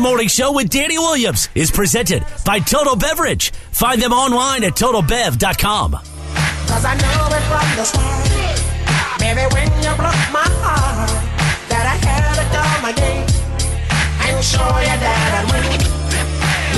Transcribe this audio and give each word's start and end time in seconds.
Morning 0.00 0.28
Show 0.28 0.52
with 0.52 0.70
Danny 0.70 0.96
Williams 0.98 1.48
is 1.54 1.70
presented 1.70 2.24
by 2.46 2.58
Total 2.58 2.96
Beverage. 2.96 3.50
Find 3.70 4.00
them 4.00 4.12
online 4.12 4.64
at 4.64 4.72
totalbev.com. 4.72 5.92
Cause 5.92 6.84
I 6.84 6.94
know 6.96 7.36
it 7.36 7.44
from 7.50 7.68
the 7.76 7.84
start. 7.84 9.20
Baby, 9.20 9.44
when 9.52 9.68
you 9.84 9.92
broke 10.00 10.24
my 10.32 10.48
heart, 10.64 11.10
that 11.68 11.84
I 11.84 11.96
had 12.00 12.40
come 12.48 12.84
again 12.88 13.28
and 14.24 14.44
show 14.44 14.64
you 14.64 14.96
that 15.04 15.32
I 15.36 15.44
win. 15.52 15.80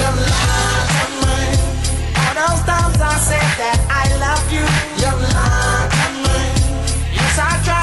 Your 0.02 0.14
mine. 0.18 1.58
All 2.18 2.34
those 2.34 2.62
times 2.66 2.98
I 2.98 3.16
said 3.22 3.50
that 3.62 3.78
I 3.86 4.04
love 4.18 4.46
you, 4.50 4.66
your 4.98 5.14
mine. 5.30 5.90
Yes, 7.14 7.38
I 7.38 7.62
tried. 7.64 7.81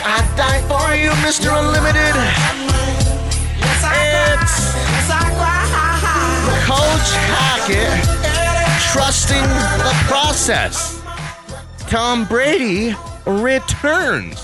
You 0.00 0.06
know 0.06 0.12
I 0.12 0.36
died 0.36 0.64
for 0.64 0.94
you, 0.94 1.10
Mr. 1.20 1.52
Unlimited. 1.58 2.14
Yes, 3.58 3.84
I 3.84 3.92
cried. 4.10 4.40
Yes, 4.88 5.10
I 5.10 5.24
cried. 5.36 5.70
Coach 6.66 7.10
Hackett 7.28 8.00
trusting 8.92 9.42
the 9.84 9.94
process. 10.08 11.02
Tom 11.88 12.24
Brady 12.24 12.94
returns 13.26 14.42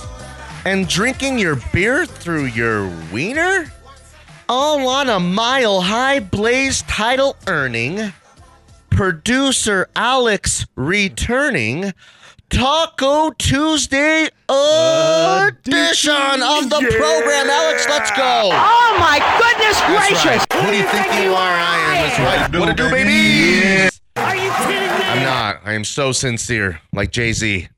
and 0.64 0.89
drinking 0.89 1.39
your 1.39 1.56
beer 1.73 2.06
through 2.06 2.47
your 2.47 2.91
wiener? 3.12 3.73
All 4.48 4.89
on 4.89 5.08
a 5.08 5.20
mile 5.20 5.80
high 5.80 6.20
blaze 6.20 6.83
title 6.83 7.36
earning. 7.47 8.12
Producer 8.91 9.89
Alex 9.97 10.67
returning. 10.77 11.92
Taco 12.48 13.30
Tuesday 13.33 14.28
edition 14.48 16.12
of 16.42 16.70
the 16.70 16.78
program. 16.97 17.50
Alex, 17.50 17.86
let's 17.89 18.11
go. 18.12 18.50
Oh 18.52 18.97
my 18.98 19.19
goodness 19.39 19.78
That's 19.80 20.08
gracious! 20.22 20.47
right. 20.48 20.52
Who 20.64 20.70
do 20.70 20.77
you 20.77 20.84
think 20.84 21.06
you 21.24 21.34
are? 21.34 21.55
I 21.58 21.77
am. 21.77 22.08
That's 22.08 22.52
right. 22.52 22.61
What 22.61 22.67
to 22.67 22.74
do, 22.74 22.89
baby? 22.91 23.89
Are 24.17 24.36
you 24.36 24.50
kidding 24.64 24.80
me? 24.98 25.05
I'm 25.05 25.22
not. 25.24 25.61
I 25.64 25.72
am 25.72 25.84
so 25.84 26.12
sincere, 26.12 26.80
like 26.92 27.11
Jay 27.11 27.33
Z. 27.33 27.69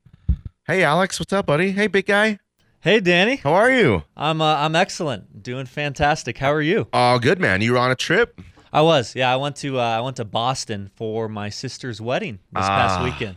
Hey, 0.65 0.83
Alex, 0.83 1.19
what's 1.19 1.33
up, 1.33 1.47
buddy? 1.47 1.71
Hey, 1.71 1.87
big 1.87 2.05
guy. 2.05 2.37
Hey, 2.81 2.99
Danny. 2.99 3.37
How 3.37 3.53
are 3.53 3.71
you? 3.71 4.03
I'm 4.15 4.39
uh, 4.41 4.55
I'm 4.55 4.75
excellent. 4.75 5.41
Doing 5.43 5.65
fantastic. 5.65 6.37
How 6.37 6.53
are 6.53 6.61
you? 6.61 6.87
Oh, 6.93 7.17
good, 7.19 7.39
man. 7.39 7.61
You 7.61 7.73
were 7.73 7.79
on 7.79 7.91
a 7.91 7.95
trip? 7.95 8.39
I 8.71 8.81
was. 8.83 9.15
Yeah, 9.15 9.33
I 9.33 9.35
went 9.35 9.55
to 9.57 9.79
uh, 9.79 9.83
I 9.83 9.99
went 10.01 10.15
to 10.17 10.25
Boston 10.25 10.91
for 10.95 11.27
my 11.27 11.49
sister's 11.49 11.99
wedding 11.99 12.39
this 12.53 12.65
past 12.67 12.99
Ah. 12.99 13.03
weekend. 13.03 13.35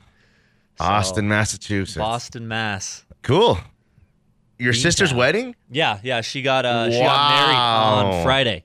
So, 0.79 0.85
Austin, 0.85 1.29
Massachusetts. 1.29 1.97
Boston, 1.97 2.49
Mass. 2.49 3.05
Cool. 3.23 3.59
Your 4.59 4.73
sister's 4.73 5.13
Beantown. 5.13 5.17
wedding? 5.17 5.57
Yeah, 5.71 5.99
yeah. 6.03 6.21
She 6.21 6.43
got 6.43 6.65
uh 6.65 6.91
she 6.91 6.99
got 6.99 7.31
married 7.35 7.55
Wow. 7.55 7.95
on 8.19 8.25
Friday. 8.25 8.65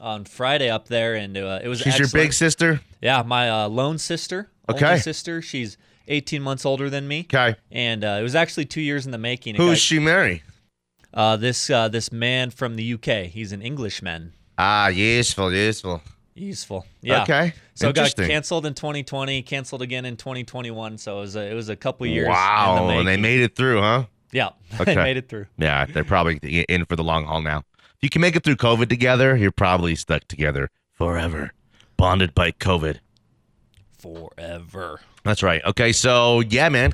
On 0.00 0.24
Friday 0.24 0.68
up 0.68 0.88
there, 0.88 1.14
and 1.14 1.36
uh, 1.36 1.60
it 1.62 1.68
was. 1.68 1.78
She's 1.78 1.96
your 1.96 2.06
excellent. 2.06 2.24
big 2.26 2.32
sister? 2.32 2.80
Yeah, 3.00 3.22
my 3.22 3.48
uh, 3.48 3.68
lone 3.68 3.98
sister. 3.98 4.48
Okay. 4.68 4.98
Sister. 4.98 5.40
She's 5.42 5.76
18 6.08 6.42
months 6.42 6.66
older 6.66 6.90
than 6.90 7.06
me. 7.06 7.20
Okay. 7.32 7.54
And 7.70 8.02
uh, 8.04 8.16
it 8.18 8.22
was 8.22 8.34
actually 8.34 8.64
two 8.64 8.80
years 8.80 9.06
in 9.06 9.12
the 9.12 9.18
making. 9.18 9.54
It 9.54 9.58
Who's 9.58 9.70
got- 9.74 9.78
she 9.78 9.98
marry? 10.00 10.42
Uh, 11.14 11.36
this 11.36 11.70
uh, 11.70 11.88
this 11.88 12.10
man 12.10 12.50
from 12.50 12.74
the 12.74 12.94
UK. 12.94 13.26
He's 13.26 13.52
an 13.52 13.62
Englishman. 13.62 14.32
Ah, 14.58 14.88
useful, 14.88 15.52
useful. 15.52 16.02
Useful. 16.34 16.84
Yeah. 17.00 17.22
Okay. 17.22 17.52
So 17.74 17.88
it 17.88 17.94
got 17.94 18.14
canceled 18.16 18.66
in 18.66 18.74
2020, 18.74 19.42
canceled 19.42 19.82
again 19.82 20.04
in 20.04 20.16
2021. 20.16 20.98
So 20.98 21.18
it 21.18 21.20
was 21.20 21.36
a, 21.36 21.50
it 21.50 21.54
was 21.54 21.68
a 21.68 21.76
couple 21.76 22.06
years. 22.06 22.28
Wow. 22.28 22.82
in 22.82 22.86
the 22.88 22.94
And 22.98 23.08
they 23.08 23.16
made 23.16 23.40
it 23.40 23.56
through, 23.56 23.80
huh? 23.80 24.04
Yeah, 24.30 24.50
Okay. 24.80 24.94
they 24.94 25.02
made 25.02 25.16
it 25.16 25.28
through. 25.28 25.46
Yeah, 25.58 25.86
they're 25.86 26.04
probably 26.04 26.36
in 26.68 26.84
for 26.86 26.96
the 26.96 27.04
long 27.04 27.24
haul 27.26 27.42
now. 27.42 27.64
If 27.78 28.02
you 28.02 28.08
can 28.10 28.20
make 28.20 28.34
it 28.36 28.44
through 28.44 28.56
COVID 28.56 28.88
together, 28.88 29.36
you're 29.36 29.52
probably 29.52 29.94
stuck 29.94 30.26
together 30.28 30.70
forever, 30.92 31.52
bonded 31.96 32.34
by 32.34 32.50
COVID. 32.52 32.98
Forever. 33.98 35.00
That's 35.22 35.42
right. 35.42 35.62
Okay, 35.64 35.92
so 35.92 36.40
yeah, 36.40 36.68
man, 36.68 36.92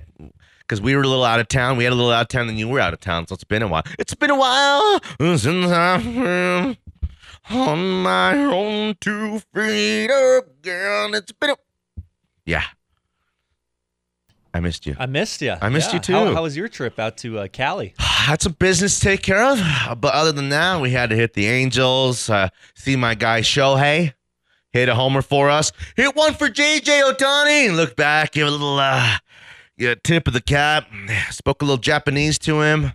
because 0.61 0.81
we 0.81 0.95
were 0.95 1.03
a 1.03 1.07
little 1.09 1.25
out 1.25 1.41
of 1.41 1.49
town. 1.49 1.77
We 1.79 1.85
had 1.85 1.93
a 1.93 1.97
little 1.97 2.11
out 2.11 2.23
of 2.23 2.29
town, 2.29 2.49
and 2.49 2.59
you 2.59 2.69
were 2.69 2.81
out 2.81 2.93
of 2.93 3.01
town, 3.01 3.27
so 3.27 3.35
it's 3.35 3.45
been 3.45 3.63
a 3.63 3.69
while. 3.69 3.85
It's 3.99 4.15
been 4.15 4.31
a 4.31 4.37
while 4.37 5.01
since 5.19 5.45
been 5.45 6.77
on 7.51 8.03
my 8.03 8.37
own 8.37 8.97
two 9.01 9.41
feet 9.55 10.11
again. 10.11 11.15
It's 11.15 11.33
been 11.33 11.51
a 11.51 11.57
yeah. 12.45 12.65
I 14.55 14.61
missed 14.61 14.87
you. 14.87 14.97
I 14.99 15.07
missed 15.07 15.43
you. 15.43 15.55
I 15.61 15.69
missed 15.69 15.93
you 15.93 15.99
too. 15.99 16.15
how 16.15 16.43
was 16.43 16.57
your 16.57 16.69
trip 16.69 16.99
out 16.99 17.19
to 17.19 17.39
uh, 17.39 17.49
Cali? 17.49 17.95
had 17.99 18.43
some 18.43 18.53
business 18.53 18.99
to 18.99 19.05
take 19.05 19.23
care 19.23 19.43
of. 19.43 19.59
But 20.01 20.15
other 20.15 20.33
than 20.33 20.49
that, 20.49 20.81
we 20.81 20.91
had 20.91 21.11
to 21.11 21.17
hit 21.17 21.35
the 21.35 21.47
Angels, 21.47 22.29
uh, 22.31 22.49
see 22.75 22.97
my 22.97 23.15
guy 23.15 23.41
Shohei 23.41 24.15
hit 24.73 24.89
a 24.89 24.95
homer 24.95 25.23
for 25.23 25.49
us, 25.49 25.73
hit 25.97 26.15
one 26.15 26.35
for 26.35 26.49
JJ 26.49 27.11
Otani, 27.11 27.67
and 27.67 27.77
look 27.77 27.97
back, 27.97 28.33
give 28.33 28.47
a 28.47 28.51
little 28.51 28.79
uh, 28.79 29.17
yeah, 29.77 29.95
tip 30.03 30.27
of 30.27 30.35
the 30.35 30.41
cap, 30.41 30.87
spoke 31.31 31.63
a 31.63 31.65
little 31.65 31.79
Japanese 31.79 32.39
to 32.41 32.61
him, 32.61 32.93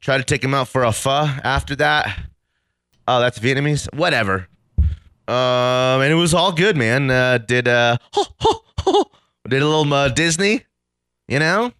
tried 0.00 0.18
to 0.18 0.24
take 0.24 0.42
him 0.42 0.54
out 0.54 0.68
for 0.68 0.84
a 0.84 0.92
pho 0.92 1.28
after 1.44 1.76
that. 1.76 2.29
Oh, 3.08 3.20
that's 3.20 3.38
Vietnamese? 3.38 3.92
Whatever. 3.94 4.48
Um, 5.28 6.02
and 6.02 6.12
it 6.12 6.16
was 6.16 6.34
all 6.34 6.52
good, 6.52 6.76
man. 6.76 7.10
Uh, 7.10 7.38
did 7.38 7.68
uh, 7.68 7.96
did 9.48 9.62
a 9.62 9.66
little 9.66 9.92
uh, 9.92 10.08
Disney, 10.08 10.64
you 11.28 11.38
know? 11.38 11.72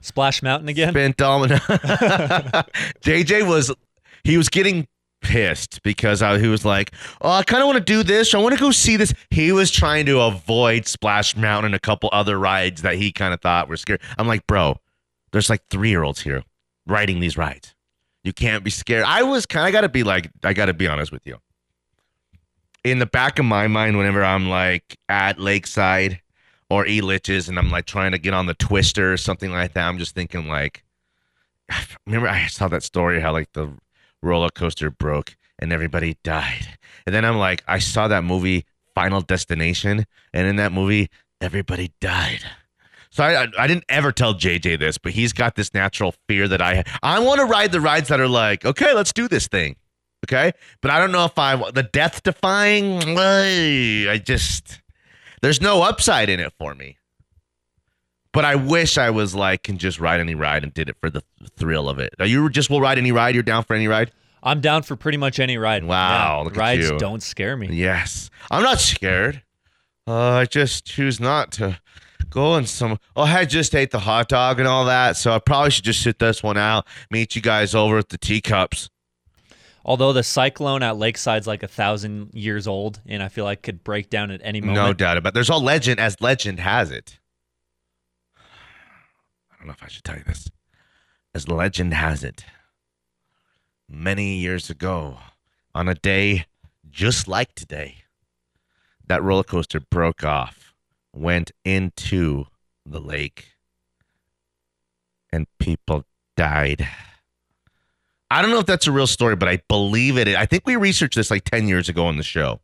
Splash 0.00 0.42
Mountain 0.42 0.68
again? 0.68 0.92
Spent 0.92 1.20
all 1.22 1.46
JJ 1.46 3.42
was 3.48 3.72
he 4.22 4.36
was 4.36 4.48
getting 4.48 4.86
pissed 5.22 5.82
because 5.82 6.22
I, 6.22 6.38
he 6.38 6.46
was 6.46 6.64
like, 6.64 6.92
"Oh, 7.20 7.30
I 7.30 7.42
kind 7.42 7.62
of 7.62 7.66
want 7.66 7.78
to 7.78 7.84
do 7.84 8.02
this. 8.02 8.34
I 8.34 8.38
want 8.38 8.54
to 8.54 8.60
go 8.60 8.70
see 8.70 8.96
this." 8.96 9.12
He 9.30 9.50
was 9.50 9.70
trying 9.70 10.06
to 10.06 10.20
avoid 10.20 10.86
Splash 10.86 11.36
Mountain 11.36 11.66
and 11.66 11.74
a 11.74 11.80
couple 11.80 12.10
other 12.12 12.38
rides 12.38 12.82
that 12.82 12.94
he 12.94 13.10
kind 13.10 13.34
of 13.34 13.40
thought 13.40 13.68
were 13.68 13.76
scary. 13.76 13.98
I'm 14.18 14.28
like, 14.28 14.46
"Bro, 14.46 14.78
there's 15.32 15.50
like 15.50 15.66
3-year-olds 15.68 16.20
here 16.20 16.44
riding 16.86 17.20
these 17.20 17.36
rides. 17.36 17.73
You 18.24 18.32
can't 18.32 18.64
be 18.64 18.70
scared." 18.70 19.04
I 19.04 19.22
was 19.22 19.46
kind 19.46 19.64
of 19.64 19.68
I 19.68 19.70
got 19.70 19.82
to 19.82 19.88
be 19.88 20.02
like 20.02 20.30
I 20.42 20.52
got 20.52 20.66
to 20.66 20.74
be 20.74 20.88
honest 20.88 21.12
with 21.12 21.26
you. 21.26 21.38
In 22.82 22.98
the 22.98 23.06
back 23.06 23.38
of 23.38 23.44
my 23.44 23.68
mind 23.68 23.96
whenever 23.96 24.24
I'm 24.24 24.48
like 24.48 24.98
at 25.08 25.38
Lakeside 25.38 26.20
or 26.68 26.84
Elitch's 26.84 27.48
and 27.48 27.58
I'm 27.58 27.70
like 27.70 27.86
trying 27.86 28.12
to 28.12 28.18
get 28.18 28.34
on 28.34 28.46
the 28.46 28.54
twister 28.54 29.12
or 29.12 29.16
something 29.16 29.52
like 29.52 29.74
that. 29.74 29.86
I'm 29.86 29.98
just 29.98 30.14
thinking 30.14 30.48
like, 30.48 30.82
remember 32.06 32.28
I 32.28 32.46
saw 32.46 32.68
that 32.68 32.82
story 32.82 33.20
how 33.20 33.32
like 33.32 33.52
the 33.52 33.70
roller 34.22 34.50
coaster 34.50 34.90
broke 34.90 35.36
and 35.58 35.72
everybody 35.72 36.16
died, 36.24 36.78
and 37.06 37.14
then 37.14 37.24
I'm 37.24 37.36
like, 37.38 37.62
I 37.68 37.78
saw 37.78 38.08
that 38.08 38.24
movie 38.24 38.64
Final 38.94 39.20
Destination, 39.20 40.04
and 40.32 40.46
in 40.46 40.56
that 40.56 40.72
movie 40.72 41.10
everybody 41.40 41.92
died. 42.00 42.44
So 43.14 43.22
I, 43.22 43.44
I 43.44 43.48
I 43.56 43.66
didn't 43.68 43.84
ever 43.88 44.10
tell 44.10 44.34
JJ 44.34 44.80
this, 44.80 44.98
but 44.98 45.12
he's 45.12 45.32
got 45.32 45.54
this 45.54 45.72
natural 45.72 46.16
fear 46.28 46.48
that 46.48 46.60
I 46.60 46.82
I 47.00 47.20
want 47.20 47.38
to 47.38 47.46
ride 47.46 47.70
the 47.70 47.80
rides 47.80 48.08
that 48.08 48.18
are 48.18 48.26
like, 48.26 48.64
okay, 48.64 48.92
let's 48.92 49.12
do 49.12 49.28
this 49.28 49.46
thing. 49.46 49.76
Okay, 50.26 50.50
but 50.80 50.90
I 50.90 50.98
don't 50.98 51.12
know 51.12 51.24
if 51.24 51.38
I 51.38 51.54
the 51.70 51.84
death 51.84 52.24
defying. 52.24 53.16
I 53.16 54.18
just 54.18 54.82
there's 55.42 55.60
no 55.60 55.82
upside 55.82 56.28
in 56.28 56.40
it 56.40 56.52
for 56.58 56.74
me. 56.74 56.98
But 58.32 58.44
I 58.44 58.56
wish 58.56 58.98
I 58.98 59.10
was 59.10 59.32
like 59.32 59.62
can 59.62 59.78
just 59.78 60.00
ride 60.00 60.18
any 60.18 60.34
ride 60.34 60.64
and 60.64 60.74
did 60.74 60.88
it 60.88 60.96
for 61.00 61.08
the 61.08 61.22
thrill 61.56 61.88
of 61.88 62.00
it. 62.00 62.14
Are 62.18 62.26
you 62.26 62.50
just 62.50 62.68
will 62.68 62.80
ride 62.80 62.98
any 62.98 63.12
ride? 63.12 63.34
You're 63.34 63.44
down 63.44 63.62
for 63.62 63.74
any 63.74 63.86
ride? 63.86 64.10
I'm 64.42 64.60
down 64.60 64.82
for 64.82 64.96
pretty 64.96 65.18
much 65.18 65.38
any 65.38 65.56
ride. 65.56 65.84
Wow, 65.84 66.50
Yeah, 66.52 66.58
rides 66.58 66.90
don't 66.98 67.22
scare 67.22 67.56
me. 67.56 67.68
Yes, 67.70 68.28
I'm 68.50 68.64
not 68.64 68.80
scared. 68.80 69.44
Uh, 70.06 70.30
I 70.30 70.46
just 70.46 70.84
choose 70.84 71.20
not 71.20 71.52
to 71.52 71.78
go 72.34 72.54
and 72.56 72.68
some. 72.68 72.98
Oh, 73.16 73.22
I 73.22 73.44
just 73.44 73.74
ate 73.74 73.92
the 73.92 74.00
hot 74.00 74.28
dog 74.28 74.58
and 74.58 74.68
all 74.68 74.84
that, 74.86 75.16
so 75.16 75.32
I 75.32 75.38
probably 75.38 75.70
should 75.70 75.84
just 75.84 76.02
sit 76.02 76.18
this 76.18 76.42
one 76.42 76.58
out. 76.58 76.86
Meet 77.10 77.36
you 77.36 77.40
guys 77.42 77.74
over 77.74 77.98
at 77.98 78.08
the 78.08 78.18
teacups. 78.18 78.90
Although 79.84 80.12
the 80.12 80.22
cyclone 80.22 80.82
at 80.82 80.96
Lakeside's 80.96 81.46
like 81.46 81.62
a 81.62 81.68
thousand 81.68 82.30
years 82.34 82.66
old, 82.66 83.00
and 83.06 83.22
I 83.22 83.28
feel 83.28 83.44
like 83.44 83.62
could 83.62 83.84
break 83.84 84.10
down 84.10 84.30
at 84.30 84.40
any 84.42 84.60
moment. 84.60 84.76
No 84.76 84.92
doubt 84.92 85.16
about. 85.16 85.30
it. 85.30 85.34
There's 85.34 85.50
all 85.50 85.62
legend 85.62 86.00
as 86.00 86.20
legend 86.20 86.58
has 86.60 86.90
it. 86.90 87.18
I 88.36 89.56
don't 89.58 89.66
know 89.68 89.74
if 89.74 89.82
I 89.82 89.88
should 89.88 90.04
tell 90.04 90.16
you 90.16 90.24
this. 90.24 90.50
As 91.34 91.48
legend 91.48 91.94
has 91.94 92.24
it, 92.24 92.44
many 93.88 94.36
years 94.36 94.70
ago, 94.70 95.18
on 95.74 95.88
a 95.88 95.94
day 95.94 96.46
just 96.90 97.28
like 97.28 97.54
today, 97.54 98.04
that 99.06 99.22
roller 99.22 99.42
coaster 99.42 99.80
broke 99.80 100.24
off, 100.24 100.63
went 101.14 101.52
into 101.64 102.46
the 102.84 103.00
lake, 103.00 103.52
and 105.32 105.46
people 105.58 106.04
died. 106.36 106.86
I 108.30 108.42
don't 108.42 108.50
know 108.50 108.58
if 108.58 108.66
that's 108.66 108.86
a 108.86 108.92
real 108.92 109.06
story, 109.06 109.36
but 109.36 109.48
I 109.48 109.62
believe 109.68 110.18
it. 110.18 110.28
I 110.28 110.46
think 110.46 110.66
we 110.66 110.76
researched 110.76 111.14
this 111.14 111.30
like 111.30 111.44
10 111.44 111.68
years 111.68 111.88
ago 111.88 112.06
on 112.06 112.16
the 112.16 112.22
show. 112.22 112.60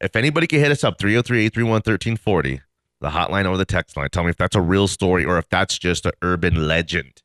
If 0.00 0.16
anybody 0.16 0.46
can 0.46 0.60
hit 0.60 0.72
us 0.72 0.82
up, 0.82 0.98
303 0.98 1.46
831 1.46 1.72
1340, 1.74 2.60
the 3.00 3.10
hotline 3.10 3.48
or 3.48 3.56
the 3.56 3.64
text 3.64 3.96
line, 3.96 4.08
tell 4.10 4.24
me 4.24 4.30
if 4.30 4.36
that's 4.36 4.56
a 4.56 4.60
real 4.60 4.88
story 4.88 5.24
or 5.24 5.38
if 5.38 5.48
that's 5.48 5.78
just 5.78 6.06
an 6.06 6.12
urban 6.22 6.66
legend. 6.66 7.22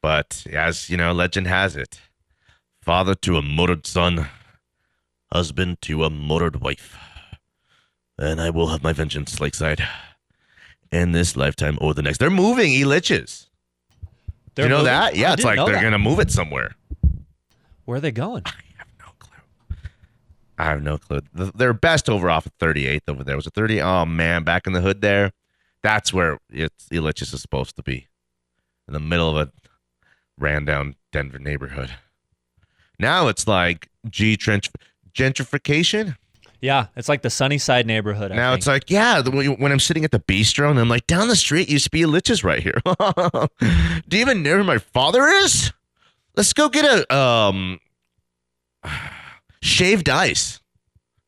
But 0.00 0.46
as 0.52 0.90
you 0.90 0.98
know, 0.98 1.12
legend 1.12 1.46
has 1.46 1.76
it, 1.76 2.00
father 2.82 3.14
to 3.14 3.38
a 3.38 3.42
murdered 3.42 3.86
son, 3.86 4.28
husband 5.32 5.80
to 5.82 6.04
a 6.04 6.10
murdered 6.10 6.60
wife, 6.60 6.98
and 8.18 8.40
I 8.40 8.50
will 8.50 8.68
have 8.68 8.82
my 8.82 8.92
vengeance, 8.92 9.40
Lakeside, 9.40 9.86
in 10.92 11.12
this 11.12 11.36
lifetime 11.36 11.78
or 11.80 11.94
the 11.94 12.02
next. 12.02 12.18
They're 12.18 12.30
moving 12.30 12.72
Elitches. 12.72 13.46
Do 14.54 14.62
They're 14.62 14.64
you 14.66 14.68
know 14.68 14.76
moving? 14.78 14.84
that? 14.92 15.14
I 15.14 15.16
Yeah, 15.16 15.32
it's 15.32 15.44
like 15.44 15.56
they're 15.56 15.74
that. 15.74 15.82
gonna 15.82 15.98
move 15.98 16.20
it 16.20 16.30
somewhere. 16.30 16.74
Where 17.84 17.98
are 17.98 18.00
they 18.00 18.12
going? 18.12 18.42
I 18.46 18.52
have 18.78 18.88
no 18.98 19.06
clue. 19.18 19.76
I 20.58 20.64
have 20.64 20.82
no 20.82 20.98
clue. 20.98 21.20
Th- 21.36 21.52
Their 21.52 21.72
best 21.74 22.08
over 22.08 22.30
off 22.30 22.46
of 22.46 22.56
38th 22.58 23.00
over 23.08 23.24
there 23.24 23.36
was 23.36 23.46
a 23.46 23.50
30. 23.50 23.80
Oh 23.82 24.04
man, 24.06 24.44
back 24.44 24.66
in 24.66 24.72
the 24.72 24.80
hood 24.80 25.00
there. 25.00 25.32
That's 25.82 26.12
where 26.14 26.38
it's 26.50 26.88
Elitches 26.88 27.34
is 27.34 27.42
supposed 27.42 27.76
to 27.76 27.82
be, 27.82 28.06
in 28.88 28.94
the 28.94 29.00
middle 29.00 29.36
of 29.36 29.48
a 29.48 29.52
ran 30.38 30.64
down 30.64 30.94
Denver 31.12 31.38
neighborhood. 31.38 31.90
Now 32.98 33.28
it's 33.28 33.46
like 33.46 33.90
G 34.08 34.36
trench 34.36 34.70
gentrification. 35.12 36.16
Yeah, 36.64 36.86
it's 36.96 37.10
like 37.10 37.20
the 37.20 37.28
Sunnyside 37.28 37.86
neighborhood. 37.86 38.32
I 38.32 38.36
now 38.36 38.52
think. 38.52 38.58
it's 38.58 38.66
like 38.66 38.90
yeah, 38.90 39.20
when 39.20 39.70
I'm 39.70 39.78
sitting 39.78 40.02
at 40.02 40.12
the 40.12 40.18
bistro 40.18 40.70
and 40.70 40.78
I'm 40.80 40.88
like 40.88 41.06
down 41.06 41.28
the 41.28 41.36
street 41.36 41.68
used 41.68 41.84
to 41.84 41.90
be 41.90 42.00
Elitches 42.00 42.42
right 42.42 42.62
here. 42.62 42.80
Do 44.08 44.16
you 44.16 44.22
even 44.22 44.42
know 44.42 44.56
who 44.56 44.64
my 44.64 44.78
father 44.78 45.26
is? 45.26 45.74
Let's 46.36 46.54
go 46.54 46.70
get 46.70 46.86
a 46.86 47.14
um 47.14 47.80
shaved 49.60 50.08
ice. 50.08 50.58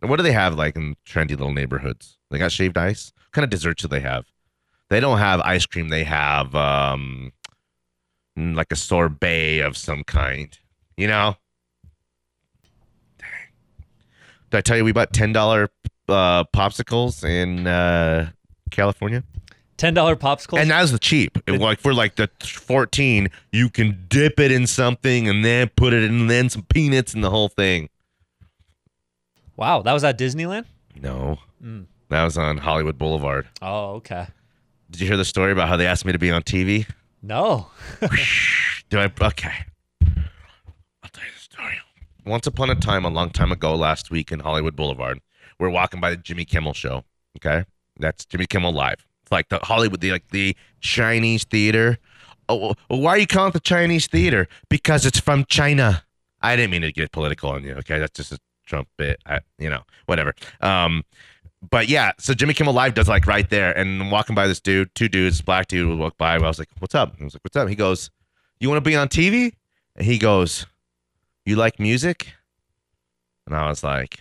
What 0.00 0.17
do 0.17 0.23
they 0.23 0.33
have 0.33 0.55
like 0.55 0.75
in 0.75 0.97
trendy 1.06 1.33
little 1.33 1.53
neighborhoods? 1.53 2.17
They 2.31 2.38
got 2.38 2.50
shaved 2.50 2.79
ice. 2.79 3.12
What 3.17 3.33
kind 3.33 3.44
of 3.44 3.50
desserts 3.50 3.83
do 3.83 3.88
they 3.88 4.00
have? 4.00 4.25
They 4.88 5.00
don't 5.00 5.19
have 5.19 5.41
ice 5.41 5.67
cream. 5.67 5.91
They 5.91 6.05
have 6.05 6.55
um 6.55 7.33
mm, 8.38 8.56
like 8.56 8.73
a 8.73 8.77
sorbet 8.77 9.59
of 9.59 9.77
some 9.77 10.03
kind. 10.03 10.59
You 10.97 11.09
know? 11.09 11.37
Dang. 13.19 13.29
Did 14.51 14.59
I 14.59 14.61
tell 14.61 14.77
you 14.77 14.85
we 14.85 14.93
bought 14.93 15.13
ten 15.13 15.33
dollar 15.33 15.69
uh, 16.09 16.45
popsicles 16.55 17.25
in 17.25 17.67
uh, 17.67 18.31
California? 18.71 19.23
ten 19.77 19.93
dollar 19.95 20.17
popsicles. 20.17 20.61
And 20.61 20.71
that 20.71 20.81
was 20.81 20.93
the 20.93 20.99
cheap. 20.99 21.37
It- 21.47 21.61
like 21.61 21.81
for 21.81 21.93
like 21.93 22.17
the 22.17 22.31
14, 22.43 23.29
you 23.53 23.69
can 23.69 24.07
dip 24.09 24.41
it 24.41 24.51
in 24.53 24.67
something 24.67 25.29
and 25.29 25.45
then 25.45 25.71
put 25.77 25.93
it 25.93 26.03
in 26.05 26.21
and 26.21 26.31
then 26.31 26.49
some 26.49 26.63
peanuts 26.63 27.13
and 27.15 27.23
the 27.23 27.31
whole 27.31 27.49
thing. 27.49 27.89
wow, 29.57 29.83
that 29.83 29.93
was 29.93 30.05
at 30.05 30.19
Disneyland. 30.19 30.65
No. 30.95 31.39
That 32.09 32.25
was 32.25 32.39
on 32.39 32.59
Hollywood 32.59 32.97
Boulevard. 32.99 33.49
Oh, 33.61 33.95
okay. 33.97 34.29
Did 34.91 35.01
you 35.01 35.09
hear 35.09 35.17
the 35.17 35.25
story 35.25 35.51
about 35.53 35.69
how 35.69 35.77
they 35.77 35.87
asked 35.87 36.05
me 36.05 36.13
to 36.13 36.19
be 36.19 36.31
on 36.31 36.43
TV? 36.43 36.87
No. 37.23 37.67
Do 38.91 38.99
I? 39.01 39.11
Okay. 39.21 39.53
I'll 41.03 41.11
tell 41.13 41.25
you 41.25 41.33
the 41.35 41.41
story. 41.41 41.75
Once 42.26 42.44
upon 42.44 42.69
a 42.70 42.75
time, 42.75 43.05
a 43.05 43.08
long 43.08 43.31
time 43.31 43.52
ago, 43.52 43.76
last 43.76 44.11
week 44.11 44.32
in 44.32 44.40
Hollywood 44.40 44.75
Boulevard, 44.75 45.20
we're 45.61 45.70
walking 45.70 46.00
by 46.00 46.11
the 46.11 46.17
Jimmy 46.17 46.44
Kimmel 46.44 46.75
show. 46.75 47.05
Okay, 47.38 47.64
that's 48.00 48.25
Jimmy 48.25 48.46
Kimmel 48.46 48.73
Live. 48.73 49.06
It's 49.23 49.31
like 49.31 49.49
the 49.49 49.61
Hollywood, 49.62 50.00
the 50.00 50.11
like 50.11 50.28
the 50.31 50.56
Chinese 50.81 51.44
theater. 51.44 51.99
Oh, 52.49 52.75
well, 52.90 53.00
why 53.00 53.11
are 53.11 53.19
you 53.19 53.28
calling 53.28 53.50
it 53.50 53.52
the 53.55 53.61
Chinese 53.61 54.08
theater? 54.08 54.49
Because 54.69 55.06
it's 55.06 55.20
from 55.20 55.44
China. 55.44 56.02
I 56.43 56.56
didn't 56.56 56.73
mean 56.73 56.82
to 56.82 56.90
get 56.90 57.12
political 57.12 57.50
on 57.50 57.62
you. 57.62 57.75
Okay, 57.75 58.00
that's 58.00 58.17
just 58.17 58.32
a 58.32 58.38
Trump 58.67 58.88
bit. 58.96 59.20
I, 59.25 59.38
you 59.58 59.70
know, 59.70 59.82
whatever. 60.06 60.34
Um, 60.61 61.05
but 61.70 61.88
yeah, 61.88 62.11
so 62.19 62.34
Jimmy 62.34 62.55
Kimmel 62.55 62.75
Live 62.75 62.94
does 62.94 63.08
like 63.08 63.28
right 63.28 63.49
there, 63.49 63.76
and 63.78 64.02
I'm 64.02 64.11
walking 64.11 64.34
by 64.34 64.49
this 64.49 64.61
dude, 64.61 64.93
two 64.96 65.08
dudes, 65.08 65.43
black 65.43 65.69
dude 65.69 65.88
would 65.88 65.99
walk 65.99 66.19
by. 66.19 66.34
I 66.34 66.38
was 66.38 66.58
like, 66.58 66.70
"What's 66.81 66.96
up?" 66.96 67.14
I 67.20 67.25
was 67.25 67.34
like, 67.34 67.44
"What's 67.44 67.56
up?" 67.56 67.69
He 67.69 67.76
goes, 67.76 68.11
"You 68.58 68.69
want 68.69 68.82
to 68.82 68.88
be 68.88 68.96
on 68.96 69.08
TV?" 69.08 69.52
And 69.94 70.05
he 70.05 70.19
goes, 70.19 70.67
"You 71.47 71.55
like 71.55 71.79
music?" 71.79 72.35
And 73.47 73.55
I 73.55 73.69
was 73.69 73.85
like, 73.85 74.21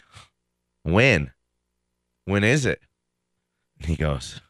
"When? 0.83 1.33
When 2.25 2.43
is 2.43 2.67
it?" 2.67 2.83
And 3.79 3.87
he 3.87 3.95
goes, 3.95 4.41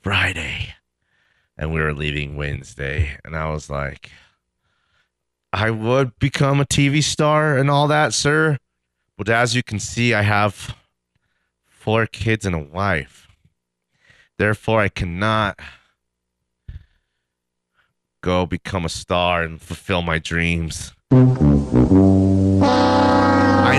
"Friday." 0.00 0.76
And 1.58 1.74
we 1.74 1.80
were 1.80 1.92
leaving 1.92 2.36
Wednesday, 2.36 3.18
and 3.24 3.34
I 3.34 3.50
was 3.50 3.68
like, 3.68 4.12
"I 5.52 5.70
would 5.70 6.16
become 6.20 6.60
a 6.60 6.64
TV 6.64 7.02
star 7.02 7.58
and 7.58 7.68
all 7.68 7.88
that, 7.88 8.14
sir." 8.14 8.58
But 9.18 9.28
as 9.28 9.56
you 9.56 9.64
can 9.64 9.80
see, 9.80 10.14
I 10.14 10.22
have 10.22 10.76
four 11.66 12.06
kids 12.06 12.46
and 12.46 12.54
a 12.54 12.58
wife. 12.58 13.26
Therefore, 14.38 14.80
I 14.80 14.88
cannot 14.88 15.58
go 18.20 18.46
become 18.46 18.84
a 18.84 18.88
star 18.88 19.42
and 19.42 19.60
fulfill 19.60 20.02
my 20.02 20.20
dreams. 20.20 20.94
I 21.12 21.16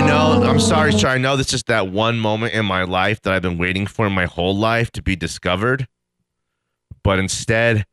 know, 0.06 0.42
I'm 0.44 0.60
sorry, 0.60 0.92
sir. 0.92 1.08
I 1.08 1.16
know 1.16 1.36
this 1.36 1.54
is 1.54 1.62
that 1.64 1.88
one 1.88 2.18
moment 2.18 2.52
in 2.52 2.66
my 2.66 2.84
life 2.84 3.22
that 3.22 3.32
I've 3.32 3.40
been 3.40 3.56
waiting 3.56 3.86
for 3.86 4.10
my 4.10 4.26
whole 4.26 4.54
life 4.54 4.90
to 4.92 5.02
be 5.02 5.16
discovered. 5.16 5.88
But 7.02 7.18
instead, 7.18 7.86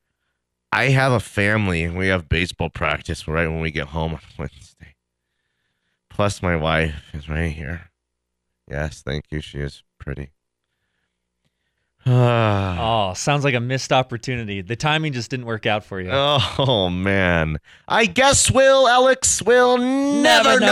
I 0.74 0.90
have 0.90 1.14
a 1.14 1.22
family 1.22 1.84
and 1.84 1.98
we 1.98 2.08
have 2.08 2.28
baseball 2.28 2.70
practice 2.70 3.28
right 3.30 3.48
when 3.48 3.62
we 3.62 3.72
get 3.72 3.88
home 3.88 4.14
on 4.16 4.20
Wednesday. 4.38 4.96
Plus, 6.10 6.42
my 6.42 6.58
wife 6.58 7.06
is 7.14 7.30
right 7.30 7.52
here. 7.52 7.92
Yes, 8.70 9.02
thank 9.02 9.26
you. 9.32 9.40
She 9.40 9.60
is 9.60 9.84
pretty. 10.00 10.32
Ah. 12.06 13.10
Oh, 13.12 13.14
sounds 13.14 13.44
like 13.44 13.54
a 13.54 13.60
missed 13.60 13.92
opportunity. 13.92 14.62
The 14.62 14.76
timing 14.76 15.14
just 15.14 15.30
didn't 15.30 15.46
work 15.46 15.66
out 15.66 15.84
for 15.84 16.00
you. 16.02 16.10
Oh 16.12 16.90
man. 16.90 17.58
I 17.88 18.06
guess 18.06 18.50
we'll 18.50 18.88
Alex 18.88 19.42
will 19.44 19.78
never, 19.78 20.50
Never 20.50 20.60
know. 20.62 20.68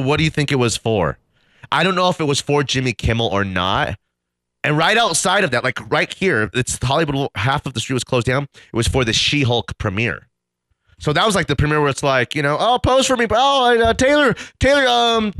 know. 0.00 0.06
What 0.06 0.16
do 0.18 0.24
you 0.24 0.30
think 0.30 0.50
it 0.50 0.56
was 0.56 0.76
for? 0.76 1.18
I 1.70 1.84
don't 1.84 1.94
know 1.94 2.08
if 2.08 2.20
it 2.20 2.24
was 2.24 2.40
for 2.40 2.62
Jimmy 2.62 2.92
Kimmel 2.94 3.28
or 3.28 3.44
not. 3.44 3.98
And 4.64 4.76
right 4.76 4.96
outside 4.98 5.44
of 5.44 5.50
that, 5.52 5.62
like 5.62 5.78
right 5.90 6.12
here, 6.12 6.50
it's 6.52 6.78
Hollywood. 6.82 7.28
Half 7.36 7.66
of 7.66 7.74
the 7.74 7.80
street 7.80 7.94
was 7.94 8.04
closed 8.04 8.26
down. 8.26 8.44
It 8.54 8.74
was 8.76 8.88
for 8.88 9.04
the 9.04 9.12
She-Hulk 9.12 9.78
premiere. 9.78 10.26
So 10.98 11.12
that 11.12 11.24
was 11.24 11.36
like 11.36 11.46
the 11.46 11.54
premiere 11.54 11.80
where 11.80 11.90
it's 11.90 12.02
like, 12.02 12.34
you 12.34 12.42
know, 12.42 12.56
oh, 12.58 12.80
pose 12.82 13.06
for 13.06 13.16
me. 13.16 13.26
Oh, 13.30 13.80
uh, 13.80 13.94
Taylor, 13.94 14.34
Taylor, 14.58 14.84
um, 14.88 15.32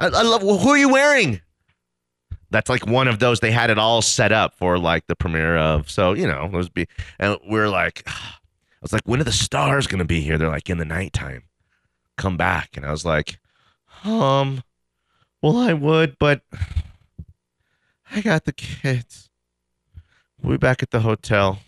I, 0.00 0.06
I 0.06 0.22
love. 0.22 0.40
Who 0.40 0.70
are 0.70 0.78
you 0.78 0.88
wearing? 0.88 1.42
That's 2.54 2.70
like 2.70 2.86
one 2.86 3.08
of 3.08 3.18
those. 3.18 3.40
They 3.40 3.50
had 3.50 3.68
it 3.68 3.80
all 3.80 4.00
set 4.00 4.30
up 4.30 4.54
for 4.54 4.78
like 4.78 5.08
the 5.08 5.16
premiere 5.16 5.56
of. 5.56 5.90
So 5.90 6.12
you 6.12 6.24
know, 6.24 6.48
those 6.52 6.68
be, 6.68 6.86
and 7.18 7.36
we're 7.44 7.68
like, 7.68 8.04
I 8.06 8.12
was 8.80 8.92
like, 8.92 9.02
when 9.06 9.20
are 9.20 9.24
the 9.24 9.32
stars 9.32 9.88
gonna 9.88 10.04
be 10.04 10.20
here? 10.20 10.38
They're 10.38 10.48
like 10.48 10.70
in 10.70 10.78
the 10.78 10.84
nighttime. 10.84 11.42
Come 12.16 12.36
back, 12.36 12.76
and 12.76 12.86
I 12.86 12.92
was 12.92 13.04
like, 13.04 13.40
um, 14.04 14.62
well, 15.42 15.56
I 15.56 15.72
would, 15.72 16.16
but 16.20 16.42
I 18.12 18.20
got 18.20 18.44
the 18.44 18.52
kids. 18.52 19.28
We'll 20.40 20.52
be 20.52 20.58
back 20.58 20.80
at 20.80 20.92
the 20.92 21.00
hotel 21.00 21.58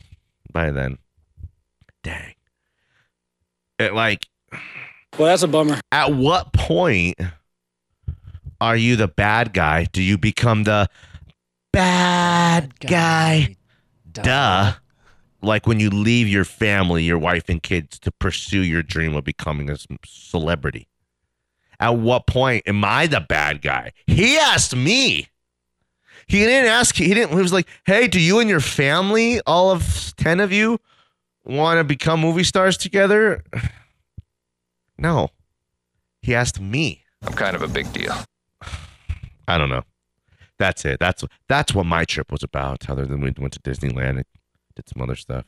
by 0.53 0.71
then. 0.71 0.99
Dang. 2.05 2.35
It 3.81 3.93
like 3.93 4.29
Well, 5.19 5.27
that's 5.29 5.43
a 5.43 5.49
bummer. 5.49 5.81
at 5.91 6.13
what 6.13 6.53
point 6.53 7.19
are 8.61 8.77
you 8.77 8.97
the 8.97 9.09
bad 9.09 9.53
guy? 9.53 9.85
Do 9.85 10.03
you 10.03 10.19
become 10.19 10.65
the 10.65 10.89
bad 11.73 12.79
guy? 12.81 13.57
Duh. 14.11 14.75
Like 15.43 15.67
when 15.67 15.79
you 15.79 15.91
leave 15.91 16.29
your 16.29 16.45
family, 16.45 17.05
your 17.05 17.19
wife 17.19 17.49
and 17.49 17.63
kids 17.63 17.99
to 18.01 18.11
pursue 18.11 18.63
your 18.63 18.83
dream 18.83 19.15
of 19.15 19.25
becoming 19.25 19.71
a 19.71 19.77
celebrity. 20.05 20.89
At 21.79 21.99
what 21.99 22.27
point 22.27 22.63
am 22.67 22.85
I 22.85 23.07
the 23.07 23.21
bad 23.21 23.61
guy? 23.61 23.93
He 24.07 24.39
asked 24.39 24.75
me. 24.75 25.29
He 26.27 26.39
didn't 26.39 26.71
ask. 26.71 26.97
He 26.97 27.13
didn't. 27.15 27.31
He 27.31 27.43
was 27.43 27.53
like, 27.53 27.69
"Hey, 27.85 28.09
do 28.09 28.19
you 28.19 28.41
and 28.41 28.49
your 28.51 28.61
family, 28.61 29.41
all 29.47 29.71
of 29.71 30.15
ten 30.17 30.41
of 30.41 30.51
you, 30.51 30.81
want 31.45 31.79
to 31.79 31.85
become 31.85 32.21
movie 32.21 32.45
stars 32.45 32.77
together?" 32.77 33.45
No. 34.99 35.29
He 36.23 36.35
asked 36.35 36.59
me. 36.59 37.05
I'm 37.23 37.35
kind 37.35 37.55
of 37.55 37.61
a 37.61 37.69
big 37.69 37.93
deal. 37.93 38.17
I 39.49 39.59
don't 39.59 39.69
know. 39.69 39.83
That's 40.59 40.85
it. 40.85 40.99
That's 41.01 41.25
that's 41.49 41.75
what 41.75 41.87
my 41.87 42.05
trip 42.05 42.33
was 42.33 42.43
about. 42.43 42.89
Other 42.89 43.07
than 43.07 43.21
we 43.21 43.33
went 43.39 43.53
to 43.55 43.61
Disneyland 43.61 44.11
and 44.11 44.25
did 44.75 44.89
some 44.89 45.03
other 45.03 45.17
stuff. 45.17 45.45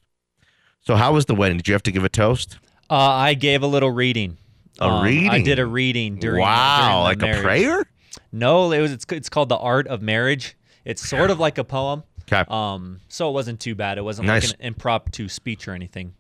So 0.81 0.97
how 0.97 1.13
was 1.13 1.27
the 1.27 1.35
wedding? 1.35 1.57
Did 1.57 1.69
you 1.69 1.75
have 1.75 1.83
to 1.85 1.93
give 1.93 2.05
a 2.05 2.09
toast? 2.09 2.59
Uh, 2.91 2.95
I 2.97 3.35
gave 3.35 3.63
a 3.63 3.67
little 3.67 3.91
reading. 3.91 4.37
A 4.81 4.85
Um, 4.85 5.05
I 5.05 5.41
did 5.43 5.59
a 5.59 5.67
reading 5.67 6.17
during. 6.17 6.41
wow, 6.43 6.89
during 6.91 7.05
like 7.05 7.19
the 7.19 7.39
a 7.39 7.43
prayer? 7.43 7.87
No, 8.33 8.71
it 8.73 8.81
was. 8.81 8.93
It's, 8.93 9.05
it's 9.11 9.29
called 9.29 9.49
the 9.49 9.57
Art 9.57 9.87
of 9.89 10.03
Marriage. 10.03 10.57
It's 10.85 11.07
sort 11.07 11.31
of 11.31 11.41
like 11.41 11.59
a 11.59 11.65
poem. 11.65 12.05
Okay. 12.31 12.45
Um, 12.49 13.01
so 13.09 13.29
it 13.29 13.33
wasn't 13.33 13.59
too 13.61 13.75
bad. 13.75 13.99
It 13.99 14.03
wasn't 14.03 14.27
Nice. 14.29 14.49
like 14.51 14.61
an 14.61 14.67
impromptu 14.67 15.29
speech 15.29 15.67
or 15.67 15.73
anything. 15.73 16.15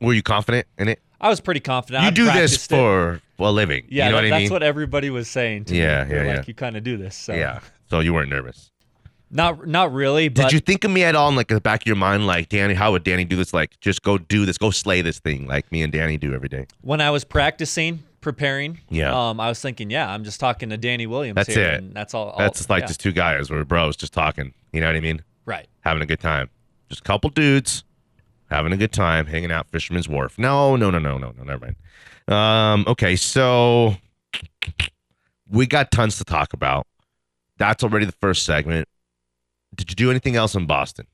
Were 0.00 0.12
you 0.12 0.22
confident 0.22 0.66
in 0.78 0.88
it? 0.88 1.00
I 1.24 1.28
was 1.30 1.40
pretty 1.40 1.60
confident. 1.60 2.02
you 2.02 2.08
I 2.08 2.10
do 2.12 2.24
this 2.24 2.32
practiced 2.32 2.72
it. 2.72 2.76
for 2.76 3.20
a 3.38 3.50
living. 3.50 3.86
Yeah, 3.88 4.06
you 4.06 4.10
know 4.12 4.16
that- 4.18 4.22
what 4.22 4.24
I 4.26 4.30
that's 4.30 4.42
mean? 4.42 4.52
what 4.52 4.62
everybody 4.62 5.10
was 5.10 5.28
saying. 5.28 5.64
To 5.66 5.76
Yeah, 5.76 6.04
me. 6.04 6.10
They're 6.10 6.24
yeah, 6.24 6.30
like 6.30 6.36
yeah. 6.40 6.44
you 6.46 6.54
kind 6.54 6.76
of 6.76 6.84
do 6.84 6.96
this. 6.96 7.16
So. 7.16 7.34
Yeah. 7.34 7.60
So 7.90 8.00
you 8.00 8.12
weren't 8.14 8.30
nervous. 8.30 8.70
Not 9.30 9.66
not 9.66 9.92
really. 9.92 10.28
But 10.28 10.42
Did 10.44 10.52
you 10.52 10.60
think 10.60 10.84
of 10.84 10.90
me 10.90 11.02
at 11.02 11.16
all 11.16 11.28
in 11.28 11.34
like 11.36 11.48
the 11.48 11.60
back 11.60 11.82
of 11.82 11.86
your 11.86 11.96
mind, 11.96 12.26
like 12.26 12.48
Danny? 12.50 12.74
How 12.74 12.92
would 12.92 13.02
Danny 13.04 13.24
do 13.24 13.36
this? 13.36 13.52
Like, 13.52 13.78
just 13.80 14.02
go 14.02 14.16
do 14.18 14.46
this, 14.46 14.58
go 14.58 14.70
slay 14.70 15.02
this 15.02 15.18
thing, 15.18 15.46
like 15.48 15.70
me 15.72 15.82
and 15.82 15.92
Danny 15.92 16.16
do 16.18 16.34
every 16.34 16.48
day. 16.48 16.66
when 16.82 17.00
I 17.00 17.10
was 17.10 17.24
practicing, 17.24 18.04
preparing, 18.20 18.80
Yeah. 18.90 19.12
um, 19.30 19.40
I 19.40 19.48
was 19.48 19.60
thinking, 19.60 19.90
yeah, 19.90 20.08
I'm 20.08 20.22
just 20.24 20.38
talking 20.38 20.68
to 20.70 20.76
Danny 20.76 21.06
Williams. 21.06 21.34
That's 21.36 21.54
here, 21.54 21.64
it. 21.72 21.78
And 21.82 21.94
that's 21.94 22.14
all. 22.14 22.30
all 22.30 22.38
That's 22.38 22.68
like 22.70 22.82
yeah. 22.82 22.86
just 22.86 23.00
two 23.00 23.12
guys, 23.12 23.50
we're 23.50 23.64
bros, 23.64 23.96
just 23.96 24.12
talking. 24.12 24.52
You 24.72 24.80
know 24.80 24.86
what 24.86 24.96
I 24.96 25.00
mean? 25.00 25.22
right. 25.46 25.66
Having 25.80 26.02
a 26.02 26.06
good 26.06 26.20
time. 26.20 26.48
Just 26.88 27.00
a 27.00 27.04
couple 27.04 27.28
dudes 27.30 27.82
having 28.54 28.72
a 28.72 28.76
good 28.76 28.92
time, 28.92 29.26
hanging 29.26 29.50
out 29.52 29.68
Fisherman's 29.68 30.08
Wharf. 30.08 30.38
No, 30.38 30.76
no, 30.76 30.90
no, 30.90 30.98
no, 30.98 31.18
no, 31.18 31.32
no. 31.36 31.42
Never 31.44 31.66
mind. 31.66 31.76
Um, 32.28 32.84
okay, 32.88 33.16
so 33.16 33.96
we 35.48 35.66
got 35.66 35.90
tons 35.90 36.18
to 36.18 36.24
talk 36.24 36.52
about. 36.52 36.86
That's 37.58 37.84
already 37.84 38.06
the 38.06 38.12
first 38.12 38.44
segment. 38.44 38.88
Did 39.74 39.90
you 39.90 39.96
do 39.96 40.10
anything 40.10 40.36
else 40.36 40.54
in 40.54 40.66
Boston? 40.66 41.06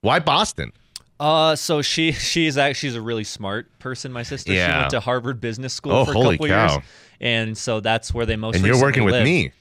Why 0.00 0.18
Boston? 0.20 0.72
Uh, 1.20 1.56
so 1.56 1.82
she 1.82 2.12
she's 2.12 2.56
actually 2.56 2.90
she's 2.90 2.94
a 2.96 3.00
really 3.02 3.24
smart 3.24 3.76
person. 3.80 4.12
My 4.12 4.22
sister. 4.22 4.52
She 4.52 4.56
Yeah. 4.56 4.78
went 4.78 4.90
to 4.90 5.00
Harvard 5.00 5.40
Business 5.40 5.74
School 5.74 5.92
Oh, 5.92 6.04
for 6.04 6.12
a 6.12 6.14
holy 6.14 6.36
couple 6.36 6.48
cow. 6.48 6.72
years, 6.74 6.84
and 7.20 7.58
so 7.58 7.80
that's 7.80 8.14
where 8.14 8.24
they 8.24 8.36
mostly. 8.36 8.58
and 8.58 8.66
you're 8.66 8.74
recently 8.76 8.86
working 8.88 9.04
with 9.04 9.14
lived. 9.14 9.24
me. 9.24 9.52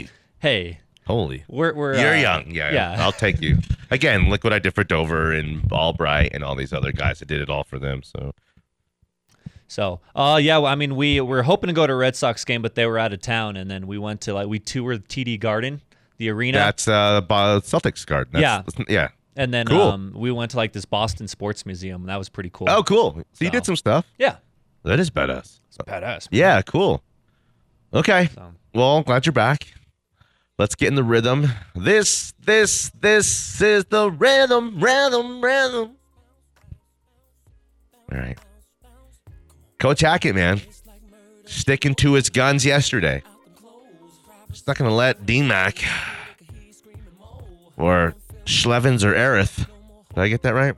Hey, 0.00 0.08
Hey, 0.40 0.80
holy. 1.06 1.44
we're 1.48 1.74
we're 1.74 1.94
You're 1.96 2.14
uh, 2.14 2.20
young. 2.20 2.50
Yeah, 2.50 2.70
yeah. 2.72 2.96
I'll 3.04 3.12
take 3.12 3.40
you. 3.40 3.58
Again, 3.90 4.28
look 4.30 4.44
what 4.44 4.52
I 4.52 4.58
did 4.58 4.74
for 4.74 4.84
Dover 4.84 5.32
and 5.32 5.70
Albright 5.72 6.30
and 6.34 6.42
all 6.42 6.54
these 6.56 6.72
other 6.72 6.92
guys. 6.92 7.20
I 7.22 7.26
did 7.26 7.40
it 7.40 7.50
all 7.50 7.64
for 7.64 7.78
them. 7.78 8.02
So 8.02 8.32
So, 9.68 10.00
uh, 10.14 10.38
yeah, 10.42 10.58
well, 10.58 10.66
I 10.72 10.74
mean, 10.74 10.96
we 10.96 11.20
were 11.20 11.42
hoping 11.42 11.68
to 11.68 11.74
go 11.74 11.86
to 11.86 11.92
a 11.92 11.96
Red 11.96 12.14
Sox 12.16 12.44
game, 12.44 12.62
but 12.62 12.74
they 12.74 12.86
were 12.86 12.98
out 12.98 13.12
of 13.12 13.20
town, 13.20 13.56
and 13.56 13.70
then 13.70 13.86
we 13.86 13.98
went 13.98 14.20
to 14.22 14.34
like 14.34 14.46
we 14.48 14.58
toured 14.58 15.08
TD 15.08 15.38
Garden, 15.40 15.80
the 16.18 16.28
arena, 16.30 16.58
that's 16.58 16.86
uh 16.88 17.20
Celtics 17.22 18.04
Garden. 18.06 18.40
That's, 18.40 18.76
Yeah. 18.78 18.84
yeah. 18.88 19.08
and 19.36 19.52
then 19.52 19.66
cool. 19.66 19.80
um, 19.82 20.12
we 20.16 20.30
went 20.30 20.50
to 20.52 20.56
like 20.58 20.72
this 20.72 20.84
Boston 20.84 21.26
Sports 21.28 21.64
Museum. 21.66 22.02
and 22.02 22.08
That 22.08 22.18
was 22.18 22.28
pretty 22.28 22.50
cool. 22.52 22.68
Oh, 22.70 22.82
cool. 22.82 23.22
So 23.32 23.44
you 23.44 23.50
did 23.50 23.64
some 23.64 23.76
stuff. 23.76 24.04
yeah, 24.18 24.36
That 24.84 25.00
is 25.00 25.10
badass. 25.10 25.60
it's 25.68 25.78
badass. 25.78 26.28
Yeah, 26.30 26.60
cool. 26.62 27.02
Okay. 27.94 28.28
So- 28.34 28.52
Well, 28.74 29.02
glad 29.02 29.26
you're 29.26 29.32
back. 29.32 29.72
Let's 30.62 30.76
get 30.76 30.86
in 30.86 30.94
the 30.94 31.02
rhythm. 31.02 31.48
This, 31.74 32.34
this, 32.38 32.90
this 32.90 33.60
is 33.60 33.84
the 33.86 34.12
rhythm, 34.12 34.78
rhythm, 34.78 35.42
rhythm. 35.42 35.96
All 38.12 38.18
right. 38.18 38.38
Coach 39.80 40.02
Hackett, 40.02 40.36
man, 40.36 40.60
sticking 41.46 41.96
to 41.96 42.12
his 42.12 42.30
guns 42.30 42.64
yesterday. 42.64 43.24
He's 44.50 44.64
not 44.64 44.78
going 44.78 44.88
to 44.88 44.94
let 44.94 45.26
DMAC 45.26 45.84
or 47.76 48.14
Schlevens 48.44 49.04
or 49.04 49.14
Aerith, 49.14 49.66
did 50.14 50.18
I 50.18 50.28
get 50.28 50.42
that 50.42 50.54
right? 50.54 50.76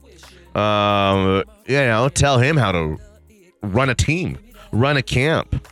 Um, 0.56 1.44
you 1.66 1.76
know, 1.76 2.08
tell 2.08 2.38
him 2.38 2.56
how 2.56 2.72
to 2.72 2.98
run 3.62 3.90
a 3.90 3.94
team, 3.94 4.38
run 4.72 4.96
a 4.96 5.02
camp. 5.02 5.68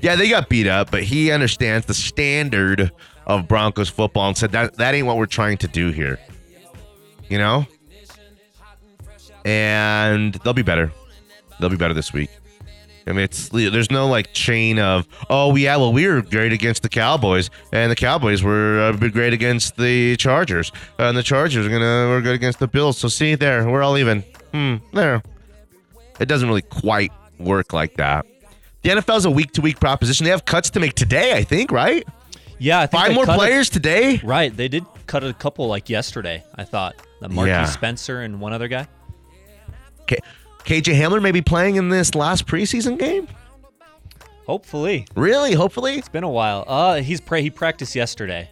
Yeah, 0.00 0.14
they 0.14 0.28
got 0.28 0.48
beat 0.48 0.68
up, 0.68 0.92
but 0.92 1.02
he 1.02 1.32
understands 1.32 1.86
the 1.86 1.94
standard 1.94 2.92
of 3.26 3.48
Broncos 3.48 3.88
football 3.88 4.28
and 4.28 4.36
said 4.36 4.52
that 4.52 4.74
that 4.76 4.94
ain't 4.94 5.06
what 5.06 5.16
we're 5.16 5.26
trying 5.26 5.58
to 5.58 5.68
do 5.68 5.90
here. 5.90 6.18
You 7.28 7.38
know? 7.38 7.66
And 9.44 10.34
they'll 10.34 10.52
be 10.52 10.62
better. 10.62 10.92
They'll 11.58 11.70
be 11.70 11.76
better 11.76 11.94
this 11.94 12.12
week. 12.12 12.30
I 13.08 13.12
mean, 13.12 13.20
it's 13.20 13.48
there's 13.50 13.90
no 13.90 14.08
like 14.08 14.32
chain 14.32 14.80
of 14.80 15.06
oh 15.30 15.54
yeah, 15.54 15.76
well 15.76 15.92
we 15.92 16.08
were 16.08 16.22
great 16.22 16.52
against 16.52 16.82
the 16.82 16.88
Cowboys, 16.88 17.50
and 17.72 17.90
the 17.90 17.96
Cowboys 17.96 18.42
were 18.42 18.80
uh, 18.80 18.92
great 19.08 19.32
against 19.32 19.76
the 19.76 20.16
Chargers, 20.16 20.72
and 20.98 21.16
the 21.16 21.22
Chargers 21.22 21.66
are 21.66 21.70
gonna 21.70 22.08
were 22.08 22.20
good 22.20 22.34
against 22.34 22.58
the 22.58 22.66
Bills. 22.66 22.98
So 22.98 23.06
see 23.06 23.36
there, 23.36 23.68
we're 23.68 23.82
all 23.82 23.96
even. 23.96 24.24
Hmm, 24.52 24.76
there. 24.92 25.22
It 26.18 26.26
doesn't 26.26 26.48
really 26.48 26.62
quite 26.62 27.12
work 27.38 27.72
like 27.72 27.94
that. 27.96 28.26
The 28.82 28.90
NFL 28.90 29.18
is 29.18 29.24
a 29.24 29.30
week 29.30 29.52
to 29.52 29.60
week 29.60 29.78
proposition. 29.78 30.24
They 30.24 30.30
have 30.30 30.44
cuts 30.44 30.70
to 30.70 30.80
make 30.80 30.94
today, 30.94 31.36
I 31.36 31.44
think, 31.44 31.70
right? 31.70 32.06
Yeah, 32.58 32.80
I 32.80 32.86
think 32.86 33.02
Five 33.02 33.14
more 33.14 33.24
cut 33.26 33.34
a- 33.34 33.38
players 33.38 33.68
today. 33.68 34.20
right, 34.24 34.54
they 34.56 34.68
did 34.68 34.84
cut 35.06 35.22
a 35.24 35.32
couple 35.34 35.66
like 35.68 35.88
yesterday. 35.90 36.42
I 36.54 36.64
thought 36.64 36.94
the 37.20 37.28
Marquis 37.28 37.50
Yeah. 37.50 37.64
Spencer 37.66 38.22
and 38.22 38.40
one 38.40 38.52
other 38.52 38.68
guy. 38.68 38.86
K- 40.06 40.18
KJ 40.64 40.94
Hamler 40.94 41.20
may 41.20 41.32
be 41.32 41.42
playing 41.42 41.76
in 41.76 41.88
this 41.90 42.14
last 42.14 42.46
preseason 42.46 42.98
game. 42.98 43.28
Hopefully, 44.46 45.06
Really? 45.16 45.54
Hopefully. 45.54 45.96
it's 45.96 46.08
been 46.08 46.22
a 46.24 46.28
while. 46.30 46.64
Uh, 46.68 46.96
he's 47.02 47.20
pra- 47.20 47.40
he 47.40 47.50
practiced 47.50 47.96
yesterday, 47.96 48.48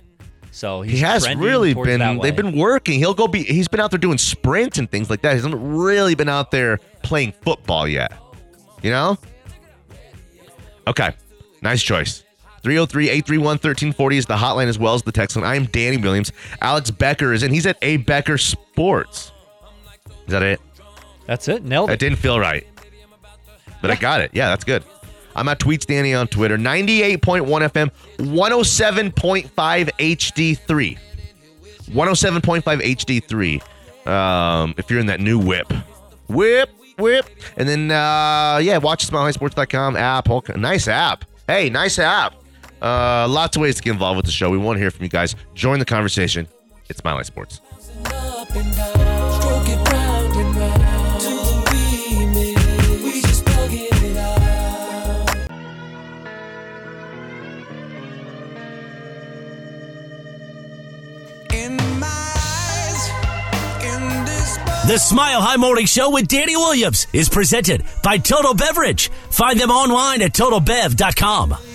so 0.50 0.82
he's 0.82 0.94
He 0.94 0.98
has 1.04 1.32
really 1.36 1.72
been. 1.72 2.18
They've 2.18 2.34
been 2.34 2.58
working. 2.58 2.98
He'll 2.98 3.14
go 3.14 3.28
be. 3.28 3.44
He's 3.44 3.68
been 3.68 3.78
out 3.80 3.90
there 3.92 3.98
doing 3.98 4.18
sprints 4.18 4.78
and 4.78 4.90
things 4.90 5.08
like 5.08 5.22
that. 5.22 5.30
He 5.30 5.36
hasn't 5.36 5.54
really 5.56 6.16
been 6.16 6.28
out 6.28 6.50
there 6.50 6.78
playing 7.04 7.32
football 7.42 7.86
yet. 7.86 8.12
You 8.82 8.90
know. 8.90 9.18
Okay. 10.88 11.12
Nice 11.62 11.82
choice. 11.82 12.23
303-831-1340 12.64 14.14
is 14.14 14.26
the 14.26 14.34
hotline 14.36 14.66
as 14.66 14.78
well 14.78 14.94
as 14.94 15.02
the 15.02 15.12
text 15.12 15.36
line. 15.36 15.44
I 15.44 15.54
am 15.56 15.66
Danny 15.66 15.96
Williams. 15.98 16.32
Alex 16.60 16.90
Becker 16.90 17.32
is 17.32 17.42
in. 17.42 17.52
He's 17.52 17.66
at 17.66 17.76
A 17.82 17.98
Becker 17.98 18.38
Sports. 18.38 19.32
Is 20.26 20.32
that 20.32 20.42
it? 20.42 20.60
That's 21.26 21.46
it. 21.48 21.64
Nailed 21.64 21.90
That 21.90 21.94
it. 21.94 22.00
didn't 22.00 22.18
feel 22.18 22.40
right. 22.40 22.66
But 23.82 23.90
I 23.90 23.96
got 23.96 24.20
it. 24.20 24.30
Yeah, 24.32 24.48
that's 24.48 24.64
good. 24.64 24.82
I'm 25.36 25.48
at 25.48 25.58
Tweets 25.58 25.84
Danny 25.86 26.14
on 26.14 26.26
Twitter. 26.28 26.56
98.1 26.56 27.18
FM, 27.20 27.90
107.5 28.18 29.50
HD3. 29.98 30.98
107.5 31.90 33.60
HD3. 34.02 34.08
Um, 34.10 34.74
if 34.78 34.90
you're 34.90 35.00
in 35.00 35.06
that 35.06 35.20
new 35.20 35.38
whip. 35.38 35.72
Whip, 36.28 36.70
whip. 36.98 37.26
And 37.56 37.68
then, 37.68 37.90
uh, 37.90 38.58
yeah, 38.62 38.78
watch 38.78 39.06
smilehighsports.com 39.06 39.96
app. 39.96 40.28
Nice 40.56 40.88
app. 40.88 41.24
Hey, 41.46 41.68
nice 41.68 41.98
app. 41.98 42.34
Uh, 42.82 43.26
lots 43.28 43.56
of 43.56 43.62
ways 43.62 43.76
to 43.76 43.82
get 43.82 43.92
involved 43.92 44.16
with 44.16 44.26
the 44.26 44.32
show. 44.32 44.50
We 44.50 44.58
want 44.58 44.76
to 44.76 44.80
hear 44.80 44.90
from 44.90 45.04
you 45.04 45.10
guys. 45.10 45.34
Join 45.54 45.78
the 45.78 45.84
conversation. 45.84 46.48
It's 46.88 47.00
Sports. 47.22 47.60
my 61.98 62.34
in 63.82 64.24
this 64.24 64.56
The 64.86 64.98
Smile 64.98 65.40
High 65.40 65.56
Morning 65.56 65.86
Show 65.86 66.10
with 66.10 66.28
Danny 66.28 66.56
Williams 66.56 67.06
is 67.12 67.28
presented 67.28 67.84
by 68.02 68.18
Total 68.18 68.54
Beverage. 68.54 69.08
Find 69.30 69.58
them 69.58 69.70
online 69.70 70.22
at 70.22 70.32
totalbev.com. 70.32 71.73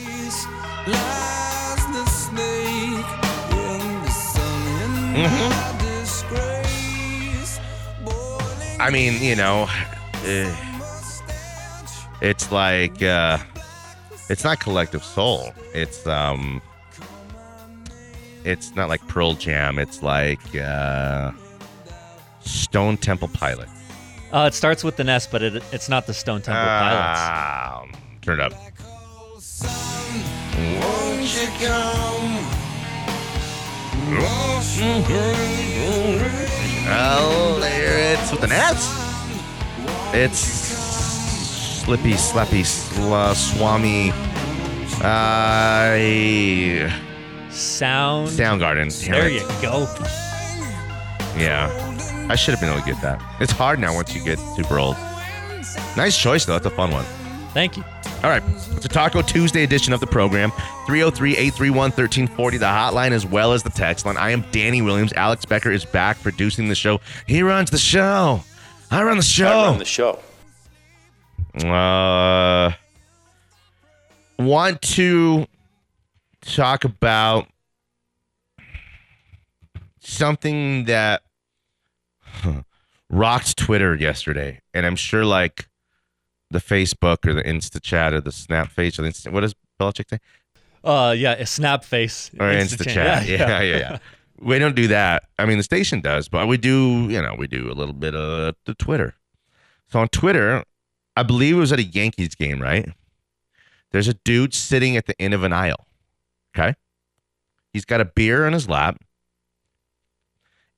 place 0.91 1.01
lies 1.01 1.85
the 1.93 2.05
snake 2.05 3.05
in 3.51 4.01
the 4.03 4.09
sun 4.11 5.15
in 5.15 5.29
my 5.29 5.75
disgrace. 5.79 7.59
Boiling 8.03 8.81
I 8.81 8.89
mean, 8.91 9.21
you 9.21 9.35
know, 9.35 9.67
eh, 10.25 10.55
it's 12.21 12.51
like 12.51 13.01
uh, 13.01 13.37
it's 14.29 14.43
not 14.43 14.59
collective 14.59 15.03
soul. 15.03 15.53
It's 15.73 16.05
um, 16.07 16.61
it's 18.43 18.75
not 18.75 18.89
like 18.89 19.05
Pearl 19.07 19.33
Jam. 19.33 19.79
It's 19.79 20.01
like 20.03 20.55
uh, 20.55 21.31
Stone 22.41 22.97
Temple 22.97 23.29
Pilots. 23.29 23.71
Uh, 24.31 24.45
it 24.47 24.53
starts 24.53 24.83
with 24.83 24.95
the 24.95 25.03
nest, 25.03 25.31
but 25.31 25.41
it, 25.41 25.63
it's 25.71 25.89
not 25.89 26.05
the 26.05 26.13
Stone 26.13 26.41
Temple 26.41 26.63
Pilots. 26.63 27.19
Ah, 27.19 27.85
turn 28.21 28.39
it 28.39 28.53
up. 28.53 28.53
Won't 30.79 31.29
you 31.35 31.47
come? 31.67 32.45
Oh, 36.91 37.57
there 37.61 38.13
it's 38.13 38.31
with 38.31 38.41
the 38.41 38.47
Nets. 38.47 38.87
It's 40.13 40.39
Slippy, 40.39 42.13
Slappy, 42.13 42.61
Sla, 42.63 43.33
Swami, 43.35 44.11
uh, 45.03 46.89
Sound. 47.51 48.27
Soundgarden. 48.29 48.89
Damn 49.05 49.11
There 49.11 49.27
it. 49.27 49.33
you 49.33 49.47
go. 49.61 49.87
Yeah. 51.37 51.69
I 52.29 52.35
should 52.35 52.53
have 52.53 52.61
been 52.61 52.69
able 52.69 52.81
to 52.81 52.87
get 52.91 53.01
that. 53.01 53.21
It's 53.39 53.51
hard 53.51 53.79
now 53.79 53.93
once 53.95 54.13
you 54.13 54.23
get 54.23 54.37
super 54.55 54.77
old. 54.79 54.95
Nice 55.97 56.17
choice, 56.17 56.45
though. 56.45 56.53
That's 56.53 56.65
a 56.67 56.69
fun 56.71 56.91
one. 56.91 57.05
Thank 57.53 57.77
you. 57.77 57.83
All 58.23 58.29
right. 58.29 58.43
It's 58.71 58.85
a 58.85 58.89
Taco 58.89 59.21
Tuesday 59.21 59.63
edition 59.63 59.93
of 59.93 59.99
the 59.99 60.07
program. 60.07 60.51
303 60.85 61.31
831 61.31 61.77
1340, 61.91 62.57
the 62.57 62.65
hotline 62.65 63.11
as 63.11 63.25
well 63.25 63.53
as 63.53 63.63
the 63.63 63.69
text 63.69 64.05
line. 64.05 64.17
I 64.17 64.31
am 64.31 64.43
Danny 64.51 64.81
Williams. 64.81 65.13
Alex 65.13 65.45
Becker 65.45 65.71
is 65.71 65.85
back 65.85 66.21
producing 66.21 66.67
the 66.67 66.75
show. 66.75 66.99
He 67.27 67.41
runs 67.41 67.71
the 67.71 67.77
show. 67.77 68.41
I 68.91 69.03
run 69.03 69.17
the 69.17 69.23
show. 69.23 69.47
I 69.47 69.67
run 69.69 69.79
the 69.79 69.85
show. 69.85 70.19
Uh, 71.63 72.71
want 74.37 74.81
to 74.81 75.47
talk 76.41 76.83
about 76.83 77.47
something 80.01 80.85
that 80.85 81.21
rocked 83.09 83.57
Twitter 83.57 83.95
yesterday, 83.95 84.61
and 84.73 84.85
I'm 84.85 84.95
sure 84.95 85.23
like 85.23 85.68
the 86.51 86.59
Facebook 86.59 87.27
or 87.27 87.33
the 87.33 87.43
Insta 87.43 87.81
chat 87.81 88.13
or 88.13 88.21
the 88.21 88.31
Snap 88.31 88.69
face 88.71 88.97
or 88.97 89.03
the 89.03 89.09
Insta, 89.09 89.31
what 89.31 89.41
does 89.41 89.55
Belichick 89.79 90.09
say? 90.09 90.19
Uh, 90.83 91.13
yeah, 91.17 91.33
a 91.33 91.45
snap 91.45 91.83
face. 91.83 92.31
Or 92.39 92.47
Insta, 92.47 92.85
chat. 92.85 93.27
Yeah, 93.27 93.47
yeah, 93.47 93.61
yeah. 93.61 93.77
yeah. 93.77 93.97
We 94.41 94.57
don't 94.57 94.73
do 94.73 94.87
that. 94.87 95.23
I 95.37 95.45
mean, 95.45 95.57
the 95.57 95.65
station 95.65 95.99
does, 95.99 96.29
but 96.29 96.47
we 96.47 96.55
do. 96.55 97.09
You 97.09 97.21
know, 97.21 97.35
we 97.37 97.45
do 97.45 97.69
a 97.69 97.75
little 97.75 97.93
bit 97.93 98.15
of 98.15 98.55
the 98.63 98.73
Twitter. 98.73 99.15
So 99.91 99.99
on 99.99 100.07
Twitter, 100.07 100.63
I 101.17 101.23
believe 101.23 101.57
it 101.57 101.59
was 101.59 101.73
at 101.73 101.79
a 101.79 101.83
Yankees 101.83 102.35
game, 102.35 102.61
right? 102.61 102.87
There's 103.91 104.07
a 104.07 104.13
dude 104.13 104.53
sitting 104.53 104.95
at 104.95 105.07
the 105.07 105.21
end 105.21 105.33
of 105.33 105.43
an 105.43 105.51
aisle. 105.51 105.87
Okay. 106.55 106.73
He's 107.73 107.83
got 107.83 107.99
a 107.99 108.05
beer 108.05 108.47
in 108.47 108.53
his 108.53 108.69
lap. 108.69 109.01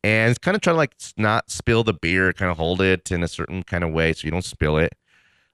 And 0.03 0.29
he's 0.29 0.39
kind 0.39 0.55
of 0.55 0.61
trying 0.61 0.73
to 0.73 0.77
like 0.77 0.95
not 1.17 1.51
spill 1.51 1.83
the 1.83 1.93
beer, 1.93 2.33
kind 2.33 2.49
of 2.49 2.57
hold 2.57 2.81
it 2.81 3.11
in 3.11 3.21
a 3.21 3.27
certain 3.27 3.61
kind 3.61 3.83
of 3.83 3.91
way 3.91 4.13
so 4.13 4.25
you 4.25 4.31
don't 4.31 4.43
spill 4.43 4.77
it. 4.77 4.93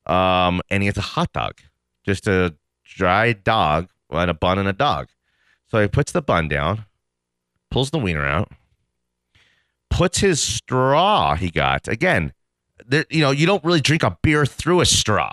Um, 0.07 0.61
and 0.69 0.81
he 0.83 0.87
has 0.87 0.97
a 0.97 1.01
hot 1.01 1.33
dog, 1.33 1.55
just 2.05 2.27
a 2.27 2.55
dry 2.85 3.33
dog 3.33 3.89
and 4.09 4.29
a 4.31 4.33
bun 4.33 4.57
and 4.57 4.67
a 4.67 4.73
dog. 4.73 5.09
So 5.69 5.81
he 5.81 5.87
puts 5.87 6.11
the 6.13 6.21
bun 6.21 6.47
down, 6.47 6.85
pulls 7.69 7.91
the 7.91 7.99
wiener 7.99 8.25
out, 8.25 8.51
puts 9.89 10.19
his 10.19 10.41
straw 10.41 11.35
he 11.35 11.49
got. 11.49 11.87
Again, 11.87 12.33
there, 12.85 13.05
you 13.09 13.21
know, 13.21 13.31
you 13.31 13.45
don't 13.45 13.63
really 13.63 13.81
drink 13.81 14.03
a 14.03 14.17
beer 14.21 14.45
through 14.45 14.81
a 14.81 14.85
straw 14.85 15.31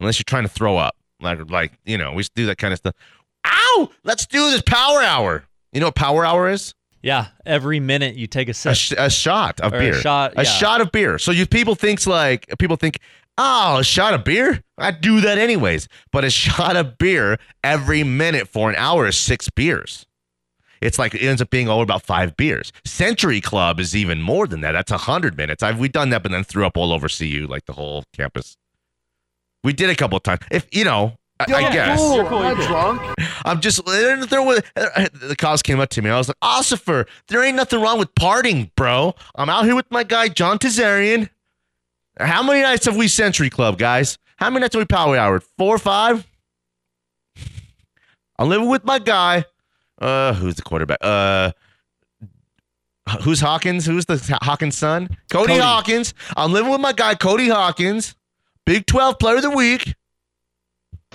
unless 0.00 0.18
you're 0.18 0.24
trying 0.24 0.42
to 0.44 0.48
throw 0.48 0.76
up. 0.76 0.96
Like, 1.20 1.50
like 1.50 1.72
you 1.84 1.98
know, 1.98 2.12
we 2.12 2.24
do 2.34 2.46
that 2.46 2.58
kind 2.58 2.72
of 2.72 2.78
stuff. 2.78 2.94
Ow! 3.46 3.90
Let's 4.04 4.26
do 4.26 4.50
this 4.50 4.62
power 4.62 5.00
hour. 5.00 5.44
You 5.72 5.80
know 5.80 5.86
what 5.86 5.94
power 5.94 6.24
hour 6.24 6.48
is? 6.48 6.74
Yeah, 7.02 7.28
every 7.46 7.80
minute 7.80 8.16
you 8.16 8.26
take 8.26 8.50
a 8.50 8.54
sip. 8.54 8.72
A, 8.72 8.74
sh- 8.74 8.92
a 8.98 9.08
shot 9.08 9.60
of 9.60 9.72
Or 9.72 9.76
a 9.76 9.78
beer. 9.78 9.94
shot, 9.94 10.34
a 10.36 10.44
shot 10.44 10.82
of 10.82 10.92
beer. 10.92 11.18
So 11.18 11.30
you 11.30 11.46
people 11.46 11.74
thinks 11.74 12.06
like 12.06 12.46
people 12.58 12.76
think, 12.76 12.98
oh, 13.40 13.78
a 13.78 13.84
shot 13.84 14.14
of 14.14 14.24
beer. 14.24 14.62
I 14.78 14.90
do 14.90 15.20
that 15.22 15.38
anyways. 15.38 15.88
But 16.12 16.24
a 16.24 16.30
shot 16.44 16.76
of 16.76 16.98
beer 16.98 17.38
every 17.64 18.04
minute 18.04 18.48
for 18.48 18.70
an 18.70 18.76
hour 18.76 19.06
is 19.06 19.16
six 19.16 19.48
beers. 19.48 20.06
It's 20.80 20.98
like 20.98 21.14
it 21.14 21.22
ends 21.22 21.42
up 21.42 21.50
being 21.50 21.68
over 21.68 21.82
about 21.82 22.02
five 22.02 22.36
beers. 22.36 22.72
Century 22.86 23.40
Club 23.40 23.80
is 23.80 23.94
even 23.94 24.22
more 24.22 24.46
than 24.46 24.62
that. 24.62 24.72
That's 24.72 24.90
a 24.90 24.96
hundred 24.96 25.36
minutes. 25.36 25.62
I've 25.62 25.78
we 25.78 25.88
done 25.88 26.10
that, 26.10 26.22
but 26.22 26.32
then 26.32 26.42
threw 26.42 26.64
up 26.64 26.76
all 26.76 26.92
over 26.92 27.06
CU, 27.06 27.46
like 27.48 27.66
the 27.66 27.74
whole 27.74 28.04
campus. 28.14 28.56
We 29.62 29.74
did 29.74 29.90
a 29.90 29.94
couple 29.94 30.16
of 30.16 30.22
times. 30.22 30.40
If 30.50 30.66
you 30.74 30.84
know, 30.84 31.18
I, 31.38 31.52
I 31.52 31.72
guess. 31.72 32.00
You're 32.00 32.24
cool, 32.26 32.42
you're 32.44 32.56
cool. 32.56 33.14
I'm 33.44 33.60
just 33.60 33.84
there 33.84 34.42
was 34.42 34.62
the 34.76 35.36
cops 35.36 35.60
came 35.60 35.80
up 35.80 35.90
to 35.90 36.02
me. 36.02 36.08
I 36.08 36.16
was 36.16 36.28
like, 36.28 36.40
Ossifer, 36.42 37.06
there 37.28 37.44
ain't 37.44 37.56
nothing 37.56 37.80
wrong 37.82 37.98
with 37.98 38.14
partying, 38.14 38.70
bro. 38.74 39.14
I'm 39.34 39.50
out 39.50 39.66
here 39.66 39.74
with 39.74 39.90
my 39.90 40.02
guy 40.02 40.28
John 40.28 40.58
Tazarian. 40.58 41.28
How 42.20 42.42
many 42.42 42.60
nights 42.62 42.86
have 42.86 42.96
we 42.96 43.08
Century 43.08 43.50
Club, 43.50 43.78
guys? 43.78 44.18
How 44.36 44.50
many 44.50 44.60
nights 44.60 44.74
have 44.74 44.80
we 44.80 44.86
Power 44.86 45.16
Hour? 45.16 45.40
Four 45.58 45.76
or 45.76 45.78
five? 45.78 46.26
I'm 48.38 48.48
living 48.48 48.68
with 48.68 48.84
my 48.84 48.98
guy. 48.98 49.44
Uh, 50.00 50.32
who's 50.34 50.54
the 50.54 50.62
quarterback? 50.62 50.98
Uh, 51.02 51.52
who's 53.22 53.40
Hawkins? 53.40 53.84
Who's 53.86 54.06
the 54.06 54.38
Hawkins 54.42 54.76
son? 54.76 55.08
Cody, 55.30 55.48
Cody. 55.48 55.60
Hawkins. 55.60 56.14
I'm 56.36 56.52
living 56.52 56.70
with 56.70 56.80
my 56.80 56.92
guy 56.92 57.14
Cody 57.14 57.48
Hawkins. 57.48 58.14
Big 58.64 58.86
12 58.86 59.18
player 59.18 59.36
of 59.36 59.42
the 59.42 59.50
week. 59.50 59.94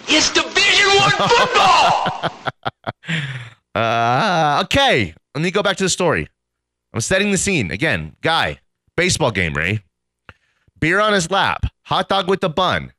It's 0.08 0.32
Division 0.32 0.88
One 0.98 1.12
football. 1.12 2.32
Uh, 3.76 4.62
okay. 4.64 5.14
Let 5.36 5.42
me 5.42 5.52
go 5.52 5.62
back 5.62 5.76
to 5.76 5.84
the 5.84 5.90
story. 5.90 6.30
I'm 6.94 7.02
setting 7.02 7.32
the 7.32 7.38
scene 7.38 7.72
again. 7.72 8.16
Guy, 8.22 8.60
baseball 8.96 9.32
game, 9.32 9.54
Ray. 9.54 9.82
Beer 10.86 11.00
on 11.00 11.14
his 11.14 11.32
lap, 11.32 11.66
hot 11.86 12.10
dog 12.10 12.30
with 12.30 12.42
the 12.42 12.50
bun. 12.50 12.94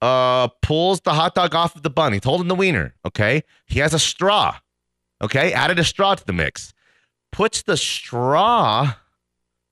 Uh, 0.00 0.48
pulls 0.62 1.02
the 1.02 1.12
hot 1.12 1.34
dog 1.34 1.54
off 1.54 1.76
of 1.76 1.82
the 1.82 1.90
bun. 1.90 2.14
He's 2.14 2.24
holding 2.24 2.48
the 2.48 2.54
wiener. 2.54 2.94
Okay. 3.04 3.42
He 3.66 3.80
has 3.80 3.92
a 3.92 3.98
straw. 3.98 4.56
Okay. 5.20 5.52
Added 5.52 5.78
a 5.78 5.84
straw 5.84 6.14
to 6.14 6.24
the 6.24 6.32
mix. 6.32 6.72
Puts 7.30 7.60
the 7.60 7.76
straw 7.76 8.94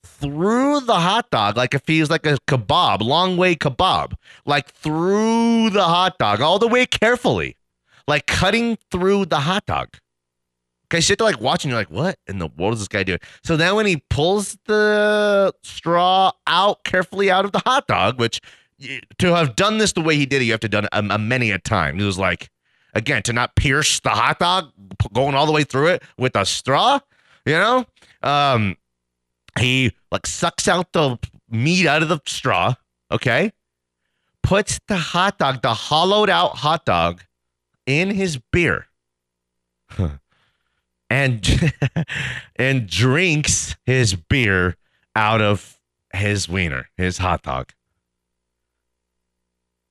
through 0.05 0.81
the 0.81 0.97
hot 0.97 1.31
dog 1.31 1.57
like 1.57 1.73
if 1.73 1.87
he's 1.87 2.11
like 2.11 2.27
a 2.27 2.37
kebab, 2.47 3.01
long 3.01 3.39
way 3.39 3.55
kebab, 3.55 4.13
like 4.45 4.69
through 4.71 5.71
the 5.71 5.85
hot 5.85 6.19
dog, 6.19 6.43
all 6.43 6.59
the 6.59 6.69
way 6.69 6.85
carefully, 6.85 7.57
like 8.07 8.27
cutting 8.27 8.77
through 8.91 9.25
the 9.25 9.41
hot 9.41 9.65
dog. 9.65 9.97
Okay, 10.91 11.03
sit 11.03 11.19
there 11.19 11.27
like 11.27 11.41
watching, 11.41 11.71
you're 11.71 11.79
like, 11.79 11.91
what 11.91 12.19
in 12.27 12.39
the 12.39 12.49
world 12.57 12.73
is 12.75 12.79
this 12.79 12.89
guy 12.89 13.03
doing? 13.03 13.19
So 13.45 13.59
then 13.59 13.75
when 13.75 13.85
he 13.85 14.03
pulls 14.09 14.57
the 14.65 15.53
straw 15.63 16.33
out 16.47 16.83
carefully 16.85 17.31
out 17.31 17.45
of 17.45 17.53
the 17.53 17.59
hot 17.59 17.87
dog, 17.87 18.19
which 18.19 18.41
to 19.19 19.35
have 19.35 19.55
done 19.55 19.77
this 19.79 19.93
the 19.93 20.01
way 20.01 20.17
he 20.17 20.25
did 20.25 20.41
it, 20.41 20.47
you 20.47 20.53
have 20.53 20.61
to 20.61 20.69
done 20.69 20.85
it 20.85 20.91
a, 20.93 21.01
a 21.15 21.19
many 21.19 21.51
a 21.51 21.59
time. 21.59 21.99
He 21.99 22.05
was 22.05 22.19
like, 22.19 22.49
again, 22.95 23.23
to 23.25 23.35
not 23.35 23.55
pierce 23.55 24.01
the 24.01 24.11
hot 24.11 24.39
dog, 24.39 24.73
going 25.13 25.35
all 25.35 25.45
the 25.45 25.53
way 25.53 25.63
through 25.63 25.89
it 25.89 26.03
with 26.17 26.35
a 26.35 26.47
straw, 26.47 27.01
you 27.45 27.53
know? 27.53 27.85
Um, 28.23 28.77
he 29.59 29.93
like 30.11 30.27
sucks 30.27 30.69
out 30.69 30.93
the 30.93 31.19
meat 31.51 31.87
out 31.87 32.03
of 32.03 32.09
the 32.09 32.21
straw, 32.25 32.75
okay? 33.11 33.53
Puts 34.43 34.81
the 34.89 34.97
hot 34.97 35.39
dog, 35.39 35.61
the 35.61 35.75
hollowed 35.75 36.31
out 36.31 36.57
hot 36.57 36.87
dog, 36.87 37.23
in 37.85 38.11
his 38.11 38.39
beer. 38.53 38.87
And 41.11 41.73
and 42.57 42.87
drinks 42.87 43.77
his 43.85 44.15
beer 44.15 44.77
out 45.17 45.41
of 45.41 45.79
his 46.13 46.49
wiener, 46.49 46.89
his 46.97 47.19
hot 47.19 47.43
dog. 47.43 47.73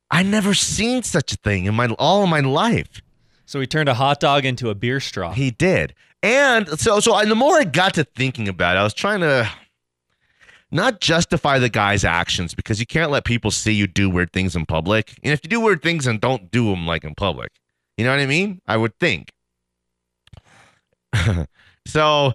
I 0.09 0.23
never 0.23 0.53
seen 0.53 1.03
such 1.03 1.33
a 1.33 1.37
thing 1.37 1.65
in 1.65 1.75
my 1.75 1.87
all 1.99 2.23
of 2.23 2.29
my 2.29 2.39
life. 2.39 3.01
So 3.45 3.59
he 3.59 3.67
turned 3.67 3.89
a 3.89 3.93
hot 3.93 4.19
dog 4.19 4.45
into 4.45 4.69
a 4.69 4.75
beer 4.75 4.99
straw. 4.99 5.31
He 5.31 5.51
did. 5.51 5.93
And 6.23 6.67
so 6.79 6.99
so 6.99 7.15
and 7.15 7.29
the 7.29 7.35
more 7.35 7.57
I 7.59 7.63
got 7.63 7.93
to 7.95 8.03
thinking 8.03 8.47
about 8.47 8.75
it, 8.75 8.79
I 8.79 8.83
was 8.83 8.93
trying 8.93 9.21
to 9.21 9.49
not 10.71 10.99
justify 10.99 11.59
the 11.59 11.69
guy's 11.69 12.03
actions 12.03 12.53
because 12.53 12.79
you 12.79 12.85
can't 12.85 13.11
let 13.11 13.23
people 13.23 13.51
see 13.51 13.71
you 13.71 13.87
do 13.87 14.09
weird 14.09 14.33
things 14.33 14.55
in 14.55 14.65
public. 14.65 15.17
And 15.23 15.31
if 15.33 15.39
you 15.43 15.49
do 15.49 15.61
weird 15.61 15.81
things 15.81 16.07
and 16.07 16.19
don't 16.19 16.51
do 16.51 16.69
them 16.69 16.85
like 16.85 17.03
in 17.03 17.15
public. 17.15 17.51
You 17.97 18.05
know 18.05 18.11
what 18.11 18.19
I 18.19 18.25
mean? 18.25 18.61
I 18.67 18.77
would 18.77 18.97
think. 18.99 19.31
so 21.85 22.33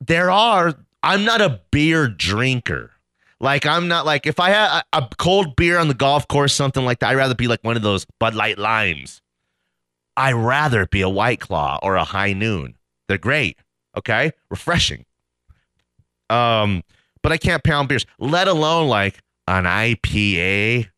there 0.00 0.30
are 0.30 0.74
I'm 1.02 1.24
not 1.24 1.40
a 1.40 1.60
beer 1.70 2.08
drinker. 2.08 2.92
Like 3.40 3.66
I'm 3.66 3.88
not 3.88 4.04
like 4.04 4.26
if 4.26 4.40
I 4.40 4.50
had 4.50 4.82
a, 4.92 4.98
a 4.98 5.08
cold 5.18 5.54
beer 5.56 5.78
on 5.78 5.88
the 5.88 5.94
golf 5.94 6.26
course, 6.28 6.54
something 6.54 6.84
like 6.84 6.98
that, 7.00 7.10
I'd 7.10 7.16
rather 7.16 7.34
be 7.34 7.46
like 7.46 7.62
one 7.62 7.76
of 7.76 7.82
those 7.82 8.04
Bud 8.18 8.34
Light 8.34 8.58
limes. 8.58 9.22
I'd 10.16 10.32
rather 10.32 10.86
be 10.86 11.00
a 11.00 11.08
White 11.08 11.40
Claw 11.40 11.78
or 11.82 11.94
a 11.94 12.04
High 12.04 12.32
Noon. 12.32 12.76
They're 13.06 13.18
great. 13.18 13.58
Okay, 13.96 14.32
refreshing. 14.50 15.04
Um, 16.28 16.82
but 17.22 17.32
I 17.32 17.36
can't 17.36 17.62
pound 17.62 17.88
beers, 17.88 18.04
let 18.18 18.48
alone 18.48 18.88
like 18.88 19.20
an 19.46 19.64
IPA. 19.64 20.88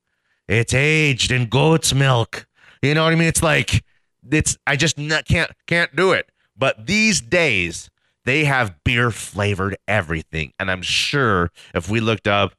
It's 0.48 0.74
aged 0.74 1.30
in 1.30 1.48
goat's 1.48 1.94
milk. 1.94 2.46
You 2.82 2.94
know 2.94 3.04
what 3.04 3.12
I 3.12 3.16
mean? 3.16 3.28
It's 3.28 3.42
like 3.42 3.84
it's 4.30 4.56
I 4.66 4.76
just 4.76 4.98
not, 4.98 5.26
can't 5.26 5.50
can't 5.66 5.94
do 5.94 6.12
it. 6.12 6.29
But 6.60 6.86
these 6.86 7.22
days 7.22 7.90
they 8.26 8.44
have 8.44 8.84
beer 8.84 9.10
flavored 9.10 9.76
everything, 9.88 10.52
and 10.60 10.70
I'm 10.70 10.82
sure 10.82 11.50
if 11.74 11.88
we 11.88 12.00
looked 12.00 12.28
up 12.28 12.54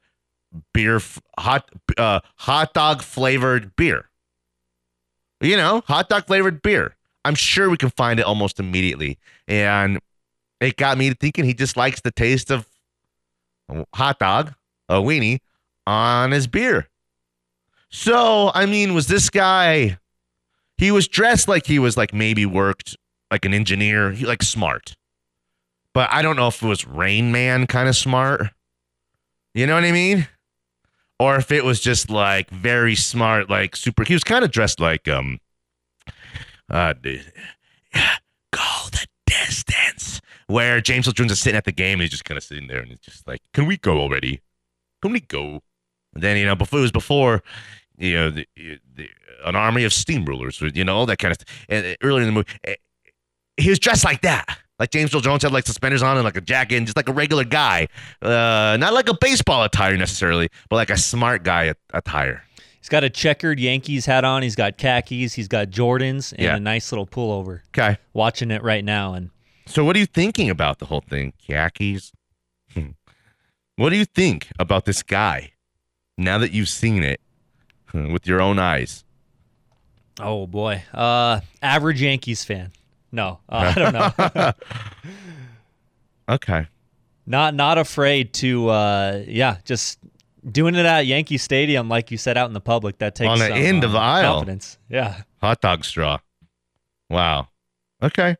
beer 0.74 1.00
hot 1.38 1.70
uh, 1.96 2.20
hot 2.36 2.74
dog 2.74 3.00
flavored 3.00 3.76
beer, 3.76 4.10
you 5.40 5.56
know, 5.56 5.82
hot 5.86 6.08
dog 6.08 6.26
flavored 6.26 6.62
beer. 6.62 6.96
I'm 7.24 7.36
sure 7.36 7.70
we 7.70 7.76
can 7.76 7.90
find 7.90 8.18
it 8.18 8.26
almost 8.26 8.58
immediately. 8.58 9.18
And 9.46 10.00
it 10.60 10.76
got 10.76 10.98
me 10.98 11.14
thinking 11.14 11.44
he 11.44 11.54
just 11.54 11.76
likes 11.76 12.00
the 12.00 12.10
taste 12.10 12.50
of 12.50 12.66
hot 13.94 14.18
dog, 14.18 14.54
a 14.88 14.96
weenie, 14.96 15.38
on 15.86 16.32
his 16.32 16.48
beer. 16.48 16.88
So, 17.88 18.50
I 18.52 18.66
mean, 18.66 18.94
was 18.94 19.06
this 19.06 19.30
guy, 19.30 19.98
he 20.76 20.90
was 20.90 21.06
dressed 21.06 21.46
like 21.46 21.66
he 21.66 21.78
was 21.78 21.96
like 21.96 22.12
maybe 22.12 22.44
worked 22.44 22.96
like 23.32 23.46
an 23.46 23.54
engineer, 23.54 24.12
he 24.12 24.26
like 24.26 24.42
smart. 24.42 24.94
But 25.94 26.10
I 26.12 26.20
don't 26.20 26.36
know 26.36 26.48
if 26.48 26.62
it 26.62 26.66
was 26.66 26.86
Rain 26.86 27.32
Man 27.32 27.66
kind 27.66 27.88
of 27.88 27.96
smart. 27.96 28.48
You 29.54 29.66
know 29.66 29.74
what 29.74 29.84
I 29.84 29.92
mean? 29.92 30.28
Or 31.18 31.36
if 31.36 31.50
it 31.50 31.64
was 31.64 31.80
just 31.80 32.10
like 32.10 32.50
very 32.50 32.94
smart, 32.94 33.48
like 33.48 33.74
super. 33.74 34.04
He 34.04 34.12
was 34.12 34.22
kind 34.22 34.44
of 34.44 34.50
dressed 34.50 34.80
like 34.80 35.08
um, 35.08 35.38
uh, 36.70 36.92
go 37.02 37.10
the 38.92 39.06
distance. 39.26 40.20
Where 40.46 40.82
James 40.82 41.08
Earl 41.08 41.14
Jones 41.14 41.32
is 41.32 41.40
sitting 41.40 41.56
at 41.56 41.64
the 41.64 41.72
game 41.72 41.94
and 41.94 42.02
he's 42.02 42.10
just 42.10 42.26
kind 42.26 42.36
of 42.36 42.44
sitting 42.44 42.66
there 42.66 42.80
and 42.80 42.88
he's 42.88 43.00
just 43.00 43.26
like, 43.26 43.40
"Can 43.54 43.64
we 43.64 43.78
go 43.78 43.98
already? 43.98 44.42
Can 45.00 45.12
we 45.12 45.20
go?" 45.20 45.62
And 46.14 46.22
then 46.22 46.36
you 46.36 46.44
know, 46.44 46.54
before 46.54 46.80
it 46.80 46.82
was 46.82 46.92
before, 46.92 47.42
you 47.96 48.14
know, 48.14 48.30
the, 48.30 48.46
the, 48.56 49.08
an 49.46 49.56
army 49.56 49.84
of 49.84 49.92
steamrollers, 49.92 50.76
you 50.76 50.84
know, 50.84 50.96
all 50.96 51.06
that 51.06 51.18
kind 51.18 51.32
of. 51.32 51.38
St- 51.38 51.48
and 51.68 51.96
earlier 52.02 52.22
in 52.22 52.26
the 52.26 52.32
movie, 52.32 52.48
eh, 52.64 52.74
he 53.56 53.70
was 53.70 53.78
dressed 53.78 54.04
like 54.04 54.22
that. 54.22 54.58
Like 54.78 54.90
James 54.90 55.14
Earl 55.14 55.20
Jones 55.20 55.42
had 55.42 55.52
like 55.52 55.66
suspenders 55.66 56.02
on 56.02 56.16
and 56.16 56.24
like 56.24 56.36
a 56.36 56.40
jacket 56.40 56.76
and 56.76 56.86
just 56.86 56.96
like 56.96 57.08
a 57.08 57.12
regular 57.12 57.44
guy. 57.44 57.86
Uh, 58.20 58.76
not 58.80 58.92
like 58.94 59.08
a 59.08 59.14
baseball 59.20 59.62
attire 59.62 59.96
necessarily, 59.96 60.48
but 60.68 60.76
like 60.76 60.90
a 60.90 60.96
smart 60.96 61.44
guy 61.44 61.72
attire. 61.92 62.42
He's 62.80 62.88
got 62.88 63.04
a 63.04 63.10
checkered 63.10 63.60
Yankees 63.60 64.06
hat 64.06 64.24
on. 64.24 64.42
He's 64.42 64.56
got 64.56 64.76
khakis. 64.78 65.34
He's 65.34 65.46
got 65.46 65.68
Jordans 65.68 66.32
and 66.32 66.42
Yeah. 66.42 66.56
a 66.56 66.60
nice 66.60 66.90
little 66.90 67.06
pullover. 67.06 67.60
Okay. 67.68 67.96
Watching 68.12 68.50
it 68.50 68.62
right 68.64 68.84
now, 68.84 69.14
and 69.14 69.30
So 69.66 69.84
what 69.84 69.94
are 69.94 70.00
you 70.00 70.06
thinking 70.06 70.50
about 70.50 70.80
the 70.80 70.86
whole 70.86 71.02
thing? 71.08 71.32
Khakis? 71.46 72.10
Hmm. 72.74 72.90
What 73.76 73.90
do 73.90 73.96
you 73.96 74.04
think 74.04 74.48
about 74.58 74.84
this 74.84 75.04
guy 75.04 75.52
now 76.18 76.38
that 76.38 76.50
you've 76.50 76.68
seen 76.68 77.04
it 77.04 77.20
with 77.94 78.26
your 78.26 78.40
own 78.40 78.58
eyes? 78.58 79.04
oh 80.18 80.46
boy, 80.48 80.82
uh, 80.92 81.40
average 81.62 82.02
Yankees 82.02 82.44
fan. 82.44 82.72
No, 83.12 83.40
uh, 83.48 83.72
I 83.76 83.78
don't 83.78 83.92
know. 83.92 84.52
Okay. 86.28 86.66
not 87.26 87.54
not 87.54 87.78
afraid 87.78 88.32
to. 88.34 88.68
Uh, 88.68 89.22
yeah, 89.26 89.58
just 89.64 89.98
doing 90.50 90.74
it 90.74 90.86
at 90.86 91.04
Yankee 91.06 91.36
Stadium, 91.36 91.88
like 91.88 92.10
you 92.10 92.16
said, 92.16 92.38
out 92.38 92.46
in 92.46 92.52
the 92.54 92.60
public. 92.60 92.98
That 92.98 93.14
takes 93.14 93.28
On 93.28 93.38
the 93.38 93.48
some, 93.48 93.58
end 93.58 93.84
of 93.84 93.90
uh, 93.90 93.94
the 93.94 93.98
aisle. 93.98 94.34
Confidence. 94.36 94.78
Yeah. 94.88 95.22
Hot 95.40 95.60
dog 95.60 95.84
straw. 95.84 96.18
Wow. 97.10 97.48
Okay. 98.02 98.36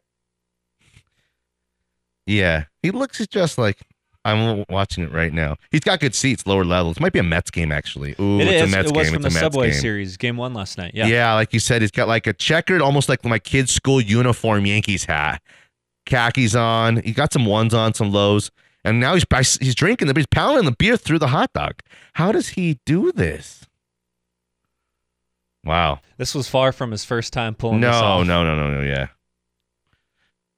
Yeah. 2.27 2.65
He 2.83 2.93
looks 2.93 3.27
just 3.27 3.59
like 3.59 3.79
I'm 4.25 4.65
watching 4.69 5.03
it 5.03 5.11
right 5.13 5.33
now. 5.33 5.57
He's 5.71 5.81
got 5.81 5.99
good 6.01 6.15
seats, 6.15 6.47
lower 6.47 6.65
levels. 6.65 7.01
Might 7.01 7.13
be 7.13 7.19
a 7.19 7.25
Mets 7.25 7.51
game 7.51 7.73
actually. 7.73 8.15
Ooh, 8.21 8.39
It 8.41 8.47
it's 8.49 8.63
is. 8.67 8.73
a 8.73 8.77
Mets 8.77 8.91
It 8.91 8.97
was 8.97 9.07
game. 9.09 9.15
from 9.17 9.27
it's 9.27 9.35
the 9.35 9.41
Mets 9.41 9.55
Subway 9.55 9.71
game. 9.73 9.81
Series, 9.81 10.17
game 10.17 10.37
one 10.37 10.55
last 10.55 10.79
night. 10.79 10.93
Yeah. 10.95 11.07
Yeah. 11.07 11.35
like 11.35 11.53
you 11.53 11.59
said, 11.59 11.83
he's 11.83 11.91
got 11.91 12.07
like 12.09 12.27
a 12.29 12.33
checkered, 12.33 12.81
almost 12.81 13.09
like 13.09 13.25
my 13.25 13.39
kid's 13.41 13.73
school 13.73 14.01
uniform 14.01 14.65
Yankees 14.67 15.05
hat. 15.07 15.43
Khakis 16.07 16.55
on. 16.55 16.99
He 17.03 17.13
got 17.13 17.33
some 17.33 17.47
ones 17.47 17.75
on, 17.75 17.95
some 17.95 18.13
lows. 18.13 18.51
And 18.85 18.99
now 19.01 19.15
he's 19.15 19.25
he's 19.61 19.75
drinking 19.75 20.09
the 20.09 20.15
he's 20.15 20.27
pounding 20.27 20.65
the 20.65 20.73
beer 20.77 20.97
through 20.97 21.21
the 21.21 21.29
hot 21.29 21.53
dog. 21.53 21.75
How 22.15 22.33
does 22.33 22.51
he 22.51 22.79
do 22.87 23.13
this? 23.13 23.67
Wow. 25.65 26.01
This 26.17 26.35
was 26.35 26.49
far 26.49 26.73
from 26.73 26.91
his 26.91 27.05
first 27.05 27.33
time 27.33 27.55
pulling 27.55 27.81
this 27.81 27.91
No, 27.93 28.03
off. 28.03 28.27
no, 28.27 28.45
no, 28.45 28.57
no, 28.57 28.81
no. 28.81 28.81
Yeah, 28.83 29.09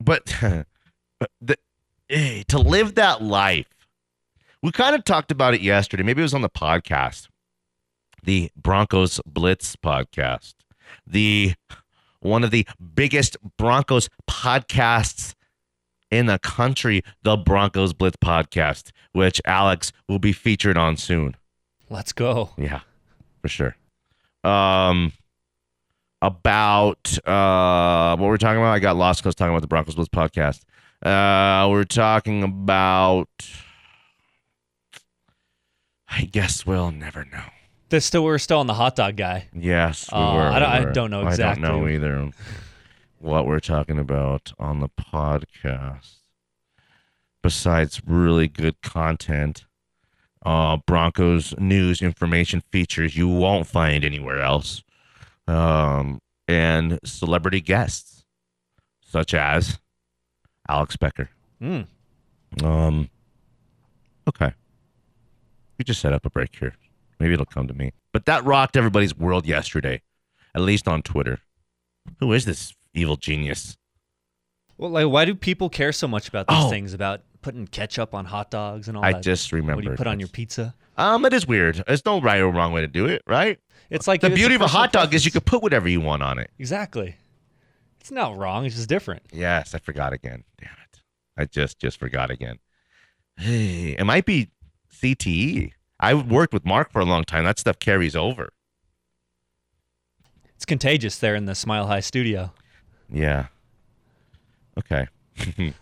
but 0.00 0.34
but 1.20 1.30
the, 1.42 1.56
eh, 2.10 2.42
to 2.48 2.58
live 2.58 2.94
that 2.94 3.22
life, 3.22 3.66
we 4.62 4.72
kind 4.72 4.94
of 4.94 5.04
talked 5.04 5.30
about 5.30 5.54
it 5.54 5.60
yesterday. 5.60 6.02
Maybe 6.02 6.22
it 6.22 6.24
was 6.24 6.34
on 6.34 6.42
the 6.42 6.48
podcast, 6.48 7.28
the 8.22 8.50
Broncos 8.56 9.20
Blitz 9.26 9.76
podcast, 9.76 10.54
the 11.06 11.54
one 12.20 12.42
of 12.42 12.50
the 12.50 12.66
biggest 12.94 13.36
Broncos 13.58 14.08
podcasts 14.28 15.34
in 16.10 16.26
the 16.26 16.38
country, 16.38 17.02
the 17.22 17.36
Broncos 17.36 17.92
Blitz 17.92 18.16
podcast, 18.16 18.90
which 19.12 19.40
Alex 19.44 19.92
will 20.08 20.18
be 20.18 20.32
featured 20.32 20.76
on 20.76 20.96
soon. 20.96 21.36
Let's 21.90 22.12
go. 22.12 22.50
Yeah, 22.56 22.80
for 23.42 23.48
sure. 23.48 23.76
Um, 24.42 25.12
about 26.26 27.18
uh, 27.28 28.16
what 28.16 28.26
we're 28.26 28.36
talking 28.38 28.58
about, 28.58 28.72
I 28.72 28.78
got 28.78 28.96
lost 28.96 29.22
because 29.22 29.34
talking 29.34 29.52
about 29.52 29.60
the 29.60 29.66
Broncos 29.68 29.94
Blitz 29.94 30.08
podcast. 30.08 30.62
Uh, 31.04 31.68
we're 31.68 31.84
talking 31.84 32.42
about. 32.42 33.28
I 36.08 36.22
guess 36.24 36.64
we'll 36.64 36.90
never 36.92 37.24
know. 37.24 37.42
This 37.88 38.06
still 38.06 38.24
we're 38.24 38.38
still 38.38 38.58
on 38.60 38.66
the 38.66 38.74
hot 38.74 38.96
dog 38.96 39.16
guy. 39.16 39.48
Yes, 39.52 40.08
we 40.12 40.18
Uh, 40.18 40.34
were. 40.34 40.42
I 40.42 40.58
don't- 40.58 40.70
we 40.70 40.90
I 40.90 40.92
don't 40.92 41.10
know 41.10 41.26
I 41.26 41.36
don't 41.36 41.60
know 41.60 41.86
exactly. 41.86 41.94
either. 41.94 42.30
What 43.18 43.46
we're 43.46 43.60
talking 43.60 43.98
about 43.98 44.52
on 44.58 44.80
the 44.80 44.88
podcast, 44.88 46.16
besides 47.42 48.00
really 48.06 48.48
good 48.48 48.80
content, 48.82 49.64
uh, 50.44 50.76
Broncos 50.86 51.54
news 51.58 52.02
information 52.02 52.62
features 52.70 53.16
you 53.16 53.28
won't 53.28 53.66
find 53.66 54.04
anywhere 54.04 54.40
else, 54.40 54.82
um, 55.46 56.20
and 56.48 56.98
celebrity 57.04 57.60
guests 57.60 58.24
such 59.02 59.34
as 59.34 59.78
Alex 60.68 60.96
Becker. 60.96 61.28
Mm. 61.62 61.86
Um, 62.62 63.08
okay. 64.28 64.52
We 65.78 65.84
just 65.84 66.00
set 66.00 66.12
up 66.12 66.24
a 66.26 66.30
break 66.30 66.54
here. 66.58 66.74
Maybe 67.18 67.34
it'll 67.34 67.46
come 67.46 67.68
to 67.68 67.74
me. 67.74 67.92
But 68.12 68.26
that 68.26 68.44
rocked 68.44 68.76
everybody's 68.76 69.16
world 69.16 69.46
yesterday, 69.46 70.02
at 70.54 70.62
least 70.62 70.86
on 70.88 71.02
Twitter. 71.02 71.40
Who 72.20 72.32
is 72.32 72.44
this 72.44 72.74
evil 72.92 73.16
genius? 73.16 73.76
Well, 74.76 74.90
like, 74.90 75.08
why 75.08 75.24
do 75.24 75.34
people 75.34 75.68
care 75.68 75.92
so 75.92 76.08
much 76.08 76.28
about 76.28 76.48
these 76.48 76.64
Oh. 76.64 76.70
things 76.70 76.92
about 76.92 77.22
putting 77.44 77.66
ketchup 77.66 78.14
on 78.14 78.24
hot 78.24 78.50
dogs 78.50 78.88
and 78.88 78.96
all 78.96 79.04
I 79.04 79.12
that? 79.12 79.18
I 79.18 79.20
just 79.20 79.52
remember. 79.52 79.76
what 79.76 79.84
do 79.84 79.90
you 79.90 79.96
put 79.96 80.06
on 80.06 80.18
your 80.18 80.28
pizza? 80.30 80.74
Um, 80.96 81.24
it 81.26 81.32
is 81.34 81.46
weird. 81.46 81.84
There's 81.86 82.04
no 82.06 82.20
right 82.20 82.40
or 82.40 82.48
wrong 82.50 82.72
way 82.72 82.80
to 82.80 82.86
do 82.88 83.06
it, 83.06 83.22
right? 83.26 83.58
It's 83.90 84.08
like 84.08 84.22
The 84.22 84.28
it's 84.28 84.36
beauty 84.36 84.54
of 84.54 84.62
a 84.62 84.66
hot 84.66 84.92
dog 84.92 85.12
is 85.12 85.24
you 85.24 85.30
preference. 85.30 85.44
could 85.44 85.50
put 85.50 85.62
whatever 85.62 85.88
you 85.88 86.00
want 86.00 86.22
on 86.22 86.38
it. 86.38 86.50
exactly. 86.58 87.16
It's 88.00 88.10
not 88.10 88.36
wrong. 88.36 88.64
It's 88.66 88.74
just 88.76 88.88
different. 88.88 89.22
Yes, 89.32 89.74
I 89.74 89.78
forgot 89.78 90.12
again. 90.12 90.44
Damn 90.58 90.70
it. 90.90 91.00
I 91.38 91.44
just 91.46 91.78
just 91.78 91.98
forgot 91.98 92.30
again. 92.30 92.58
Hey, 93.36 93.96
it 93.98 94.04
might 94.04 94.24
be 94.26 94.50
CTE. 94.92 95.72
I 96.00 96.14
worked 96.14 96.52
with 96.52 96.64
Mark 96.66 96.90
for 96.92 97.00
a 97.00 97.04
long 97.04 97.24
time. 97.24 97.44
That 97.44 97.58
stuff 97.58 97.78
carries 97.78 98.14
over. 98.16 98.50
It's 100.54 100.64
contagious 100.64 101.18
there 101.18 101.34
in 101.34 101.46
the 101.46 101.54
Smile 101.54 101.86
High 101.86 102.00
studio. 102.00 102.52
Yeah. 103.10 103.46
Okay. 104.78 105.06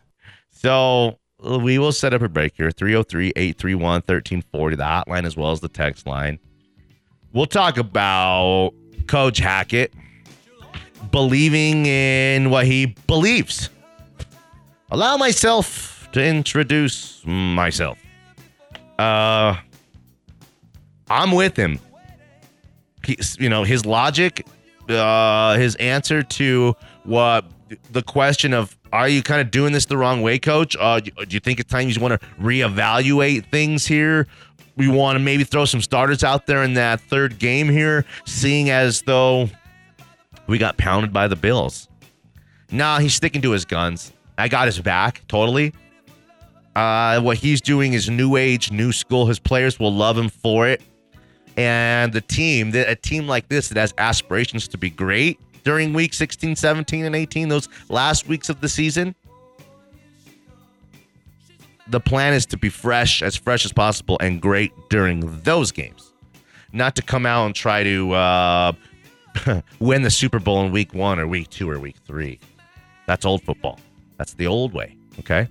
so 0.51 1.19
we 1.45 1.79
will 1.79 1.93
set 1.93 2.15
up 2.15 2.23
a 2.23 2.29
break 2.29 2.55
here 2.57 2.71
303 2.71 3.33
831 3.37 3.83
1340, 3.83 4.77
the 4.77 4.83
hotline 4.83 5.25
as 5.25 5.37
well 5.37 5.53
as 5.53 5.61
the 5.61 5.69
text 5.69 6.07
line. 6.07 6.39
We'll 7.33 7.47
talk 7.47 7.79
about 7.79 8.73
Coach 9.07 9.39
Hackett 9.39 9.95
believing 11.11 11.87
in 11.87 12.51
what 12.51 12.67
he 12.67 12.95
believes. 13.07 13.71
Allow 14.91 15.17
myself 15.17 16.09
to 16.13 16.25
introduce 16.25 17.25
myself. 17.25 17.99
Uh, 18.99 19.57
I'm 21.09 21.33
with 21.33 21.57
him. 21.57 21.79
He's, 23.05 23.37
you 23.41 23.49
know, 23.49 23.65
his 23.65 23.85
logic, 23.85 24.47
uh, 24.89 25.57
his 25.57 25.75
answer 25.77 26.23
to 26.23 26.77
what 27.05 27.47
the 27.91 28.03
question 28.03 28.53
of 28.53 28.77
are 28.93 29.09
you 29.09 29.23
kind 29.23 29.41
of 29.41 29.51
doing 29.51 29.73
this 29.73 29.87
the 29.87 29.97
wrong 29.97 30.21
way, 30.21 30.39
coach? 30.39 30.77
Uh, 30.79 31.01
do 31.01 31.11
you 31.31 31.41
think 31.41 31.59
it's 31.59 31.71
time 31.71 31.89
you 31.89 32.01
want 32.01 32.21
to 32.21 32.27
reevaluate 32.41 33.51
things 33.51 33.87
here? 33.87 34.27
We 34.77 34.89
want 34.89 35.17
to 35.17 35.21
maybe 35.21 35.45
throw 35.45 35.65
some 35.65 35.81
starters 35.81 36.23
out 36.23 36.47
there 36.47 36.63
in 36.63 36.75
that 36.75 37.01
third 37.01 37.39
game 37.39 37.69
here, 37.69 38.05
seeing 38.27 38.71
as 38.71 39.03
though 39.03 39.49
we 40.47 40.59
got 40.59 40.77
pounded 40.77 41.13
by 41.13 41.29
the 41.29 41.37
Bills. 41.37 41.89
Nah, 42.71 42.99
he's 42.99 43.15
sticking 43.15 43.43
to 43.43 43.51
his 43.51 43.65
guns. 43.65 44.13
I 44.39 44.49
got 44.49 44.67
his 44.67 44.81
back 44.81 45.23
totally. 45.29 45.73
Uh, 46.75 47.21
what 47.21 47.37
he's 47.37 47.61
doing 47.61 47.93
is 47.93 48.09
new 48.09 48.37
age, 48.37 48.71
new 48.71 48.93
school. 48.93 49.27
His 49.27 49.39
players 49.39 49.79
will 49.79 49.93
love 49.93 50.17
him 50.17 50.29
for 50.29 50.67
it. 50.67 50.83
And 51.57 52.15
the 52.15 52.23
team, 52.23 52.75
a 52.75 52.97
team 52.97 53.27
like 53.27 53.49
this 53.49 53.69
that 53.69 53.79
has 53.79 53.93
aspirations 53.99 54.69
to 54.69 54.79
be 54.79 54.89
great 54.89 55.39
during 55.65 55.93
week 55.93 56.15
16, 56.15 56.57
17, 56.57 57.05
and 57.05 57.15
18, 57.15 57.49
those 57.49 57.69
last 57.89 58.27
weeks 58.27 58.49
of 58.49 58.61
the 58.61 58.69
season, 58.69 59.15
the 61.89 62.01
plan 62.01 62.33
is 62.33 62.47
to 62.47 62.57
be 62.57 62.69
fresh, 62.69 63.23
as 63.23 63.37
fresh 63.37 63.65
as 63.65 63.73
possible, 63.73 64.17
and 64.21 64.41
great 64.41 64.73
during 64.89 65.43
those 65.43 65.73
games. 65.73 66.13
Not 66.73 66.97
to 66.97 67.03
come 67.03 67.27
out 67.27 67.47
and 67.47 67.55
try 67.55 67.83
to 67.85 68.13
uh, 68.13 68.73
win 69.79 70.03
the 70.03 70.11
Super 70.11 70.39
Bowl 70.39 70.65
in 70.65 70.73
week 70.73 70.95
one 70.95 71.19
or 71.19 71.27
week 71.27 71.51
two 71.51 71.69
or 71.69 71.79
week 71.79 71.97
three. 72.07 72.41
That's 73.07 73.25
old 73.25 73.43
football. 73.43 73.79
That's 74.17 74.35
the 74.35 74.47
old 74.47 74.73
way. 74.73 74.97
Okay. 75.19 75.49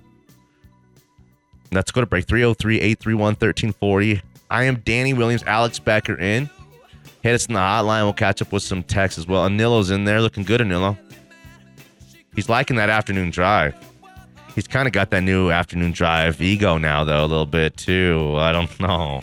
Let's 1.70 1.90
go 1.90 2.00
to 2.00 2.06
break 2.06 2.26
303 2.26 2.76
831 2.76 3.24
1340. 3.34 4.22
I 4.50 4.64
am 4.64 4.76
Danny 4.80 5.14
Williams, 5.14 5.42
Alex 5.44 5.78
Becker 5.78 6.18
in. 6.18 6.50
Hit 7.22 7.34
us 7.34 7.46
in 7.46 7.54
the 7.54 7.60
hotline. 7.60 8.02
We'll 8.02 8.12
catch 8.12 8.42
up 8.42 8.52
with 8.52 8.62
some 8.62 8.82
texts 8.82 9.18
as 9.18 9.26
well. 9.26 9.48
Anilo's 9.48 9.90
in 9.90 10.04
there 10.04 10.20
looking 10.20 10.42
good, 10.44 10.60
Anilo. 10.60 10.96
He's 12.34 12.48
liking 12.48 12.76
that 12.76 12.90
afternoon 12.90 13.30
drive. 13.30 13.74
He's 14.54 14.66
kind 14.66 14.86
of 14.86 14.92
got 14.92 15.10
that 15.10 15.22
new 15.22 15.50
afternoon 15.50 15.92
drive 15.92 16.40
ego 16.42 16.78
now, 16.78 17.04
though, 17.04 17.24
a 17.24 17.26
little 17.26 17.46
bit 17.46 17.76
too. 17.76 18.34
I 18.38 18.52
don't 18.52 18.80
know. 18.80 19.22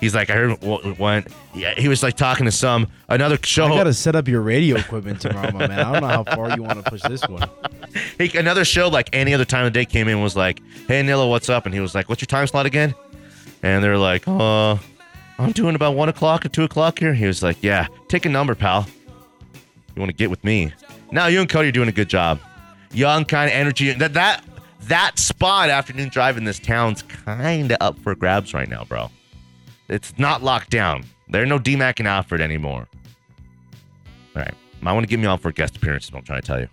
He's 0.00 0.14
like, 0.14 0.30
I 0.30 0.34
heard 0.34 0.62
wh- 0.62 0.98
when 1.00 1.24
yeah, 1.54 1.74
he 1.74 1.88
was 1.88 2.04
like 2.04 2.16
talking 2.16 2.46
to 2.46 2.52
some 2.52 2.86
another 3.08 3.36
show. 3.42 3.64
I 3.66 3.76
gotta 3.76 3.92
set 3.92 4.14
up 4.14 4.28
your 4.28 4.40
radio 4.42 4.76
equipment 4.76 5.20
tomorrow, 5.20 5.50
my 5.52 5.66
man. 5.66 5.80
I 5.80 5.92
don't 5.92 6.02
know 6.02 6.08
how 6.08 6.22
far 6.24 6.56
you 6.56 6.62
want 6.62 6.84
to 6.84 6.88
push 6.90 7.02
this 7.02 7.26
one. 7.28 7.48
He, 8.18 8.36
another 8.36 8.64
show 8.66 8.88
like 8.88 9.08
any 9.14 9.32
other 9.32 9.46
time 9.46 9.64
of 9.64 9.72
the 9.72 9.80
day 9.80 9.84
came 9.86 10.08
in 10.08 10.14
and 10.14 10.22
was 10.22 10.36
like, 10.36 10.60
"Hey 10.86 11.02
Nilla, 11.02 11.28
what's 11.28 11.48
up?" 11.48 11.64
And 11.64 11.74
he 11.74 11.80
was 11.80 11.94
like, 11.94 12.08
"What's 12.08 12.20
your 12.20 12.26
time 12.26 12.46
slot 12.46 12.66
again?" 12.66 12.94
And 13.62 13.82
they're 13.82 13.96
like, 13.96 14.24
"Uh, 14.28 14.76
I'm 15.38 15.52
doing 15.52 15.74
about 15.74 15.94
one 15.94 16.08
o'clock 16.08 16.44
or 16.44 16.48
two 16.48 16.64
o'clock 16.64 16.98
here." 16.98 17.14
He 17.14 17.26
was 17.26 17.42
like, 17.42 17.58
"Yeah, 17.62 17.86
take 18.08 18.26
a 18.26 18.28
number, 18.28 18.54
pal. 18.54 18.86
You 19.94 20.00
want 20.00 20.10
to 20.10 20.16
get 20.16 20.30
with 20.30 20.42
me?" 20.44 20.72
Now 21.10 21.26
you 21.26 21.40
and 21.40 21.48
Cody 21.48 21.68
are 21.68 21.72
doing 21.72 21.88
a 21.88 21.92
good 21.92 22.08
job. 22.08 22.40
young 22.92 23.24
kind 23.24 23.50
of 23.50 23.54
energy. 23.54 23.92
That 23.92 24.14
that 24.14 24.44
that 24.82 25.18
spot 25.18 25.68
afternoon 25.70 26.08
drive 26.08 26.36
in 26.36 26.44
this 26.44 26.58
town's 26.58 27.02
kind 27.02 27.70
of 27.72 27.78
up 27.80 27.98
for 27.98 28.14
grabs 28.14 28.54
right 28.54 28.68
now, 28.68 28.84
bro. 28.84 29.10
It's 29.88 30.18
not 30.18 30.42
locked 30.42 30.70
down. 30.70 31.04
There 31.28 31.42
are 31.42 31.46
no 31.46 31.58
DMAC 31.58 31.98
and 31.98 32.08
Alfred 32.08 32.40
anymore. 32.40 32.88
All 34.34 34.42
right. 34.42 34.54
I 34.82 34.92
want 34.92 35.04
to 35.04 35.08
give 35.08 35.20
me 35.20 35.26
on 35.26 35.38
for 35.38 35.50
guest 35.52 35.76
appearances, 35.76 36.10
I'm 36.14 36.22
trying 36.22 36.40
to 36.40 36.46
tell 36.46 36.60
you. 36.60 36.68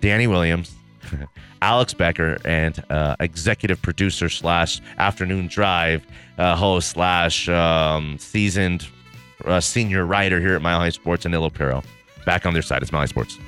Danny 0.00 0.26
Williams, 0.26 0.74
Alex 1.62 1.94
Becker, 1.94 2.38
and 2.44 2.82
uh, 2.90 3.16
executive 3.20 3.80
producer 3.82 4.28
slash 4.28 4.80
afternoon 4.98 5.48
drive 5.48 6.06
uh, 6.38 6.56
host 6.56 6.90
slash 6.90 7.48
um, 7.48 8.18
seasoned 8.18 8.86
uh, 9.44 9.60
senior 9.60 10.04
writer 10.04 10.40
here 10.40 10.54
at 10.54 10.62
Mile 10.62 10.80
High 10.80 10.90
Sports 10.90 11.24
and 11.24 11.34
Illo 11.34 11.50
Pero. 11.50 11.82
Back 12.24 12.46
on 12.46 12.52
their 12.52 12.62
side. 12.62 12.82
It's 12.82 12.92
Mile 12.92 13.02
High 13.02 13.06
Sports. 13.06 13.38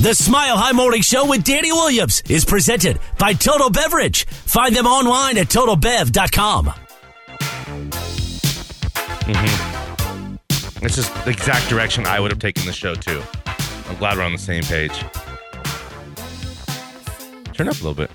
The 0.00 0.14
Smile 0.14 0.56
High 0.56 0.70
Morning 0.70 1.02
Show 1.02 1.26
with 1.26 1.42
Danny 1.42 1.72
Williams 1.72 2.22
is 2.28 2.44
presented 2.44 3.00
by 3.18 3.32
Total 3.32 3.68
Beverage. 3.68 4.26
Find 4.26 4.72
them 4.72 4.86
online 4.86 5.36
at 5.38 5.48
totalbev.com. 5.48 6.66
Mm-hmm. 9.26 10.36
This 10.80 10.98
is 10.98 11.10
the 11.10 11.30
exact 11.30 11.68
direction 11.68 12.06
I 12.06 12.20
would 12.20 12.30
have 12.30 12.38
taken 12.38 12.64
the 12.64 12.72
show 12.72 12.94
too. 12.94 13.20
I'm 13.88 13.96
glad 13.96 14.16
we're 14.16 14.22
on 14.22 14.30
the 14.30 14.38
same 14.38 14.62
page. 14.62 14.96
Turn 17.52 17.66
up 17.66 17.80
a 17.80 17.84
little 17.84 17.94
bit. 17.94 18.12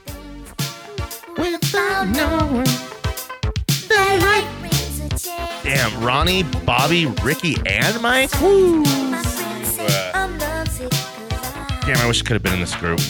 Damn, 5.63 6.01
Ronnie, 6.01 6.43
Bobby, 6.65 7.07
Ricky, 7.07 7.57
and 7.65 8.01
Mike. 8.01 8.31
Damn, 11.85 11.97
I 11.97 12.07
wish 12.07 12.21
I 12.21 12.25
could 12.25 12.35
have 12.35 12.43
been 12.43 12.53
in 12.53 12.61
this 12.61 12.73
group. 12.75 13.01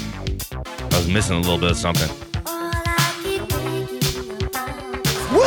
I 0.52 0.98
was 0.98 1.08
missing 1.08 1.36
a 1.36 1.40
little 1.40 1.60
bit 1.60 1.70
of 1.70 1.78
something. 1.78 2.10
Woo! 5.32 5.38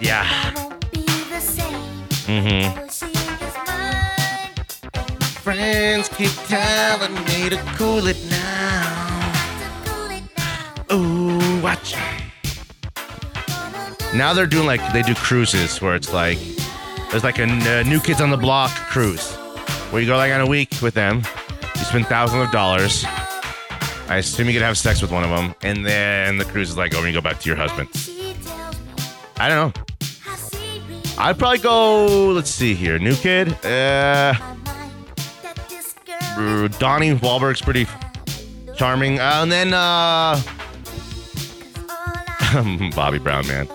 yeah. 0.00 0.24
Mm-hmm. 2.24 2.88
Friends 5.42 6.08
keep 6.08 6.30
telling 6.46 7.14
me 7.26 7.50
to 7.50 7.58
cool 7.76 8.06
it 8.06 8.16
now. 8.30 9.34
Ooh, 10.92 11.60
watch. 11.60 11.94
Now 14.14 14.32
they're 14.32 14.46
doing 14.46 14.66
like 14.66 14.80
they 14.94 15.02
do 15.02 15.14
cruises 15.14 15.82
where 15.82 15.94
it's 15.94 16.14
like 16.14 16.38
there's 17.10 17.24
like 17.24 17.38
a 17.38 17.44
uh, 17.44 17.82
new 17.84 18.00
kids 18.00 18.20
on 18.20 18.30
the 18.30 18.36
block 18.36 18.70
cruise 18.70 19.32
where 19.90 20.02
you 20.02 20.08
go 20.08 20.16
like 20.16 20.32
on 20.32 20.40
a 20.40 20.46
week 20.46 20.70
with 20.82 20.94
them. 20.94 21.22
You 21.76 21.82
spend 21.82 22.06
thousands 22.06 22.44
of 22.44 22.50
dollars. 22.50 23.04
I 24.08 24.18
assume 24.18 24.46
you 24.46 24.52
could 24.52 24.62
have 24.62 24.78
sex 24.78 25.02
with 25.02 25.10
one 25.10 25.24
of 25.24 25.30
them, 25.30 25.54
and 25.62 25.84
then 25.84 26.38
the 26.38 26.44
cruise 26.44 26.70
is 26.70 26.76
like 26.76 26.94
over 26.94 27.06
and 27.06 27.14
you 27.14 27.20
go 27.20 27.22
back 27.22 27.40
to 27.40 27.48
your 27.48 27.56
husband. 27.56 27.88
I 29.38 29.48
don't 29.48 29.74
know. 29.74 29.82
I'd 31.18 31.38
probably 31.38 31.58
go. 31.58 32.32
Let's 32.32 32.50
see 32.50 32.74
here. 32.74 32.98
New 32.98 33.14
kid. 33.14 33.52
Uh, 33.64 34.34
Donnie 36.78 37.14
Wahlberg's 37.14 37.62
pretty 37.62 37.86
charming. 38.76 39.18
Uh, 39.18 39.40
and 39.42 39.50
then 39.52 39.72
uh, 39.72 40.40
Bobby 42.94 43.18
Brown, 43.18 43.46
man. 43.46 43.68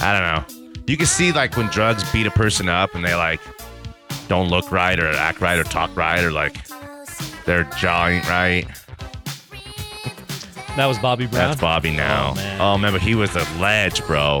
I 0.00 0.12
don't 0.12 0.22
know. 0.22 0.53
You 0.86 0.96
can 0.96 1.06
see 1.06 1.32
like 1.32 1.56
when 1.56 1.66
drugs 1.68 2.10
beat 2.12 2.26
a 2.26 2.30
person 2.30 2.68
up 2.68 2.94
and 2.94 3.04
they 3.04 3.14
like 3.14 3.40
don't 4.28 4.48
look 4.48 4.70
right 4.70 4.98
or 4.98 5.08
act 5.08 5.40
right 5.40 5.58
or 5.58 5.64
talk 5.64 5.94
right 5.96 6.22
or 6.22 6.30
like 6.30 6.56
their 7.46 7.64
jaw 7.78 8.08
ain't 8.08 8.28
right. 8.28 8.66
That 10.76 10.86
was 10.86 10.98
Bobby 10.98 11.26
Brown. 11.26 11.50
That's 11.50 11.60
Bobby 11.60 11.92
now. 11.92 12.30
Oh, 12.30 12.34
man. 12.34 12.60
Oh, 12.60 12.92
but 12.92 13.00
he 13.00 13.14
was 13.14 13.36
a 13.36 13.44
ledge, 13.60 14.04
bro. 14.06 14.40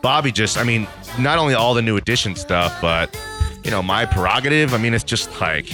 Bobby 0.00 0.32
just, 0.32 0.56
I 0.56 0.64
mean, 0.64 0.86
not 1.18 1.38
only 1.38 1.52
all 1.52 1.74
the 1.74 1.82
new 1.82 1.96
edition 1.96 2.36
stuff, 2.36 2.80
but, 2.80 3.14
you 3.64 3.70
know, 3.70 3.82
my 3.82 4.06
prerogative. 4.06 4.72
I 4.72 4.78
mean, 4.78 4.94
it's 4.94 5.04
just 5.04 5.40
like 5.42 5.70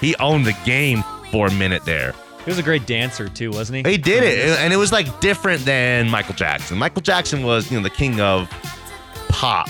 he 0.00 0.16
owned 0.16 0.44
the 0.44 0.56
game 0.64 1.04
for 1.30 1.46
a 1.46 1.52
minute 1.52 1.84
there. 1.84 2.14
He 2.44 2.50
was 2.50 2.58
a 2.58 2.64
great 2.64 2.86
dancer 2.86 3.28
too, 3.28 3.50
wasn't 3.52 3.86
he? 3.86 3.92
He 3.92 3.96
did 3.96 4.24
it. 4.24 4.58
And 4.58 4.72
it 4.72 4.76
was 4.76 4.90
like 4.92 5.20
different 5.20 5.64
than 5.64 6.10
Michael 6.10 6.34
Jackson. 6.34 6.76
Michael 6.76 7.02
Jackson 7.02 7.44
was, 7.44 7.70
you 7.70 7.76
know, 7.76 7.82
the 7.82 7.90
king 7.90 8.20
of 8.20 8.50
pop. 9.34 9.68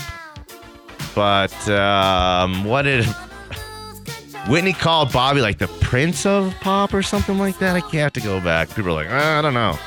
But 1.13 1.53
um, 1.69 2.63
what 2.65 2.83
did 2.83 3.05
Whitney 4.47 4.73
call 4.73 5.05
Bobby 5.05 5.41
like 5.41 5.57
the 5.57 5.67
prince 5.67 6.25
of 6.25 6.53
pop 6.61 6.93
or 6.93 7.01
something 7.01 7.37
like 7.37 7.57
that? 7.59 7.75
I 7.75 7.81
can't 7.81 7.93
have 7.93 8.13
to 8.13 8.21
go 8.21 8.39
back. 8.41 8.69
People 8.69 8.89
are 8.91 9.03
like, 9.03 9.09
"Uh, 9.09 9.39
I 9.39 9.41
don't 9.41 9.53
know. 9.53 9.77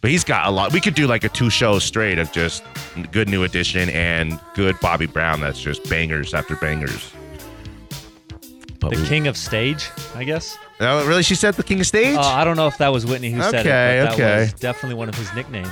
But 0.00 0.10
he's 0.10 0.24
got 0.24 0.46
a 0.46 0.50
lot. 0.50 0.72
We 0.72 0.80
could 0.80 0.94
do 0.94 1.06
like 1.06 1.24
a 1.24 1.28
two 1.28 1.50
shows 1.50 1.82
straight 1.84 2.18
of 2.18 2.30
just 2.32 2.62
good 3.10 3.28
new 3.28 3.42
edition 3.42 3.88
and 3.90 4.38
good 4.54 4.78
Bobby 4.80 5.06
Brown. 5.06 5.40
That's 5.40 5.60
just 5.60 5.88
bangers 5.88 6.34
after 6.34 6.54
bangers. 6.56 7.10
But 8.80 8.90
The 8.94 9.00
we- 9.02 9.08
king 9.08 9.26
of 9.26 9.36
stage, 9.36 9.90
I 10.14 10.22
guess. 10.22 10.56
Oh, 10.80 11.04
really? 11.06 11.24
She 11.24 11.34
said 11.34 11.54
the 11.54 11.64
king 11.64 11.80
of 11.80 11.86
stage? 11.88 12.16
Uh, 12.16 12.20
I 12.20 12.44
don't 12.44 12.56
know 12.56 12.68
if 12.68 12.78
that 12.78 12.92
was 12.92 13.04
Whitney 13.06 13.32
who 13.32 13.42
said 13.42 13.66
Okay, 13.66 13.98
it, 13.98 14.04
but 14.06 14.16
that 14.16 14.24
okay. 14.24 14.40
was 14.42 14.52
definitely 14.52 14.94
one 14.94 15.08
of 15.08 15.16
his 15.16 15.32
nicknames. 15.34 15.68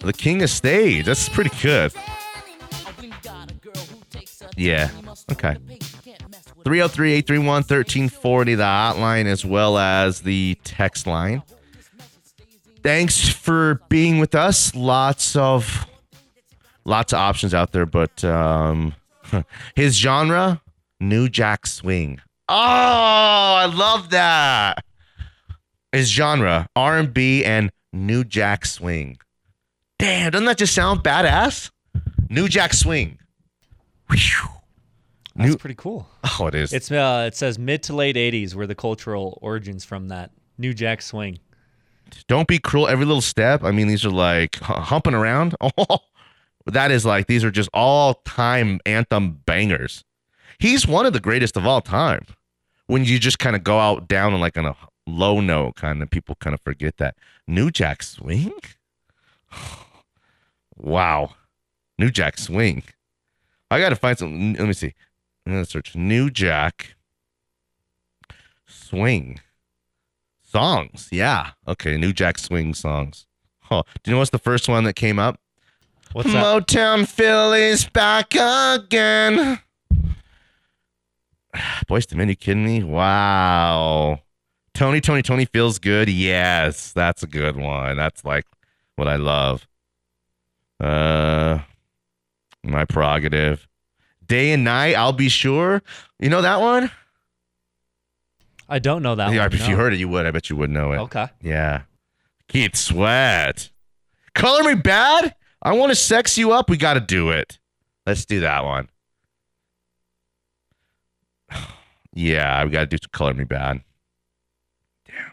The 0.00 0.14
king 0.14 0.42
of 0.42 0.48
stage. 0.48 1.04
That's 1.04 1.28
pretty 1.28 1.50
good. 1.60 1.92
Yeah. 4.56 4.90
Okay. 5.32 5.56
303 6.64 7.12
831 7.12 7.46
1340, 7.46 8.54
the 8.54 8.62
hotline, 8.62 9.26
as 9.26 9.44
well 9.44 9.76
as 9.78 10.22
the 10.22 10.56
text 10.64 11.06
line. 11.06 11.42
Thanks 12.82 13.28
for 13.28 13.80
being 13.88 14.18
with 14.18 14.34
us. 14.34 14.74
Lots 14.74 15.36
of 15.36 15.86
lots 16.84 17.12
of 17.12 17.18
options 17.18 17.54
out 17.54 17.72
there, 17.72 17.86
but 17.86 18.22
um 18.24 18.94
his 19.74 19.96
genre, 19.96 20.60
New 21.00 21.28
Jack 21.28 21.66
Swing. 21.66 22.20
Oh, 22.48 22.54
I 22.54 23.66
love 23.74 24.10
that. 24.10 24.84
His 25.92 26.08
genre, 26.10 26.68
R&B 26.76 27.44
and 27.44 27.70
New 27.92 28.24
Jack 28.24 28.66
Swing. 28.66 29.16
Damn, 29.98 30.32
doesn't 30.32 30.44
that 30.46 30.58
just 30.58 30.74
sound 30.74 31.00
badass? 31.00 31.70
New 32.28 32.48
Jack 32.48 32.74
Swing. 32.74 33.18
Whew. 34.10 34.48
That's 35.36 35.50
New- 35.50 35.56
pretty 35.56 35.74
cool. 35.74 36.08
Oh, 36.38 36.46
it 36.46 36.54
is. 36.54 36.72
It's 36.72 36.90
uh, 36.90 37.24
it 37.26 37.34
says 37.34 37.58
mid 37.58 37.82
to 37.84 37.94
late 37.94 38.16
'80s 38.16 38.54
were 38.54 38.66
the 38.66 38.74
cultural 38.74 39.38
origins 39.42 39.84
from 39.84 40.08
that 40.08 40.30
New 40.58 40.72
Jack 40.74 41.02
Swing. 41.02 41.38
Don't 42.28 42.46
be 42.46 42.58
cruel. 42.58 42.86
Every 42.86 43.04
little 43.04 43.20
step. 43.20 43.64
I 43.64 43.72
mean, 43.72 43.88
these 43.88 44.04
are 44.04 44.10
like 44.10 44.56
hu- 44.56 44.74
humping 44.74 45.14
around. 45.14 45.56
Oh, 45.60 45.98
that 46.66 46.90
is 46.90 47.04
like 47.04 47.26
these 47.26 47.42
are 47.44 47.50
just 47.50 47.68
all 47.74 48.14
time 48.24 48.80
anthem 48.86 49.40
bangers. 49.46 50.04
He's 50.58 50.86
one 50.86 51.04
of 51.06 51.12
the 51.12 51.20
greatest 51.20 51.56
of 51.56 51.66
all 51.66 51.80
time. 51.80 52.26
When 52.86 53.04
you 53.04 53.18
just 53.18 53.38
kind 53.38 53.56
of 53.56 53.64
go 53.64 53.80
out 53.80 54.06
down 54.06 54.32
and 54.32 54.40
like 54.40 54.56
on 54.56 54.66
a 54.66 54.76
low 55.06 55.40
note, 55.40 55.74
kind 55.76 56.02
of 56.02 56.10
people 56.10 56.36
kind 56.36 56.54
of 56.54 56.60
forget 56.60 56.98
that. 56.98 57.16
New 57.48 57.70
Jack 57.70 58.02
Swing. 58.02 58.52
Wow, 60.76 61.34
New 61.98 62.10
Jack 62.10 62.36
Swing. 62.36 62.82
I 63.74 63.80
got 63.80 63.88
to 63.88 63.96
find 63.96 64.16
some. 64.16 64.54
Let 64.54 64.66
me 64.66 64.72
see. 64.72 64.94
I'm 65.44 65.52
gonna 65.52 65.64
search 65.64 65.96
New 65.96 66.30
Jack 66.30 66.94
Swing 68.66 69.40
songs. 70.42 71.08
Yeah. 71.10 71.50
Okay. 71.66 71.96
New 71.96 72.12
Jack 72.12 72.38
Swing 72.38 72.72
songs. 72.72 73.26
Huh. 73.58 73.82
Do 74.02 74.10
you 74.10 74.14
know 74.14 74.18
what's 74.18 74.30
the 74.30 74.38
first 74.38 74.68
one 74.68 74.84
that 74.84 74.94
came 74.94 75.18
up? 75.18 75.40
What's 76.12 76.32
that? 76.32 76.44
Motown 76.44 77.08
Philly's 77.08 77.86
back 77.88 78.34
again. 78.34 79.58
Boyz 81.88 82.12
II 82.12 82.18
Men, 82.18 82.28
you 82.28 82.36
kidding 82.36 82.64
me? 82.64 82.84
Wow. 82.84 84.20
Tony, 84.72 85.00
Tony, 85.00 85.22
Tony 85.22 85.46
feels 85.46 85.80
good. 85.80 86.08
Yes, 86.08 86.92
that's 86.92 87.24
a 87.24 87.26
good 87.26 87.56
one. 87.56 87.96
That's 87.96 88.24
like 88.24 88.44
what 88.94 89.08
I 89.08 89.16
love. 89.16 89.66
Uh, 90.78 91.60
my 92.64 92.84
prerogative. 92.84 93.68
Day 94.26 94.52
and 94.52 94.64
night, 94.64 94.94
I'll 94.94 95.12
be 95.12 95.28
sure. 95.28 95.82
You 96.18 96.30
know 96.30 96.42
that 96.42 96.60
one? 96.60 96.90
I 98.68 98.78
don't 98.78 99.02
know 99.02 99.14
that 99.14 99.32
yeah, 99.32 99.42
one. 99.42 99.52
if 99.52 99.68
you 99.68 99.76
heard 99.76 99.92
it, 99.92 99.98
you 99.98 100.08
would. 100.08 100.26
I 100.26 100.30
bet 100.30 100.48
you 100.48 100.56
would 100.56 100.70
know 100.70 100.92
it. 100.92 100.98
Okay. 100.98 101.28
Yeah. 101.42 101.82
Keith 102.48 102.76
Sweat. 102.76 103.70
Color 104.34 104.74
Me 104.74 104.80
Badd? 104.80 105.32
I 105.62 105.72
want 105.72 105.90
to 105.90 105.96
sex 105.96 106.36
you 106.36 106.52
up. 106.52 106.68
We 106.68 106.76
got 106.76 106.94
to 106.94 107.00
do 107.00 107.30
it. 107.30 107.58
Let's 108.06 108.24
do 108.24 108.40
that 108.40 108.64
one. 108.64 108.88
Yeah, 112.16 112.62
we 112.62 112.70
got 112.70 112.88
to 112.88 112.96
do 112.96 113.08
color 113.10 113.34
me 113.34 113.42
bad. 113.42 113.80
Damn. 115.04 115.32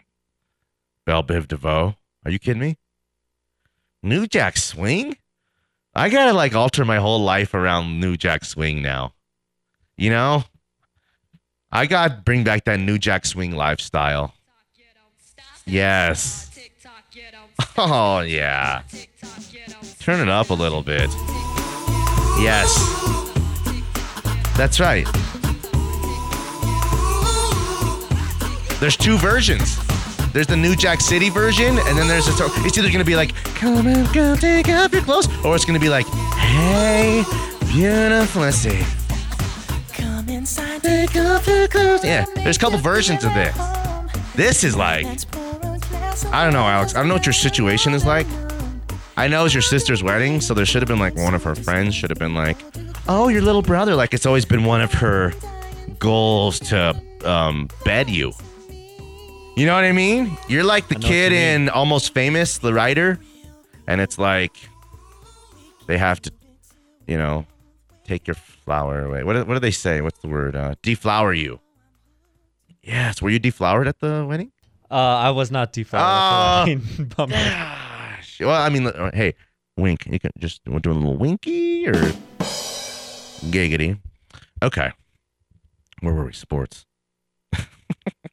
Bell 1.06 1.22
Biv 1.22 1.46
DeVoe. 1.46 1.94
Are 2.24 2.30
you 2.32 2.40
kidding 2.40 2.60
me? 2.60 2.76
New 4.02 4.26
Jack 4.26 4.56
Swing? 4.56 5.16
I 5.94 6.08
got 6.08 6.26
to 6.26 6.32
like 6.32 6.54
alter 6.54 6.84
my 6.84 6.96
whole 6.96 7.20
life 7.20 7.52
around 7.54 8.00
New 8.00 8.16
Jack 8.16 8.44
Swing 8.44 8.80
now. 8.82 9.12
You 9.96 10.10
know? 10.10 10.44
I 11.70 11.86
got 11.86 12.08
to 12.08 12.22
bring 12.24 12.44
back 12.44 12.64
that 12.64 12.80
New 12.80 12.98
Jack 12.98 13.26
Swing 13.26 13.52
lifestyle. 13.52 14.34
Yes. 15.66 16.50
Oh, 17.76 18.20
yeah. 18.20 18.82
Turn 20.00 20.20
it 20.20 20.28
up 20.28 20.50
a 20.50 20.54
little 20.54 20.82
bit. 20.82 21.10
Yes. 22.40 22.74
That's 24.56 24.80
right. 24.80 25.06
There's 28.80 28.96
two 28.96 29.16
versions. 29.18 29.78
There's 30.32 30.46
the 30.46 30.56
New 30.56 30.74
Jack 30.74 31.02
City 31.02 31.28
version, 31.28 31.78
and 31.78 31.98
then 31.98 32.08
there's 32.08 32.26
a. 32.26 32.32
It's 32.64 32.78
either 32.78 32.90
gonna 32.90 33.04
be 33.04 33.16
like, 33.16 33.34
"Come 33.54 33.86
and 33.86 34.10
go, 34.14 34.34
take 34.34 34.68
off 34.70 34.92
your 34.92 35.02
clothes," 35.02 35.28
or 35.44 35.54
it's 35.54 35.66
gonna 35.66 35.78
be 35.78 35.90
like, 35.90 36.06
"Hey, 36.06 37.22
beautiful." 37.66 38.40
Let's 38.40 38.56
see. 38.56 38.82
Come 39.92 40.30
inside, 40.30 40.82
take 40.82 41.14
off 41.16 41.46
your 41.46 41.68
clothes. 41.68 42.02
Yeah, 42.02 42.24
there's 42.36 42.56
a 42.56 42.60
couple 42.60 42.78
versions 42.78 43.24
of 43.24 43.34
this. 43.34 43.54
This 44.34 44.64
is 44.64 44.74
like, 44.74 45.04
I 46.32 46.44
don't 46.44 46.54
know, 46.54 46.64
Alex. 46.66 46.94
I 46.94 47.00
don't 47.00 47.08
know 47.08 47.14
what 47.14 47.26
your 47.26 47.34
situation 47.34 47.92
is 47.92 48.06
like. 48.06 48.26
I 49.18 49.28
know 49.28 49.44
it's 49.44 49.52
your 49.52 49.62
sister's 49.62 50.02
wedding, 50.02 50.40
so 50.40 50.54
there 50.54 50.64
should 50.64 50.80
have 50.80 50.88
been 50.88 50.98
like 50.98 51.14
one 51.14 51.34
of 51.34 51.44
her 51.44 51.54
friends 51.54 51.94
should 51.94 52.08
have 52.08 52.18
been 52.18 52.34
like, 52.34 52.56
"Oh, 53.06 53.28
your 53.28 53.42
little 53.42 53.60
brother." 53.60 53.94
Like 53.94 54.14
it's 54.14 54.24
always 54.24 54.46
been 54.46 54.64
one 54.64 54.80
of 54.80 54.94
her 54.94 55.34
goals 55.98 56.58
to 56.70 56.98
um, 57.26 57.68
bed 57.84 58.08
you. 58.08 58.32
You 59.56 59.66
know 59.66 59.74
what 59.74 59.84
I 59.84 59.92
mean? 59.92 60.36
You're 60.48 60.64
like 60.64 60.88
the 60.88 60.96
I 60.96 60.98
know 60.98 61.06
what 61.06 61.08
kid 61.12 61.32
in 61.32 61.68
Almost 61.68 62.14
Famous, 62.14 62.58
the 62.58 62.72
writer, 62.72 63.18
and 63.86 64.00
it's 64.00 64.18
like 64.18 64.56
they 65.86 65.98
have 65.98 66.20
to, 66.22 66.32
you 67.06 67.18
know, 67.18 67.44
take 68.04 68.26
your 68.26 68.34
flower 68.34 69.04
away. 69.04 69.24
What 69.24 69.34
do- 69.34 69.44
what 69.44 69.54
do 69.54 69.60
they 69.60 69.70
say? 69.70 70.00
What's 70.00 70.20
the 70.20 70.28
word? 70.28 70.56
Uh, 70.56 70.74
deflower 70.82 71.34
you. 71.34 71.60
Yes. 72.82 73.20
Were 73.20 73.28
you 73.30 73.38
deflowered 73.38 73.88
at 73.88 73.98
the 74.00 74.24
wedding? 74.26 74.52
Uh, 74.90 74.94
I 74.94 75.30
was 75.30 75.50
not 75.50 75.72
deflowered. 75.72 76.06
Oh. 76.08 76.66
Mean, 76.66 77.06
bummer. 77.16 77.32
Gosh. 77.36 78.40
Well, 78.40 78.50
I 78.60 78.68
mean, 78.70 78.86
uh, 78.86 79.10
hey, 79.12 79.34
wink. 79.76 80.06
You 80.06 80.18
can 80.18 80.30
just 80.38 80.64
do 80.64 80.72
a 80.72 80.74
little 80.92 81.16
winky 81.16 81.86
or 81.86 81.92
giggity. 83.52 83.98
Okay. 84.62 84.90
Where 86.00 86.14
were 86.14 86.24
we? 86.24 86.32
Sports. 86.32 86.86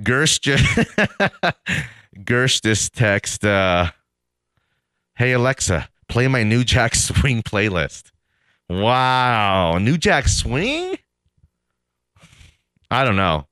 Gersh 0.00 0.40
just 0.40 0.64
Gersh 2.16 2.62
just 2.62 2.94
text. 2.94 3.44
Uh, 3.44 3.90
hey 5.16 5.32
Alexa, 5.32 5.88
play 6.08 6.28
my 6.28 6.42
New 6.42 6.64
Jack 6.64 6.94
Swing 6.94 7.42
playlist. 7.42 8.10
Wow, 8.68 9.78
New 9.78 9.98
Jack 9.98 10.28
Swing. 10.28 10.96
I 12.90 13.04
don't 13.04 13.16
know. 13.16 13.46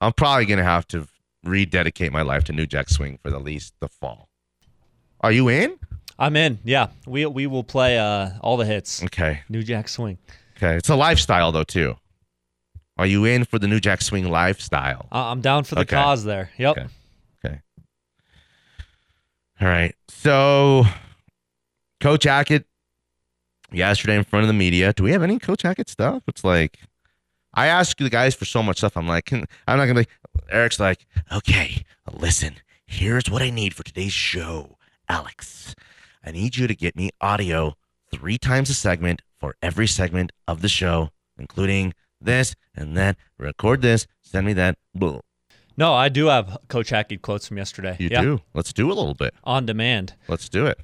I'm 0.00 0.12
probably 0.12 0.46
gonna 0.46 0.64
have 0.64 0.86
to 0.88 1.06
rededicate 1.44 2.12
my 2.12 2.22
life 2.22 2.44
to 2.44 2.52
New 2.52 2.66
Jack 2.66 2.88
Swing 2.88 3.18
for 3.22 3.28
at 3.28 3.42
least 3.42 3.74
the 3.80 3.88
fall. 3.88 4.28
Are 5.20 5.32
you 5.32 5.48
in? 5.48 5.78
I'm 6.18 6.36
in. 6.36 6.58
Yeah, 6.64 6.88
we 7.06 7.26
we 7.26 7.46
will 7.46 7.64
play 7.64 7.98
uh, 7.98 8.30
all 8.40 8.56
the 8.56 8.66
hits. 8.66 9.02
Okay. 9.04 9.40
New 9.48 9.62
Jack 9.62 9.88
Swing. 9.88 10.18
Okay. 10.56 10.76
It's 10.76 10.90
a 10.90 10.96
lifestyle 10.96 11.50
though 11.52 11.64
too. 11.64 11.96
Are 13.00 13.06
you 13.06 13.24
in 13.24 13.46
for 13.46 13.58
the 13.58 13.66
New 13.66 13.80
Jack 13.80 14.02
Swing 14.02 14.28
lifestyle? 14.28 15.08
I- 15.10 15.30
I'm 15.30 15.40
down 15.40 15.64
for 15.64 15.74
the 15.74 15.80
Okay. 15.80 15.96
cause 15.96 16.24
there. 16.24 16.50
Yep. 16.58 16.76
Okay. 16.76 16.86
Okay. 17.42 17.60
All 19.58 19.68
right. 19.68 19.94
So, 20.10 20.84
Coach 22.00 22.24
Hackett 22.24 22.66
yesterday 23.72 24.16
in 24.16 24.24
front 24.24 24.42
of 24.42 24.48
the 24.48 24.52
media. 24.52 24.92
Do 24.92 25.02
we 25.02 25.12
have 25.12 25.22
any 25.22 25.38
Coach 25.38 25.62
Hackett 25.62 25.88
stuff? 25.88 26.22
It's 26.28 26.44
like 26.44 26.78
I 27.54 27.68
ask 27.68 27.96
the 27.96 28.10
guys 28.10 28.34
for 28.34 28.44
so 28.44 28.62
much 28.62 28.76
stuff. 28.76 28.98
I'm 28.98 29.08
like, 29.08 29.24
can, 29.24 29.46
I'm 29.66 29.78
not 29.78 29.86
gonna 29.86 30.00
be. 30.00 30.06
Eric's 30.50 30.78
like, 30.78 31.06
okay, 31.32 31.84
listen. 32.12 32.56
Here's 32.84 33.30
what 33.30 33.40
I 33.40 33.48
need 33.48 33.72
for 33.74 33.82
today's 33.82 34.12
show, 34.12 34.76
Alex. 35.08 35.74
I 36.22 36.32
need 36.32 36.56
you 36.58 36.66
to 36.66 36.74
get 36.74 36.96
me 36.96 37.08
audio 37.18 37.76
three 38.12 38.36
times 38.36 38.68
a 38.68 38.74
segment 38.74 39.22
for 39.38 39.54
every 39.62 39.86
segment 39.86 40.32
of 40.46 40.60
the 40.60 40.68
show, 40.68 41.12
including 41.38 41.94
this 42.20 42.54
and 42.74 42.96
that. 42.96 43.16
Record 43.38 43.82
this, 43.82 44.06
send 44.20 44.46
me 44.46 44.52
that. 44.54 44.76
Blah. 44.94 45.20
No, 45.76 45.94
I 45.94 46.08
do 46.08 46.26
have 46.26 46.58
Coach 46.68 46.90
Hackett 46.90 47.22
quotes 47.22 47.48
from 47.48 47.56
yesterday. 47.56 47.96
You 47.98 48.08
yeah. 48.10 48.20
do. 48.20 48.40
Let's 48.54 48.72
do 48.72 48.88
a 48.88 48.94
little 48.94 49.14
bit. 49.14 49.34
On 49.44 49.64
demand. 49.64 50.14
Let's 50.28 50.48
do 50.48 50.66
it. 50.66 50.78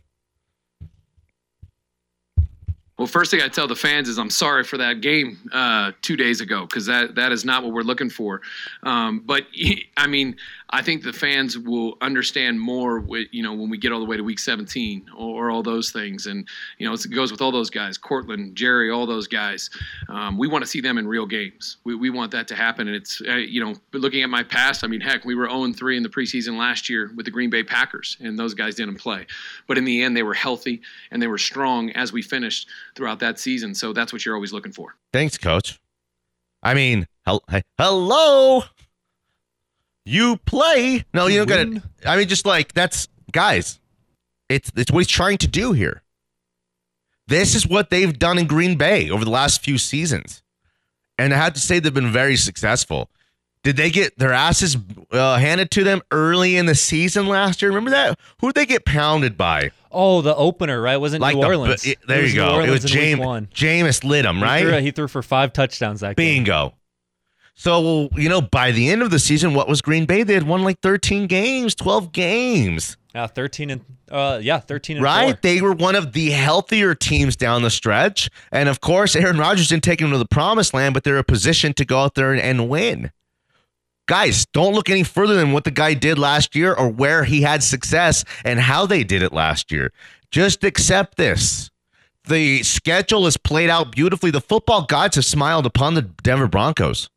Well, 2.98 3.06
first 3.06 3.30
thing 3.30 3.42
I 3.42 3.48
tell 3.48 3.68
the 3.68 3.76
fans 3.76 4.08
is 4.08 4.18
I'm 4.18 4.30
sorry 4.30 4.64
for 4.64 4.78
that 4.78 5.02
game 5.02 5.38
uh, 5.52 5.92
two 6.00 6.16
days 6.16 6.40
ago 6.40 6.62
because 6.62 6.86
that 6.86 7.14
that 7.16 7.30
is 7.30 7.44
not 7.44 7.62
what 7.62 7.74
we're 7.74 7.82
looking 7.82 8.08
for. 8.08 8.40
Um, 8.84 9.20
but 9.26 9.44
I 9.98 10.06
mean, 10.06 10.36
I 10.70 10.80
think 10.80 11.02
the 11.02 11.12
fans 11.12 11.58
will 11.58 11.98
understand 12.00 12.58
more. 12.58 13.00
With, 13.00 13.28
you 13.32 13.42
know, 13.42 13.52
when 13.52 13.68
we 13.68 13.76
get 13.76 13.92
all 13.92 14.00
the 14.00 14.06
way 14.06 14.16
to 14.16 14.22
Week 14.22 14.38
17 14.38 15.10
or, 15.14 15.48
or 15.48 15.50
all 15.50 15.62
those 15.62 15.90
things, 15.90 16.26
and 16.26 16.48
you 16.78 16.88
know, 16.88 16.94
it 16.94 17.06
goes 17.10 17.30
with 17.30 17.42
all 17.42 17.52
those 17.52 17.68
guys, 17.68 17.98
Courtland, 17.98 18.56
Jerry, 18.56 18.90
all 18.90 19.06
those 19.06 19.28
guys. 19.28 19.68
Um, 20.08 20.38
we 20.38 20.48
want 20.48 20.64
to 20.64 20.66
see 20.66 20.80
them 20.80 20.96
in 20.96 21.06
real 21.06 21.26
games. 21.26 21.76
We, 21.84 21.94
we 21.96 22.08
want 22.08 22.32
that 22.32 22.48
to 22.48 22.54
happen, 22.54 22.88
and 22.88 22.96
it's 22.96 23.20
uh, 23.28 23.34
you 23.34 23.62
know, 23.62 23.74
looking 23.92 24.22
at 24.22 24.30
my 24.30 24.42
past. 24.42 24.84
I 24.84 24.86
mean, 24.86 25.02
heck, 25.02 25.26
we 25.26 25.34
were 25.34 25.50
0 25.50 25.70
3 25.70 25.98
in 25.98 26.02
the 26.02 26.08
preseason 26.08 26.56
last 26.56 26.88
year 26.88 27.10
with 27.14 27.26
the 27.26 27.30
Green 27.30 27.50
Bay 27.50 27.62
Packers, 27.62 28.16
and 28.20 28.38
those 28.38 28.54
guys 28.54 28.74
didn't 28.74 28.96
play. 28.96 29.26
But 29.66 29.76
in 29.76 29.84
the 29.84 30.02
end, 30.02 30.16
they 30.16 30.22
were 30.22 30.34
healthy 30.34 30.80
and 31.10 31.20
they 31.20 31.26
were 31.26 31.36
strong 31.36 31.90
as 31.90 32.10
we 32.10 32.22
finished 32.22 32.68
throughout 32.96 33.20
that 33.20 33.38
season. 33.38 33.74
So 33.74 33.92
that's 33.92 34.12
what 34.12 34.24
you're 34.24 34.34
always 34.34 34.52
looking 34.52 34.72
for. 34.72 34.96
Thanks, 35.12 35.38
coach. 35.38 35.78
I 36.62 36.74
mean, 36.74 37.06
hel- 37.24 37.44
hello. 37.78 38.64
You 40.04 40.38
play. 40.38 41.04
No, 41.14 41.26
you 41.26 41.38
don't 41.38 41.48
get 41.48 41.60
it. 41.60 41.82
I 42.04 42.16
mean, 42.16 42.28
just 42.28 42.46
like 42.46 42.72
that's 42.72 43.08
guys. 43.32 43.78
It's 44.48 44.70
it's 44.76 44.90
what 44.90 45.00
he's 45.00 45.08
trying 45.08 45.38
to 45.38 45.48
do 45.48 45.72
here. 45.72 46.02
This 47.28 47.54
is 47.56 47.66
what 47.66 47.90
they've 47.90 48.16
done 48.16 48.38
in 48.38 48.46
Green 48.46 48.76
Bay 48.76 49.10
over 49.10 49.24
the 49.24 49.30
last 49.30 49.62
few 49.62 49.78
seasons, 49.78 50.42
and 51.18 51.34
I 51.34 51.36
have 51.36 51.54
to 51.54 51.60
say 51.60 51.80
they've 51.80 51.92
been 51.92 52.12
very 52.12 52.36
successful. 52.36 53.10
Did 53.64 53.76
they 53.76 53.90
get 53.90 54.16
their 54.16 54.32
asses 54.32 54.76
uh, 55.10 55.38
handed 55.38 55.72
to 55.72 55.82
them 55.82 56.00
early 56.12 56.56
in 56.56 56.66
the 56.66 56.76
season 56.76 57.26
last 57.26 57.60
year? 57.60 57.72
Remember 57.72 57.90
that? 57.90 58.16
Who 58.40 58.46
did 58.48 58.54
they 58.54 58.66
get 58.66 58.84
pounded 58.84 59.36
by? 59.36 59.72
Oh, 59.96 60.20
the 60.20 60.34
opener, 60.36 60.80
right? 60.80 60.98
Wasn't 60.98 61.22
New 61.24 61.40
the- 61.40 61.46
Orleans? 61.46 61.84
it- 61.86 61.98
there 62.06 62.22
It 62.22 62.28
you 62.30 62.34
go. 62.36 62.60
It 62.60 62.70
was 62.70 62.84
Orleans 62.84 62.84
in 62.94 63.00
week 63.00 63.50
James. 63.54 63.84
Jameis 63.94 64.04
lit 64.04 64.24
him, 64.26 64.36
He 64.36 64.42
right? 64.42 64.62
threw, 64.62 64.78
he 64.80 64.90
threw 64.90 65.08
for 65.08 65.22
five 65.22 65.52
touchdowns 65.52 66.00
that 66.00 66.16
game. 66.16 66.44
Bingo. 66.44 66.74
So, 67.54 68.10
you 68.16 68.28
know, 68.28 68.42
by 68.42 68.72
the 68.72 68.90
end 68.90 69.00
of 69.02 69.10
the 69.10 69.18
season, 69.18 69.54
what 69.54 69.66
was 69.68 69.80
Green 69.80 70.04
Bay? 70.04 70.22
They 70.22 70.34
had 70.34 70.42
won 70.46 70.62
like 70.62 70.78
13 70.82 71.26
games, 71.26 71.74
12 71.74 72.12
games, 72.12 72.98
Yeah, 73.14 73.26
thirteen 73.26 73.70
and 73.70 73.80
uh, 74.10 74.38
yeah, 74.42 74.60
thirteen 74.60 74.98
and 74.98 75.04
right? 75.04 75.30
four. 75.30 75.38
They 75.42 75.62
were 75.62 75.72
one 75.72 75.94
of 75.94 76.12
the 76.12 76.30
healthier 76.32 76.94
teams 76.94 77.34
down 77.34 77.62
the 77.62 77.70
stretch. 77.70 78.28
And 78.52 78.68
of 78.68 78.82
course, 78.82 79.16
Aaron 79.16 79.38
Rodgers 79.38 79.68
didn't 79.68 79.84
take 79.84 80.00
them 80.00 80.10
to 80.10 80.18
the 80.18 80.26
promised 80.26 80.74
land, 80.74 80.92
but 80.92 81.02
they're 81.04 81.16
a 81.16 81.24
position 81.24 81.72
to 81.74 81.86
go 81.86 82.00
out 82.00 82.14
there 82.14 82.32
and, 82.34 82.42
and 82.42 82.68
win. 82.68 83.10
Guys, 84.06 84.46
don't 84.46 84.74
look 84.74 84.88
any 84.88 85.02
further 85.02 85.34
than 85.34 85.52
what 85.52 85.64
the 85.64 85.70
guy 85.70 85.94
did 85.94 86.18
last 86.18 86.54
year 86.54 86.72
or 86.72 86.88
where 86.88 87.24
he 87.24 87.42
had 87.42 87.62
success 87.62 88.24
and 88.44 88.60
how 88.60 88.86
they 88.86 89.02
did 89.02 89.22
it 89.22 89.32
last 89.32 89.72
year. 89.72 89.92
Just 90.30 90.62
accept 90.62 91.16
this. 91.16 91.70
The 92.24 92.62
schedule 92.62 93.26
is 93.26 93.36
played 93.36 93.70
out 93.70 93.92
beautifully. 93.92 94.30
The 94.30 94.40
football 94.40 94.84
gods 94.84 95.16
have 95.16 95.24
smiled 95.24 95.66
upon 95.66 95.94
the 95.94 96.02
Denver 96.02 96.48
Broncos 96.48 97.08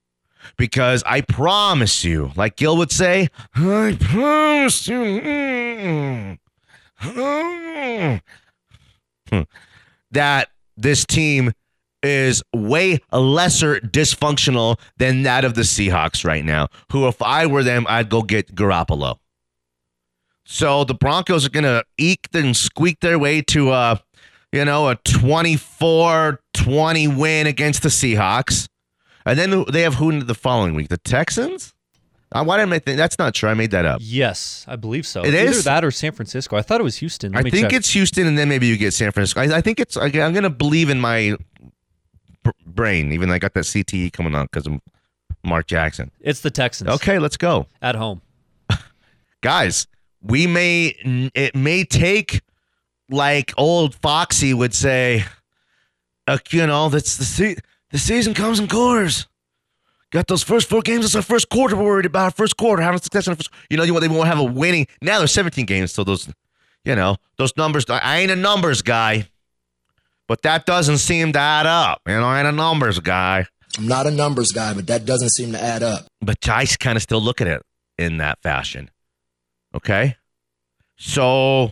because 0.57 1.03
I 1.05 1.21
promise 1.21 2.03
you, 2.03 2.31
like 2.35 2.55
Gil 2.55 2.77
would 2.77 2.91
say, 2.91 3.29
I 3.55 3.97
promise 3.99 4.87
you 4.87 4.97
mm, 4.97 6.39
mm, 7.01 8.21
hmm, 9.29 9.41
that 10.11 10.49
this 10.77 11.05
team 11.05 11.53
is 12.03 12.43
way 12.53 12.99
lesser 13.11 13.79
dysfunctional 13.79 14.79
than 14.97 15.23
that 15.23 15.43
of 15.45 15.55
the 15.55 15.61
Seahawks 15.63 16.23
right 16.25 16.43
now. 16.45 16.67
Who, 16.91 17.07
if 17.07 17.21
I 17.21 17.45
were 17.45 17.63
them, 17.63 17.85
I'd 17.89 18.09
go 18.09 18.21
get 18.21 18.53
Garoppolo. 18.55 19.17
So 20.45 20.83
the 20.83 20.93
Broncos 20.95 21.45
are 21.45 21.49
going 21.49 21.63
to 21.65 21.83
eke 21.97 22.27
and 22.33 22.55
squeak 22.57 22.99
their 23.01 23.19
way 23.19 23.41
to 23.43 23.71
a, 23.71 24.01
you 24.51 24.65
know, 24.65 24.89
a 24.89 24.95
24-20 24.97 27.17
win 27.17 27.47
against 27.47 27.83
the 27.83 27.89
Seahawks. 27.89 28.67
And 29.25 29.37
then 29.37 29.65
they 29.71 29.81
have 29.81 29.95
who 29.95 30.09
in 30.09 30.25
the 30.25 30.33
following 30.35 30.73
week? 30.73 30.87
The 30.89 30.97
Texans? 30.97 31.73
Uh, 32.31 32.43
why 32.43 32.57
did 32.57 32.71
I 32.71 32.77
think 32.79 32.97
that's 32.97 33.17
not 33.17 33.33
true? 33.33 33.49
I 33.49 33.53
made 33.55 33.71
that 33.71 33.85
up. 33.85 34.01
Yes, 34.03 34.63
I 34.67 34.75
believe 34.75 35.07
so. 35.07 35.23
It 35.23 35.33
It's 35.33 35.51
is? 35.51 35.57
either 35.57 35.63
that 35.75 35.83
or 35.85 35.89
San 35.91 36.11
Francisco. 36.11 36.57
I 36.57 36.61
thought 36.61 36.79
it 36.79 36.83
was 36.83 36.97
Houston. 36.97 37.31
Let 37.31 37.45
I 37.45 37.49
think 37.49 37.69
check. 37.69 37.73
it's 37.73 37.91
Houston, 37.93 38.27
and 38.27 38.37
then 38.37 38.47
maybe 38.49 38.67
you 38.67 38.77
get 38.77 38.93
San 38.93 39.11
Francisco. 39.11 39.41
I, 39.41 39.57
I 39.57 39.61
think 39.61 39.79
it's. 39.79 39.97
I'm 39.97 40.11
going 40.11 40.43
to 40.43 40.49
believe 40.51 40.89
in 40.91 40.99
my 40.99 41.35
b- 42.43 42.51
brain, 42.65 43.11
even 43.11 43.29
though 43.29 43.35
I 43.35 43.39
got 43.39 43.53
that 43.53 43.65
CTE 43.65 44.13
coming 44.13 44.35
on 44.35 44.45
because 44.45 44.67
of 44.67 44.79
Mark 45.43 45.67
Jackson. 45.67 46.11
it's 46.19 46.41
the 46.41 46.51
Texans. 46.51 46.89
Okay, 46.89 47.19
let's 47.19 47.37
go, 47.37 47.67
at 47.81 47.95
home. 47.95 48.21
guys. 49.41 49.87
We 50.21 50.47
may. 50.47 50.95
It 51.33 51.55
may 51.55 51.85
take, 51.85 52.41
like 53.09 53.53
old 53.57 53.95
Foxy 53.95 54.53
would 54.53 54.73
say, 54.73 55.23
uh, 56.27 56.39
you 56.49 56.67
know, 56.67 56.89
that's 56.89 57.15
the 57.15 57.23
se- 57.23 57.55
the 57.91 57.97
season 57.97 58.33
comes 58.33 58.59
in 58.59 58.67
quarters. 58.67 59.27
Got 60.11 60.27
those 60.27 60.43
first 60.43 60.67
four 60.67 60.81
games. 60.81 61.05
It's 61.05 61.15
our 61.15 61.21
first 61.21 61.47
quarter. 61.49 61.77
We're 61.77 61.83
worried 61.85 62.05
about 62.05 62.23
our 62.25 62.31
first 62.31 62.57
quarter 62.57 62.81
having 62.81 62.99
success 62.99 63.27
in 63.27 63.31
the 63.31 63.37
first. 63.37 63.49
You 63.69 63.77
know, 63.77 63.83
you 63.83 63.97
they 63.99 64.09
won't 64.09 64.27
have 64.27 64.39
a 64.39 64.43
winning. 64.43 64.87
Now 65.01 65.19
there's 65.19 65.31
17 65.31 65.65
games, 65.65 65.93
so 65.93 66.03
those, 66.03 66.27
you 66.83 66.95
know, 66.95 67.15
those 67.37 67.55
numbers. 67.55 67.85
I 67.87 68.19
ain't 68.19 68.31
a 68.31 68.35
numbers 68.35 68.81
guy, 68.81 69.29
but 70.29 70.43
that 70.43 70.65
doesn't 70.65 70.99
seem 70.99 71.33
to 71.33 71.39
add 71.39 71.65
up. 71.65 72.01
You 72.07 72.13
know, 72.13 72.23
I 72.23 72.39
ain't 72.39 72.47
a 72.47 72.53
numbers 72.53 72.99
guy, 72.99 73.45
I'm 73.77 73.87
not 73.87 74.07
a 74.07 74.11
numbers 74.11 74.51
guy, 74.51 74.73
but 74.73 74.87
that 74.87 75.05
doesn't 75.05 75.31
seem 75.31 75.51
to 75.51 75.61
add 75.61 75.83
up. 75.83 76.05
but 76.21 76.37
I 76.47 76.65
kind 76.65 76.95
of 76.95 77.01
still 77.01 77.21
look 77.21 77.41
at 77.41 77.47
it 77.47 77.61
in 77.97 78.17
that 78.17 78.41
fashion. 78.41 78.89
Okay, 79.75 80.15
so 80.97 81.71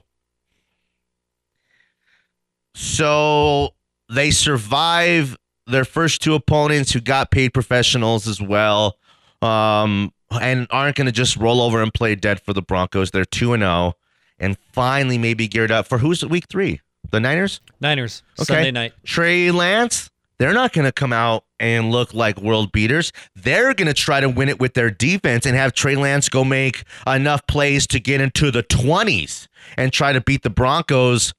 so 2.73 3.69
they 4.09 4.31
survive 4.31 5.37
their 5.65 5.85
first 5.85 6.21
two 6.21 6.33
opponents 6.33 6.91
who 6.91 7.01
got 7.01 7.31
paid 7.31 7.53
professionals 7.53 8.27
as 8.27 8.41
well 8.41 8.97
um, 9.41 10.13
and 10.31 10.67
aren't 10.69 10.95
going 10.95 11.07
to 11.07 11.11
just 11.11 11.35
roll 11.37 11.61
over 11.61 11.81
and 11.81 11.93
play 11.93 12.15
dead 12.15 12.39
for 12.39 12.53
the 12.53 12.61
Broncos. 12.61 13.11
They're 13.11 13.25
2 13.25 13.53
and 13.53 13.61
0 13.63 13.93
and 14.39 14.57
finally 14.71 15.17
maybe 15.17 15.47
geared 15.47 15.71
up 15.71 15.87
for 15.87 15.97
who's 15.97 16.23
week 16.23 16.45
3? 16.49 16.79
The 17.11 17.19
Niners? 17.19 17.61
Niners 17.79 18.23
Okay. 18.39 18.53
Sunday 18.53 18.71
night. 18.71 18.93
Trey 19.03 19.51
Lance, 19.51 20.09
they're 20.39 20.53
not 20.53 20.73
going 20.73 20.85
to 20.85 20.91
come 20.91 21.13
out 21.13 21.43
and 21.59 21.91
look 21.91 22.13
like 22.13 22.39
world 22.39 22.71
beaters. 22.71 23.11
They're 23.35 23.73
going 23.73 23.87
to 23.87 23.93
try 23.93 24.19
to 24.19 24.29
win 24.29 24.49
it 24.49 24.59
with 24.59 24.73
their 24.73 24.91
defense 24.91 25.45
and 25.45 25.55
have 25.55 25.73
Trey 25.73 25.95
Lance 25.95 26.29
go 26.29 26.43
make 26.43 26.83
enough 27.07 27.45
plays 27.47 27.87
to 27.87 27.99
get 27.99 28.21
into 28.21 28.51
the 28.51 28.63
20s 28.63 29.47
and 29.77 29.91
try 29.91 30.13
to 30.13 30.21
beat 30.21 30.43
the 30.43 30.49
Broncos, 30.49 31.33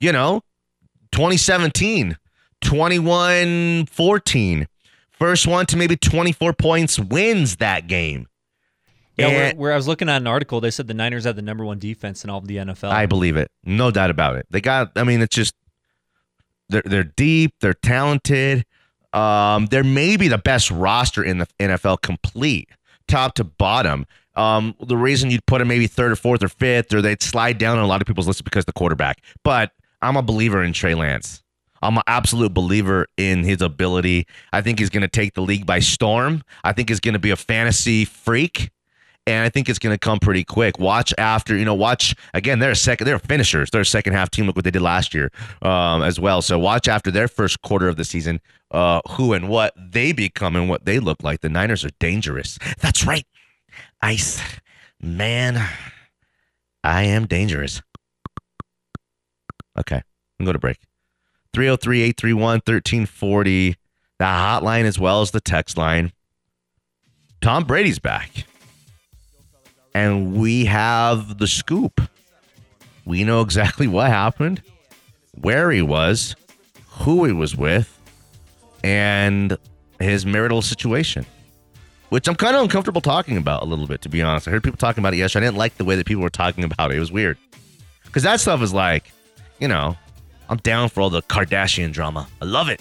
you 0.00 0.12
know, 0.12 0.42
2017, 1.12 2.16
21 2.60 3.86
14. 3.86 4.68
First 5.10 5.46
one 5.46 5.66
to 5.66 5.76
maybe 5.76 5.96
24 5.96 6.52
points 6.52 6.98
wins 6.98 7.56
that 7.56 7.88
game. 7.88 8.28
Yeah, 9.18 9.28
where, 9.28 9.54
where 9.54 9.72
I 9.72 9.76
was 9.76 9.88
looking 9.88 10.08
at 10.08 10.18
an 10.18 10.26
article, 10.26 10.60
they 10.60 10.70
said 10.70 10.86
the 10.86 10.94
Niners 10.94 11.24
had 11.24 11.36
the 11.36 11.42
number 11.42 11.64
one 11.64 11.78
defense 11.78 12.24
in 12.24 12.30
all 12.30 12.38
of 12.38 12.46
the 12.46 12.56
NFL. 12.56 12.90
I 12.90 13.06
believe 13.06 13.36
it. 13.36 13.50
No 13.64 13.90
doubt 13.90 14.10
about 14.10 14.36
it. 14.36 14.46
They 14.50 14.60
got 14.60 14.92
I 14.96 15.04
mean 15.04 15.20
it's 15.20 15.34
just 15.34 15.54
they're 16.68 16.82
they're 16.84 17.04
deep, 17.04 17.54
they're 17.60 17.74
talented. 17.74 18.64
Um 19.12 19.66
they're 19.66 19.84
maybe 19.84 20.28
the 20.28 20.38
best 20.38 20.70
roster 20.70 21.24
in 21.24 21.38
the 21.38 21.46
NFL 21.58 22.02
complete, 22.02 22.68
top 23.08 23.34
to 23.34 23.44
bottom. 23.44 24.06
Um 24.36 24.74
the 24.80 24.96
reason 24.96 25.30
you'd 25.30 25.46
put 25.46 25.58
them 25.58 25.68
maybe 25.68 25.86
third 25.86 26.12
or 26.12 26.16
fourth 26.16 26.42
or 26.42 26.48
fifth 26.48 26.94
or 26.94 27.02
they'd 27.02 27.22
slide 27.22 27.58
down 27.58 27.78
on 27.78 27.84
a 27.84 27.88
lot 27.88 28.00
of 28.00 28.06
people's 28.06 28.26
lists 28.26 28.42
because 28.42 28.62
of 28.62 28.66
the 28.66 28.72
quarterback. 28.72 29.20
But 29.42 29.72
I'm 30.00 30.16
a 30.16 30.22
believer 30.22 30.62
in 30.62 30.72
Trey 30.72 30.94
Lance. 30.94 31.42
I'm 31.82 31.96
an 31.96 32.02
absolute 32.06 32.52
believer 32.54 33.06
in 33.16 33.44
his 33.44 33.62
ability. 33.62 34.26
I 34.52 34.62
think 34.62 34.78
he's 34.78 34.90
going 34.90 35.02
to 35.02 35.08
take 35.08 35.34
the 35.34 35.42
league 35.42 35.64
by 35.64 35.78
storm. 35.78 36.42
I 36.64 36.72
think 36.72 36.88
he's 36.88 36.98
going 36.98 37.12
to 37.12 37.20
be 37.20 37.30
a 37.30 37.36
fantasy 37.36 38.04
freak 38.04 38.70
and 39.28 39.44
I 39.44 39.50
think 39.50 39.68
it's 39.68 39.78
going 39.78 39.94
to 39.94 39.98
come 39.98 40.18
pretty 40.18 40.42
quick. 40.42 40.78
Watch 40.78 41.12
after, 41.18 41.56
you 41.56 41.64
know, 41.64 41.74
watch 41.74 42.14
again. 42.32 42.58
They're 42.58 42.70
a 42.70 42.76
second, 42.76 43.06
they're 43.06 43.18
finishers. 43.18 43.70
They're 43.70 43.82
a 43.82 43.86
second 43.86 44.14
half 44.14 44.30
team. 44.30 44.46
Look 44.46 44.56
what 44.56 44.64
they 44.64 44.70
did 44.70 44.82
last 44.82 45.12
year 45.12 45.30
um, 45.60 46.02
as 46.02 46.18
well. 46.18 46.40
So 46.40 46.58
watch 46.58 46.88
after 46.88 47.10
their 47.10 47.28
first 47.28 47.60
quarter 47.60 47.88
of 47.88 47.96
the 47.96 48.04
season, 48.04 48.40
uh, 48.70 49.00
who 49.10 49.34
and 49.34 49.48
what 49.48 49.74
they 49.76 50.12
become 50.12 50.56
and 50.56 50.68
what 50.68 50.86
they 50.86 50.98
look 50.98 51.22
like. 51.22 51.42
The 51.42 51.50
Niners 51.50 51.84
are 51.84 51.90
dangerous. 51.98 52.58
That's 52.80 53.06
right, 53.06 53.26
Ice 54.00 54.40
man. 55.00 55.68
I 56.82 57.02
am 57.02 57.26
dangerous. 57.26 57.82
Okay, 59.78 60.02
I'm 60.40 60.44
going 60.44 60.54
to 60.54 60.58
break. 60.58 60.78
303 61.52 62.02
831 62.02 62.42
1340. 62.64 63.76
The 64.18 64.24
hotline 64.24 64.84
as 64.84 64.98
well 64.98 65.20
as 65.20 65.30
the 65.30 65.40
text 65.40 65.76
line. 65.76 66.12
Tom 67.40 67.64
Brady's 67.64 68.00
back 68.00 68.46
and 69.98 70.36
we 70.36 70.64
have 70.64 71.38
the 71.38 71.48
scoop. 71.48 72.00
We 73.04 73.24
know 73.24 73.40
exactly 73.40 73.88
what 73.88 74.06
happened, 74.06 74.62
where 75.40 75.72
he 75.72 75.82
was, 75.82 76.36
who 76.86 77.24
he 77.24 77.32
was 77.32 77.56
with, 77.56 77.98
and 78.84 79.58
his 79.98 80.24
marital 80.24 80.62
situation, 80.62 81.26
which 82.10 82.28
I'm 82.28 82.36
kind 82.36 82.54
of 82.54 82.62
uncomfortable 82.62 83.00
talking 83.00 83.36
about 83.36 83.62
a 83.62 83.64
little 83.64 83.88
bit, 83.88 84.02
to 84.02 84.08
be 84.08 84.22
honest. 84.22 84.46
I 84.46 84.52
heard 84.52 84.62
people 84.62 84.78
talking 84.78 85.02
about 85.02 85.14
it 85.14 85.16
yesterday. 85.16 85.46
I 85.46 85.48
didn't 85.48 85.58
like 85.58 85.76
the 85.78 85.84
way 85.84 85.96
that 85.96 86.06
people 86.06 86.22
were 86.22 86.30
talking 86.30 86.62
about 86.62 86.92
it. 86.92 86.96
It 86.96 87.00
was 87.00 87.10
weird. 87.10 87.36
Because 88.04 88.22
that 88.22 88.38
stuff 88.38 88.62
is 88.62 88.72
like, 88.72 89.10
you 89.58 89.66
know, 89.66 89.96
I'm 90.48 90.58
down 90.58 90.90
for 90.90 91.00
all 91.00 91.10
the 91.10 91.22
Kardashian 91.22 91.92
drama. 91.92 92.28
I 92.40 92.44
love 92.44 92.68
it. 92.68 92.80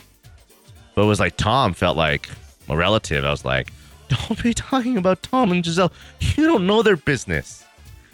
But 0.94 1.02
it 1.02 1.08
was 1.08 1.20
like 1.20 1.36
Tom 1.36 1.74
felt 1.74 1.98
like 1.98 2.30
a 2.70 2.78
relative. 2.78 3.26
I 3.26 3.32
was 3.32 3.44
like, 3.44 3.72
don't 4.10 4.42
be 4.42 4.54
talking 4.54 4.98
about 4.98 5.22
Tom 5.24 5.52
and 5.52 5.64
Gisele. 5.64 5.92
You 6.20 6.46
don't 6.46 6.68
know 6.68 6.82
their 6.82 6.98
business. 6.98 7.66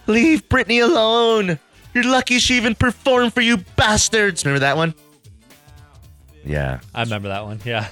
Leave 0.07 0.47
Britney 0.49 0.83
alone. 0.83 1.59
You're 1.93 2.03
lucky 2.03 2.39
she 2.39 2.55
even 2.55 2.75
performed 2.75 3.33
for 3.33 3.41
you 3.41 3.57
bastards. 3.75 4.43
Remember 4.45 4.59
that 4.59 4.75
one? 4.77 4.93
Yeah. 6.45 6.79
I 6.93 7.03
remember 7.03 7.29
that 7.29 7.43
one. 7.43 7.61
Yeah. 7.63 7.87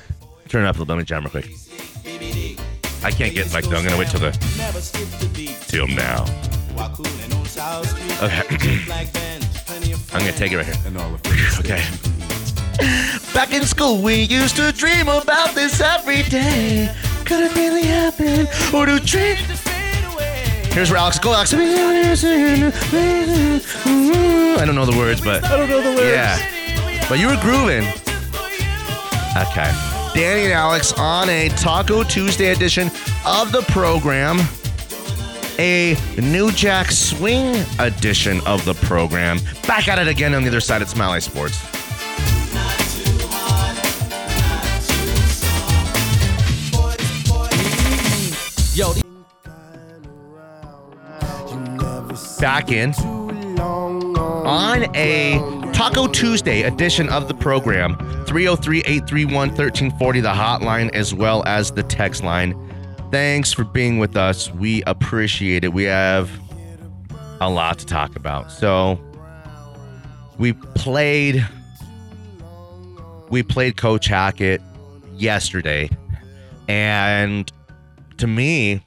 Turn 0.50 0.66
it 0.66 0.68
up 0.68 0.76
a 0.76 0.80
little 0.80 0.86
bit. 0.86 0.92
Let 0.94 0.98
me 1.00 1.04
jam 1.06 1.24
real 1.24 1.32
quick. 1.32 1.50
I 3.04 3.12
can't 3.12 3.34
get 3.34 3.54
like 3.54 3.66
though. 3.66 3.78
I'm 3.78 3.84
gonna 3.84 3.98
wait 3.98 4.10
till 4.10 4.20
the 4.20 4.32
till 5.68 5.88
now. 5.88 6.26
Okay. 8.22 8.82
I'm 10.14 10.20
gonna 10.20 10.32
take 10.34 10.52
it 10.52 10.58
right 10.58 10.66
here. 10.66 10.76
Okay. 11.60 11.84
Back 13.34 13.54
in 13.54 13.64
school, 13.64 14.02
we 14.02 14.24
used 14.24 14.56
to 14.58 14.72
dream 14.72 15.08
about 15.08 15.56
this 15.56 15.80
every 15.80 16.24
day. 16.24 16.94
Could 17.32 17.44
it 17.46 17.56
really? 17.56 17.88
Or 18.74 18.86
do? 18.86 18.98
Here's 20.74 20.90
where 20.92 21.00
Alex 21.00 21.18
go, 21.18 21.34
Alex. 21.34 21.54
I 21.54 21.58
don't 24.66 24.76
know 24.76 24.86
the 24.86 24.98
words, 24.98 25.22
but 25.22 25.46
I 25.46 25.56
don't 25.56 25.70
know 25.70 25.82
the 25.82 25.96
words. 25.96 26.12
Yeah, 26.12 27.06
but 27.08 27.20
you 27.20 27.28
were 27.28 27.38
grooving. 27.40 27.88
Okay. 29.38 29.72
Danny 30.14 30.44
and 30.44 30.52
Alex 30.52 30.92
on 30.98 31.30
a 31.30 31.48
Taco 31.48 32.04
Tuesday 32.04 32.52
edition 32.52 32.92
of 33.26 33.54
the 33.54 33.62
program. 33.70 34.38
A 35.58 35.96
New 36.18 36.52
Jack 36.52 36.92
Swing 36.92 37.56
edition 37.80 38.42
of 38.46 38.66
the 38.66 38.74
program. 38.74 39.40
Back 39.66 39.88
at 39.88 40.00
it 40.00 40.10
again 40.10 40.34
on 40.34 40.42
the 40.42 40.50
other 40.50 40.60
side. 40.60 40.82
It's 40.82 40.98
Mile 40.98 41.12
High 41.12 41.20
Sports. 41.20 41.71
Yo, 48.74 48.94
back 52.40 52.72
in 52.72 52.94
on 54.46 54.96
a 54.96 55.40
Taco 55.74 56.08
Tuesday 56.08 56.62
edition 56.62 57.10
of 57.10 57.28
the 57.28 57.34
program. 57.34 57.98
303 58.26 58.80
831 58.80 59.50
1340, 59.50 60.22
the 60.22 60.30
hotline, 60.30 60.90
as 60.96 61.14
well 61.14 61.44
as 61.46 61.72
the 61.72 61.84
text 61.84 62.24
line. 62.24 62.56
Thanks 63.12 63.52
for 63.52 63.66
being 63.66 64.00
with 64.00 64.16
us. 64.16 64.50
We 64.54 64.84
appreciate 64.84 65.66
it. 65.66 65.74
We 65.74 65.84
have 65.84 66.32
a 67.42 67.50
lot 67.50 67.78
to 67.80 67.86
talk 67.86 68.16
about. 68.16 68.54
So, 68.54 68.98
we 70.38 70.54
played 70.54 71.46
we 73.30 73.44
played 73.44 73.76
Coach 73.76 74.08
Hackett 74.08 74.62
yesterday 75.18 75.90
and 76.70 77.52
to 78.22 78.28
me 78.28 78.82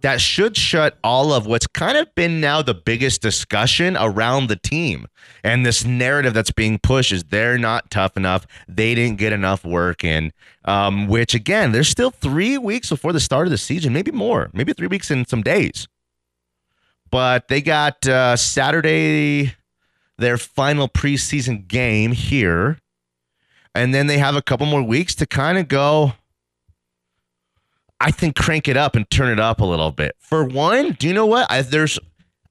that 0.00 0.20
should 0.20 0.56
shut 0.56 0.98
all 1.04 1.32
of 1.32 1.46
what's 1.46 1.66
kind 1.66 1.98
of 1.98 2.12
been 2.14 2.40
now 2.40 2.62
the 2.62 2.74
biggest 2.74 3.20
discussion 3.20 3.96
around 3.98 4.48
the 4.48 4.56
team. 4.56 5.06
And 5.44 5.64
this 5.64 5.84
narrative 5.84 6.32
that's 6.32 6.50
being 6.50 6.78
pushed 6.78 7.12
is 7.12 7.24
they're 7.24 7.58
not 7.58 7.90
tough 7.90 8.16
enough. 8.16 8.46
They 8.66 8.94
didn't 8.94 9.18
get 9.18 9.32
enough 9.32 9.64
work 9.64 10.02
in, 10.02 10.32
um, 10.64 11.06
which 11.06 11.34
again, 11.34 11.72
there's 11.72 11.88
still 11.88 12.10
three 12.10 12.56
weeks 12.56 12.88
before 12.88 13.12
the 13.12 13.20
start 13.20 13.46
of 13.46 13.50
the 13.50 13.58
season, 13.58 13.92
maybe 13.92 14.10
more, 14.10 14.50
maybe 14.54 14.72
three 14.72 14.86
weeks 14.88 15.10
and 15.10 15.28
some 15.28 15.42
days. 15.42 15.86
But 17.10 17.48
they 17.48 17.60
got 17.60 18.06
uh, 18.08 18.36
Saturday, 18.36 19.54
their 20.16 20.38
final 20.38 20.88
preseason 20.88 21.68
game 21.68 22.12
here. 22.12 22.78
And 23.74 23.94
then 23.94 24.06
they 24.06 24.18
have 24.18 24.36
a 24.36 24.42
couple 24.42 24.66
more 24.66 24.82
weeks 24.82 25.14
to 25.16 25.26
kind 25.26 25.58
of 25.58 25.68
go. 25.68 26.14
I 28.02 28.10
think 28.10 28.34
crank 28.34 28.66
it 28.66 28.76
up 28.76 28.96
and 28.96 29.08
turn 29.10 29.30
it 29.30 29.38
up 29.38 29.60
a 29.60 29.64
little 29.64 29.92
bit. 29.92 30.16
For 30.18 30.42
one, 30.44 30.96
do 30.98 31.06
you 31.06 31.14
know 31.14 31.26
what? 31.26 31.48
I, 31.48 31.62
there's, 31.62 32.00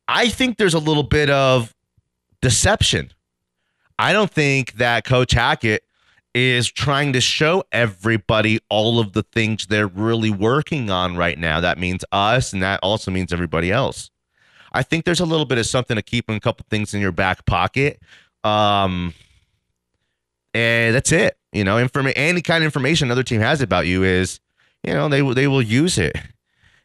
I 0.07 0.29
think 0.29 0.57
there's 0.57 0.73
a 0.73 0.79
little 0.79 1.03
bit 1.03 1.29
of 1.29 1.75
deception. 2.41 3.11
I 3.99 4.13
don't 4.13 4.31
think 4.31 4.73
that 4.73 5.03
Coach 5.03 5.33
Hackett 5.33 5.83
is 6.33 6.71
trying 6.71 7.11
to 7.11 7.19
show 7.19 7.65
everybody 7.73 8.61
all 8.69 9.01
of 9.01 9.11
the 9.11 9.23
things 9.23 9.67
they're 9.67 9.87
really 9.87 10.31
working 10.31 10.89
on 10.89 11.17
right 11.17 11.37
now. 11.37 11.59
That 11.59 11.77
means 11.77 12.05
us, 12.13 12.53
and 12.53 12.63
that 12.63 12.79
also 12.81 13.11
means 13.11 13.33
everybody 13.33 13.73
else. 13.73 14.09
I 14.71 14.83
think 14.83 15.03
there's 15.03 15.19
a 15.19 15.25
little 15.25 15.45
bit 15.45 15.57
of 15.57 15.65
something 15.65 15.97
to 15.97 16.01
keep 16.01 16.29
a 16.29 16.39
couple 16.39 16.65
things 16.69 16.93
in 16.93 17.01
your 17.01 17.11
back 17.11 17.45
pocket. 17.45 18.01
Um, 18.45 19.13
and 20.53 20.95
that's 20.95 21.11
it. 21.11 21.35
You 21.51 21.65
know, 21.65 21.75
informa- 21.75 22.13
any 22.15 22.41
kind 22.41 22.63
of 22.63 22.65
information 22.65 23.09
another 23.09 23.23
team 23.23 23.41
has 23.41 23.61
about 23.61 23.85
you 23.85 24.03
is, 24.03 24.39
you 24.83 24.93
know, 24.93 25.09
they 25.09 25.21
they 25.33 25.47
will 25.47 25.61
use 25.61 25.97
it. 25.97 26.15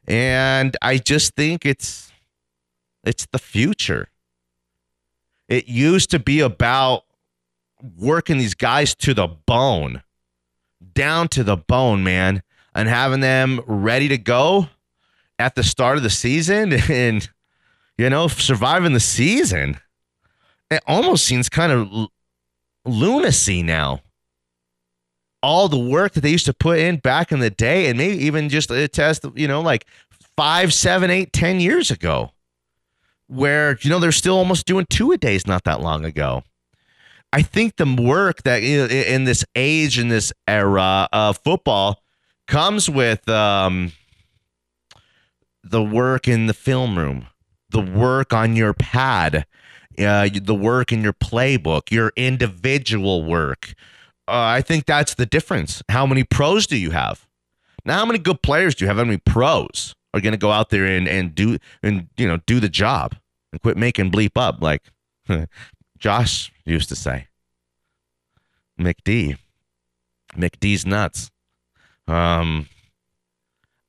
And 0.06 0.76
I 0.82 0.98
just 0.98 1.34
think 1.34 1.64
it's 1.66 2.12
it's 3.04 3.26
the 3.32 3.38
future. 3.38 4.08
It 5.48 5.68
used 5.68 6.10
to 6.10 6.18
be 6.18 6.40
about 6.40 7.04
working 7.96 8.38
these 8.38 8.54
guys 8.54 8.94
to 8.96 9.14
the 9.14 9.28
bone, 9.28 10.02
down 10.94 11.28
to 11.28 11.44
the 11.44 11.56
bone, 11.56 12.02
man, 12.02 12.42
and 12.74 12.88
having 12.88 13.20
them 13.20 13.60
ready 13.66 14.08
to 14.08 14.18
go 14.18 14.68
at 15.38 15.54
the 15.54 15.62
start 15.62 15.96
of 15.96 16.02
the 16.02 16.10
season 16.10 16.72
and, 16.90 17.28
you 17.96 18.10
know, 18.10 18.28
surviving 18.28 18.92
the 18.92 19.00
season. 19.00 19.78
It 20.70 20.82
almost 20.86 21.24
seems 21.24 21.48
kind 21.48 21.70
of 21.70 22.08
lunacy 22.84 23.62
now. 23.62 24.00
All 25.46 25.68
the 25.68 25.78
work 25.78 26.14
that 26.14 26.22
they 26.22 26.30
used 26.30 26.46
to 26.46 26.52
put 26.52 26.78
in 26.80 26.96
back 26.96 27.30
in 27.30 27.38
the 27.38 27.50
day, 27.50 27.88
and 27.88 27.96
maybe 27.96 28.16
even 28.24 28.48
just 28.48 28.68
a 28.70 28.88
test, 28.88 29.24
you 29.36 29.46
know, 29.46 29.60
like 29.60 29.86
five, 30.36 30.74
seven, 30.74 31.08
eight, 31.08 31.32
ten 31.32 31.60
years 31.60 31.90
ago, 31.92 32.32
where, 33.28 33.78
you 33.80 33.90
know, 33.90 34.00
they're 34.00 34.10
still 34.10 34.36
almost 34.36 34.66
doing 34.66 34.86
two 34.90 35.12
a 35.12 35.16
days 35.16 35.46
not 35.46 35.62
that 35.62 35.80
long 35.80 36.04
ago. 36.04 36.42
I 37.32 37.42
think 37.42 37.76
the 37.76 37.86
work 37.86 38.42
that 38.42 38.62
you 38.62 38.78
know, 38.78 38.86
in 38.86 39.24
this 39.24 39.44
age, 39.54 39.98
in 39.98 40.08
this 40.08 40.32
era 40.48 41.08
of 41.12 41.38
football, 41.44 42.02
comes 42.48 42.90
with 42.90 43.28
um, 43.28 43.92
the 45.62 45.82
work 45.82 46.26
in 46.26 46.46
the 46.46 46.54
film 46.54 46.98
room, 46.98 47.26
the 47.70 47.80
work 47.80 48.32
on 48.32 48.56
your 48.56 48.74
pad, 48.74 49.46
uh, 49.98 50.28
the 50.32 50.54
work 50.54 50.92
in 50.92 51.02
your 51.02 51.12
playbook, 51.12 51.90
your 51.90 52.12
individual 52.16 53.24
work. 53.24 53.74
Uh, 54.28 54.58
I 54.58 54.60
think 54.60 54.86
that's 54.86 55.14
the 55.14 55.26
difference. 55.26 55.82
How 55.88 56.06
many 56.06 56.24
pros 56.24 56.66
do 56.66 56.76
you 56.76 56.90
have? 56.90 57.26
Now, 57.84 57.98
how 57.98 58.06
many 58.06 58.18
good 58.18 58.42
players 58.42 58.74
do 58.74 58.84
you 58.84 58.88
have? 58.88 58.96
How 58.96 59.04
many 59.04 59.18
pros 59.18 59.94
are 60.12 60.20
going 60.20 60.32
to 60.32 60.38
go 60.38 60.50
out 60.50 60.70
there 60.70 60.84
and, 60.84 61.06
and 61.06 61.34
do 61.34 61.58
and 61.82 62.08
you 62.16 62.26
know 62.26 62.38
do 62.46 62.58
the 62.58 62.68
job 62.68 63.14
and 63.52 63.62
quit 63.62 63.76
making 63.76 64.10
bleep 64.10 64.32
up 64.36 64.60
like 64.60 64.82
Josh 65.98 66.52
used 66.64 66.88
to 66.88 66.96
say. 66.96 67.28
McD. 68.78 69.38
McD's 70.34 70.84
nuts. 70.84 71.30
Um, 72.08 72.68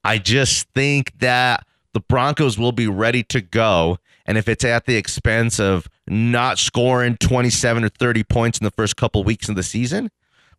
I 0.04 0.18
just 0.18 0.70
think 0.70 1.18
that 1.20 1.66
the 1.94 2.00
Broncos 2.00 2.58
will 2.58 2.72
be 2.72 2.88
ready 2.88 3.24
to 3.24 3.42
go. 3.42 3.98
And 4.26 4.38
if 4.38 4.48
it's 4.48 4.64
at 4.64 4.86
the 4.86 4.96
expense 4.96 5.60
of 5.60 5.90
not 6.08 6.58
scoring 6.58 7.18
27 7.18 7.84
or 7.84 7.90
30 7.90 8.24
points 8.24 8.60
in 8.60 8.66
the 8.66 8.72
first 8.72 8.96
couple 8.96 9.24
weeks 9.24 9.50
of 9.50 9.56
the 9.56 9.64
season, 9.64 10.10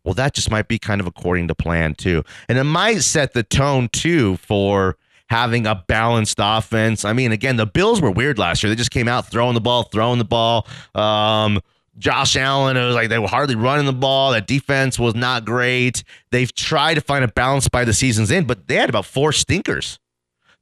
well, 0.03 0.13
that 0.13 0.33
just 0.33 0.49
might 0.49 0.67
be 0.67 0.79
kind 0.79 1.01
of 1.01 1.07
according 1.07 1.47
to 1.49 1.55
plan, 1.55 1.95
too. 1.95 2.23
And 2.47 2.57
it 2.57 2.63
might 2.63 2.99
set 2.99 3.33
the 3.33 3.43
tone, 3.43 3.89
too, 3.89 4.37
for 4.37 4.97
having 5.29 5.67
a 5.67 5.75
balanced 5.87 6.37
offense. 6.39 7.05
I 7.05 7.13
mean, 7.13 7.31
again, 7.31 7.55
the 7.57 7.65
Bills 7.65 8.01
were 8.01 8.11
weird 8.11 8.39
last 8.39 8.63
year. 8.63 8.69
They 8.69 8.75
just 8.75 8.91
came 8.91 9.07
out 9.07 9.29
throwing 9.29 9.53
the 9.53 9.61
ball, 9.61 9.83
throwing 9.83 10.17
the 10.17 10.25
ball. 10.25 10.67
Um, 10.95 11.59
Josh 11.97 12.37
Allen, 12.37 12.77
it 12.77 12.85
was 12.85 12.95
like 12.95 13.09
they 13.09 13.19
were 13.19 13.27
hardly 13.27 13.55
running 13.55 13.85
the 13.85 13.93
ball. 13.93 14.31
That 14.31 14.47
defense 14.47 14.97
was 14.97 15.15
not 15.15 15.45
great. 15.45 16.03
They've 16.31 16.53
tried 16.53 16.95
to 16.95 17.01
find 17.01 17.23
a 17.23 17.27
balance 17.27 17.67
by 17.67 17.83
the 17.83 17.93
season's 17.93 18.31
end, 18.31 18.47
but 18.47 18.67
they 18.67 18.75
had 18.75 18.89
about 18.89 19.05
four 19.05 19.33
stinkers. 19.33 19.99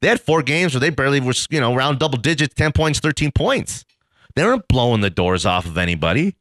They 0.02 0.08
had 0.08 0.20
four 0.20 0.42
games 0.42 0.74
where 0.74 0.80
they 0.82 0.90
barely 0.90 1.20
were, 1.20 1.34
you 1.50 1.60
know, 1.60 1.74
around 1.74 2.00
double 2.00 2.18
digits, 2.18 2.54
10 2.56 2.72
points, 2.72 3.00
13 3.00 3.32
points. 3.32 3.86
They 4.36 4.44
weren't 4.44 4.68
blowing 4.68 5.02
the 5.02 5.10
doors 5.10 5.46
off 5.46 5.66
of 5.66 5.78
anybody, 5.78 6.36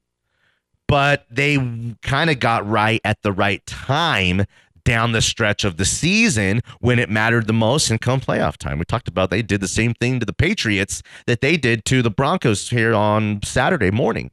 but 0.88 1.26
they 1.30 1.56
kind 2.02 2.30
of 2.30 2.38
got 2.38 2.68
right 2.68 3.00
at 3.04 3.22
the 3.22 3.32
right 3.32 3.64
time 3.66 4.44
down 4.84 5.12
the 5.12 5.20
stretch 5.20 5.64
of 5.64 5.76
the 5.76 5.84
season 5.84 6.62
when 6.80 6.98
it 6.98 7.10
mattered 7.10 7.46
the 7.46 7.52
most 7.52 7.90
and 7.90 8.00
come 8.00 8.20
playoff 8.20 8.56
time. 8.56 8.78
We 8.78 8.84
talked 8.84 9.08
about 9.08 9.30
they 9.30 9.42
did 9.42 9.60
the 9.60 9.68
same 9.68 9.94
thing 9.94 10.20
to 10.20 10.26
the 10.26 10.32
Patriots 10.32 11.02
that 11.26 11.40
they 11.40 11.56
did 11.56 11.84
to 11.86 12.02
the 12.02 12.10
Broncos 12.10 12.70
here 12.70 12.94
on 12.94 13.40
Saturday 13.42 13.90
morning. 13.90 14.30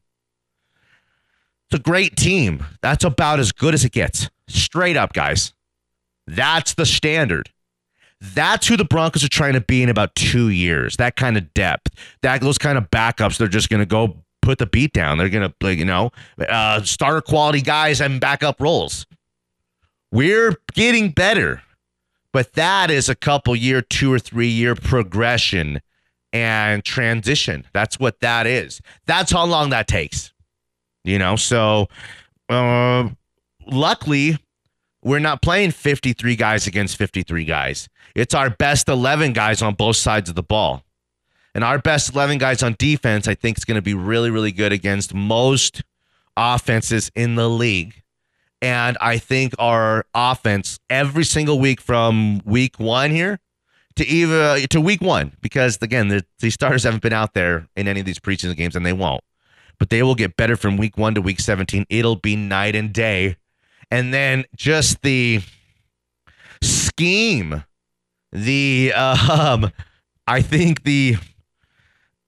It's 1.69 1.79
a 1.79 1.83
great 1.83 2.15
team. 2.15 2.63
That's 2.81 3.03
about 3.03 3.39
as 3.39 3.51
good 3.51 3.73
as 3.73 3.83
it 3.83 3.91
gets. 3.91 4.29
Straight 4.47 4.95
up, 4.95 5.13
guys. 5.13 5.53
That's 6.27 6.75
the 6.75 6.85
standard. 6.85 7.49
That's 8.21 8.67
who 8.67 8.77
the 8.77 8.85
Broncos 8.85 9.23
are 9.23 9.29
trying 9.29 9.53
to 9.53 9.61
be 9.61 9.83
in 9.83 9.89
about 9.89 10.15
two 10.15 10.49
years. 10.49 10.97
That 10.97 11.15
kind 11.15 11.35
of 11.35 11.53
depth. 11.53 11.89
That 12.21 12.41
those 12.41 12.59
kind 12.59 12.77
of 12.77 12.89
backups. 12.91 13.37
They're 13.37 13.47
just 13.47 13.69
going 13.69 13.81
to 13.81 13.85
go 13.87 14.23
put 14.43 14.59
the 14.59 14.65
beat 14.65 14.93
down. 14.93 15.17
They're 15.17 15.29
going 15.29 15.51
to, 15.59 15.73
you 15.73 15.85
know, 15.85 16.11
uh, 16.37 16.83
starter 16.83 17.21
quality 17.21 17.61
guys 17.61 18.01
and 18.01 18.19
backup 18.19 18.59
roles. 18.61 19.05
We're 20.11 20.55
getting 20.73 21.09
better, 21.09 21.63
but 22.31 22.53
that 22.53 22.91
is 22.91 23.09
a 23.09 23.15
couple 23.15 23.55
year, 23.55 23.81
two 23.81 24.13
or 24.13 24.19
three 24.19 24.49
year 24.49 24.75
progression 24.75 25.81
and 26.31 26.83
transition. 26.83 27.65
That's 27.73 27.99
what 27.99 28.19
that 28.19 28.45
is. 28.45 28.81
That's 29.05 29.31
how 29.31 29.45
long 29.45 29.69
that 29.71 29.87
takes. 29.87 30.31
You 31.03 31.19
know, 31.19 31.35
so 31.35 31.87
uh, 32.49 33.09
luckily 33.65 34.37
we're 35.03 35.19
not 35.19 35.41
playing 35.41 35.71
53 35.71 36.35
guys 36.35 36.67
against 36.67 36.97
53 36.97 37.45
guys. 37.45 37.89
It's 38.15 38.33
our 38.33 38.49
best 38.49 38.87
11 38.87 39.33
guys 39.33 39.61
on 39.61 39.73
both 39.73 39.97
sides 39.97 40.29
of 40.29 40.35
the 40.35 40.43
ball. 40.43 40.83
And 41.55 41.63
our 41.63 41.77
best 41.77 42.13
11 42.13 42.39
guys 42.39 42.63
on 42.63 42.75
defense, 42.79 43.27
I 43.27 43.35
think, 43.35 43.57
is 43.57 43.65
going 43.65 43.75
to 43.75 43.81
be 43.81 43.93
really, 43.93 44.31
really 44.31 44.51
good 44.51 44.71
against 44.71 45.13
most 45.13 45.83
offenses 46.35 47.11
in 47.15 47.35
the 47.35 47.49
league. 47.49 48.01
And 48.61 48.97
I 49.01 49.17
think 49.17 49.53
our 49.59 50.05
offense 50.15 50.79
every 50.89 51.25
single 51.25 51.59
week 51.59 51.81
from 51.81 52.41
week 52.45 52.79
one 52.79 53.11
here 53.11 53.39
to 53.97 54.07
even 54.07 54.67
to 54.69 54.81
week 54.81 55.01
one, 55.01 55.33
because 55.41 55.77
again, 55.81 56.07
the, 56.07 56.25
the 56.39 56.49
starters 56.49 56.83
haven't 56.83 57.03
been 57.03 57.13
out 57.13 57.33
there 57.33 57.67
in 57.75 57.87
any 57.87 57.99
of 57.99 58.05
these 58.05 58.19
preseason 58.19 58.55
games, 58.55 58.75
and 58.75 58.85
they 58.85 58.93
won't. 58.93 59.21
But 59.79 59.89
they 59.89 60.01
will 60.01 60.15
get 60.15 60.37
better 60.37 60.55
from 60.55 60.77
week 60.77 60.97
one 60.97 61.13
to 61.15 61.21
week 61.21 61.39
17. 61.39 61.85
It'll 61.89 62.15
be 62.15 62.35
night 62.35 62.75
and 62.75 62.93
day. 62.93 63.35
And 63.91 64.13
then 64.13 64.45
just 64.55 65.01
the 65.01 65.41
scheme, 66.61 67.63
the 68.31 68.93
um, 68.95 69.71
I 70.25 70.41
think 70.41 70.83
the 70.83 71.17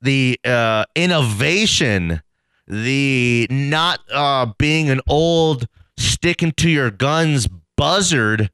the 0.06 0.40
uh, 0.46 0.86
innovation, 0.96 2.22
the 2.68 3.48
not 3.50 4.00
uh, 4.12 4.48
being 4.58 4.90
an 4.90 5.02
old 5.08 5.68
sticking 5.98 6.52
to 6.54 6.70
your 6.70 6.92
guns 6.92 7.48
buzzard 7.76 8.50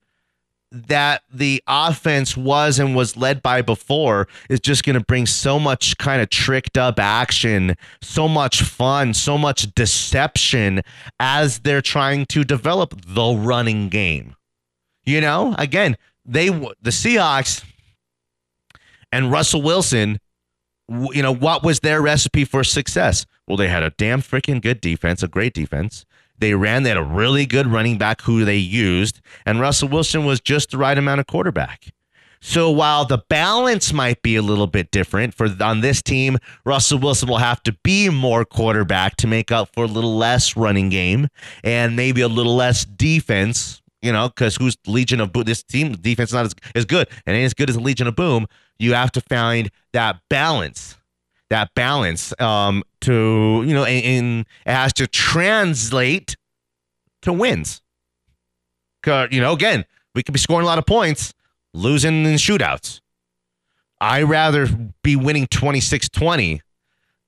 that 0.72 1.24
the 1.32 1.62
offense 1.68 2.38
was 2.38 2.80
and 2.80 2.96
was 2.96 3.18
led 3.18 3.42
by 3.42 3.62
before 3.62 4.28
is 4.50 4.62
just 4.62 4.86
going 4.86 4.98
to 4.98 5.04
bring 5.04 5.26
so 5.26 5.60
much 5.60 5.98
kind 5.98 6.22
of 6.22 6.30
tricked 6.30 6.78
up 6.78 6.98
action, 6.98 7.76
so 8.02 8.28
much 8.28 8.64
fun, 8.64 9.14
so 9.14 9.38
much 9.38 9.64
deception 9.76 10.82
as 11.20 11.60
they're 11.60 11.82
trying 11.82 12.26
to 12.26 12.46
develop 12.46 12.96
the 13.06 13.34
running 13.34 13.90
game. 13.90 14.36
You 15.04 15.20
know, 15.20 15.56
again, 15.58 15.98
they 16.26 16.48
the 16.48 16.92
Seahawks 16.92 17.66
and 19.12 19.30
Russell 19.30 19.62
Wilson, 19.62 20.20
you 20.90 21.22
know, 21.22 21.34
what 21.34 21.64
was 21.64 21.80
their 21.80 22.02
recipe 22.02 22.46
for 22.46 22.64
success? 22.64 23.26
Well, 23.48 23.58
they 23.58 23.70
had 23.70 23.84
a 23.84 23.92
damn 23.92 24.22
freaking 24.22 24.62
good 24.62 24.82
defense, 24.82 25.24
a 25.24 25.28
great 25.28 25.54
defense. 25.54 26.06
They 26.38 26.56
ran, 26.56 26.84
they 26.84 26.90
had 26.90 26.98
a 26.98 27.04
really 27.04 27.46
good 27.46 27.68
running 27.68 27.98
back 27.98 28.22
who 28.22 28.44
they 28.46 28.58
used, 28.58 29.22
and 29.46 29.60
Russell 29.60 29.90
Wilson 29.90 30.26
was 30.26 30.42
just 30.42 30.72
the 30.72 30.78
right 30.78 30.98
amount 30.98 31.20
of 31.20 31.28
quarterback. 31.28 31.92
So 32.44 32.72
while 32.72 33.06
the 33.06 33.20
balance 33.30 33.94
might 33.94 34.24
be 34.24 34.36
a 34.36 34.42
little 34.42 34.66
bit 34.66 34.90
different 34.90 35.36
for 35.36 35.48
on 35.62 35.82
this 35.82 36.02
team, 36.02 36.40
Russell 36.66 36.98
Wilson 36.98 37.30
will 37.30 37.38
have 37.38 37.62
to 37.64 37.78
be 37.84 38.10
more 38.10 38.44
quarterback 38.44 39.16
to 39.18 39.28
make 39.28 39.52
up 39.52 39.70
for 39.74 39.84
a 39.84 39.88
little 39.88 40.18
less 40.18 40.58
running 40.58 40.90
game 40.90 41.28
and 41.64 41.96
maybe 41.96 42.22
a 42.22 42.28
little 42.28 42.56
less 42.56 42.84
defense. 42.84 43.81
You 44.02 44.12
know, 44.12 44.30
because 44.30 44.56
who's 44.56 44.78
Legion 44.88 45.22
of 45.22 45.32
Boom? 45.32 45.44
This 45.44 45.64
team 45.64 45.94
defense 45.94 46.32
is 46.32 46.34
not 46.34 46.46
as, 46.46 46.56
as 46.74 46.86
good 46.86 47.08
and 47.26 47.36
ain't 47.36 47.46
as 47.46 47.54
good 47.54 47.70
as 47.70 47.76
the 47.76 47.82
Legion 47.82 48.08
of 48.08 48.16
Boom. 48.16 48.48
You 48.80 48.94
have 48.94 49.12
to 49.12 49.22
find 49.22 49.70
that 49.94 50.20
balance 50.30 50.98
that 51.52 51.74
balance 51.76 52.34
um, 52.40 52.82
to 53.02 53.64
you 53.66 53.74
know, 53.74 53.84
and, 53.84 54.06
and 54.06 54.46
it 54.66 54.72
has 54.72 54.94
to 54.94 55.06
translate 55.06 56.36
to 57.22 57.34
wins. 57.34 57.82
you 59.06 59.42
know, 59.42 59.54
again, 59.54 59.86
we 60.16 60.24
could 60.24 60.34
be 60.34 60.40
scoring 60.40 60.64
a 60.64 60.68
lot 60.68 60.80
of 60.80 60.86
points. 60.86 61.34
losing 61.74 62.26
in 62.26 62.36
shootouts. 62.36 63.02
I 64.00 64.24
rather 64.24 64.68
be 65.04 65.16
winning 65.16 65.46
26-20 65.48 66.62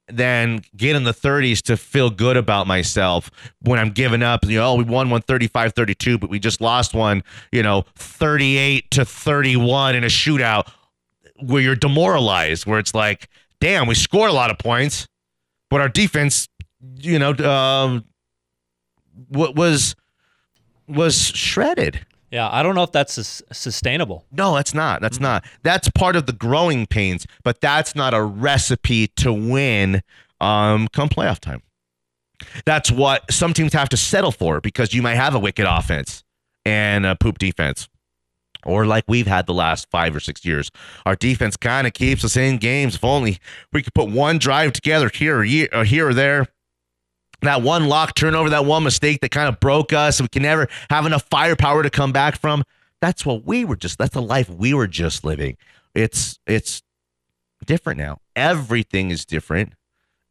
than 0.08 0.62
get 0.76 0.96
in 0.96 1.04
the 1.04 1.14
30s 1.14 1.62
to 1.64 1.78
feel 1.78 2.10
good 2.10 2.38
about 2.38 2.68
myself 2.68 3.32
when 3.62 3.80
I'm 3.80 3.92
giving 3.92 4.22
up. 4.22 4.46
You 4.46 4.60
know, 4.60 4.72
oh, 4.72 4.76
we 4.76 4.84
won 4.84 5.10
one 5.10 5.22
35-32, 5.22 6.20
but 6.20 6.30
we 6.30 6.40
just 6.40 6.62
lost 6.62 6.94
one, 6.94 7.24
you 7.52 7.64
know, 7.64 7.86
38 7.96 8.92
to 8.92 9.06
31 9.06 9.96
in 9.96 10.04
a 10.04 10.08
shootout 10.08 10.70
where 11.40 11.62
you're 11.62 11.76
demoralized, 11.76 12.66
where 12.66 12.80
it's 12.80 12.94
like, 12.94 13.30
damn, 13.60 13.88
we 13.88 13.96
scored 13.96 14.30
a 14.30 14.34
lot 14.34 14.52
of 14.52 14.58
points, 14.58 15.08
but 15.70 15.82
our 15.82 15.90
defense, 15.90 16.50
you 16.98 17.18
know, 17.18 17.34
um, 17.36 18.06
was 19.30 19.96
was 20.88 21.30
shredded. 21.30 22.06
Yeah, 22.34 22.50
I 22.52 22.64
don't 22.64 22.74
know 22.74 22.82
if 22.82 22.92
that's 22.92 23.14
sus- 23.14 23.44
sustainable. 23.52 24.26
No, 24.32 24.56
that's 24.56 24.74
not. 24.74 25.02
That's 25.02 25.20
not. 25.20 25.46
That's 25.62 25.88
part 25.90 26.16
of 26.16 26.26
the 26.26 26.34
growing 26.34 26.88
pains, 26.88 27.28
but 27.44 27.62
that's 27.62 27.96
not 27.96 28.16
a 28.16 28.24
recipe 28.24 29.06
to 29.18 29.32
win 29.32 30.02
um, 30.42 30.88
come 30.88 31.10
playoff 31.10 31.38
time. 31.38 31.62
That's 32.66 32.90
what 32.90 33.32
some 33.32 33.54
teams 33.54 33.74
have 33.74 33.88
to 33.90 33.98
settle 33.98 34.32
for 34.32 34.62
because 34.62 34.96
you 34.96 35.04
might 35.04 35.14
have 35.14 35.36
a 35.36 35.40
wicked 35.40 35.68
offense 35.70 36.24
and 36.66 37.06
a 37.06 37.16
poop 37.16 37.38
defense. 37.38 37.88
Or 38.66 38.88
like 38.88 39.04
we've 39.08 39.28
had 39.28 39.46
the 39.46 39.54
last 39.54 39.88
five 39.92 40.16
or 40.16 40.20
six 40.20 40.44
years, 40.44 40.72
our 41.06 41.16
defense 41.16 41.56
kind 41.56 41.86
of 41.86 41.94
keeps 41.94 42.26
us 42.26 42.36
in 42.36 42.58
games. 42.58 42.96
If 42.96 43.04
only 43.04 43.38
we 43.72 43.84
could 43.84 43.94
put 43.94 44.10
one 44.10 44.40
drive 44.40 44.74
together 44.74 45.12
here 45.14 45.38
or, 45.38 45.80
or 45.80 45.84
here 45.84 46.08
or 46.08 46.16
there, 46.16 46.48
that 47.48 47.62
one 47.62 47.88
lock 47.88 48.16
turnover, 48.16 48.50
that 48.50 48.66
one 48.66 48.84
mistake 48.84 49.22
that 49.22 49.32
kind 49.32 49.50
of 49.50 49.60
broke 49.60 49.94
us, 49.94 50.22
we 50.22 50.28
can 50.28 50.44
never 50.44 50.68
have 50.90 51.06
enough 51.06 51.24
firepower 51.30 51.84
to 51.84 51.90
come 51.90 52.12
back 52.12 52.38
from. 52.38 52.64
That's 53.02 53.26
what 53.26 53.46
we 53.46 53.66
were 53.66 53.76
just. 53.76 53.98
That's 53.98 54.14
the 54.14 54.22
life 54.22 54.50
we 54.50 54.74
were 54.74 54.88
just 54.88 55.24
living. 55.24 55.58
It's 55.94 56.40
it's 56.48 56.82
different 57.66 58.00
now. 58.00 58.20
Everything 58.36 59.12
is 59.12 59.26
different, 59.26 59.74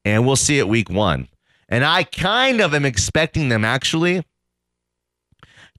and 0.04 0.26
we'll 0.26 0.36
see 0.36 0.58
it 0.58 0.68
week 0.68 0.88
one. 0.88 1.28
And 1.68 1.84
I 1.84 2.04
kind 2.04 2.60
of 2.60 2.74
am 2.74 2.84
expecting 2.84 3.48
them 3.48 3.64
actually 3.64 4.24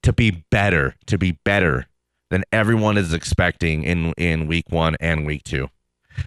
to 0.02 0.14
be 0.14 0.44
better, 0.52 0.96
to 1.08 1.18
be 1.18 1.40
better 1.44 1.88
than 2.30 2.44
everyone 2.52 2.98
is 2.98 3.14
expecting 3.14 3.84
in 3.84 4.14
in 4.14 4.48
week 4.48 4.66
one 4.70 4.96
and 5.00 5.26
week 5.26 5.44
two 5.44 5.70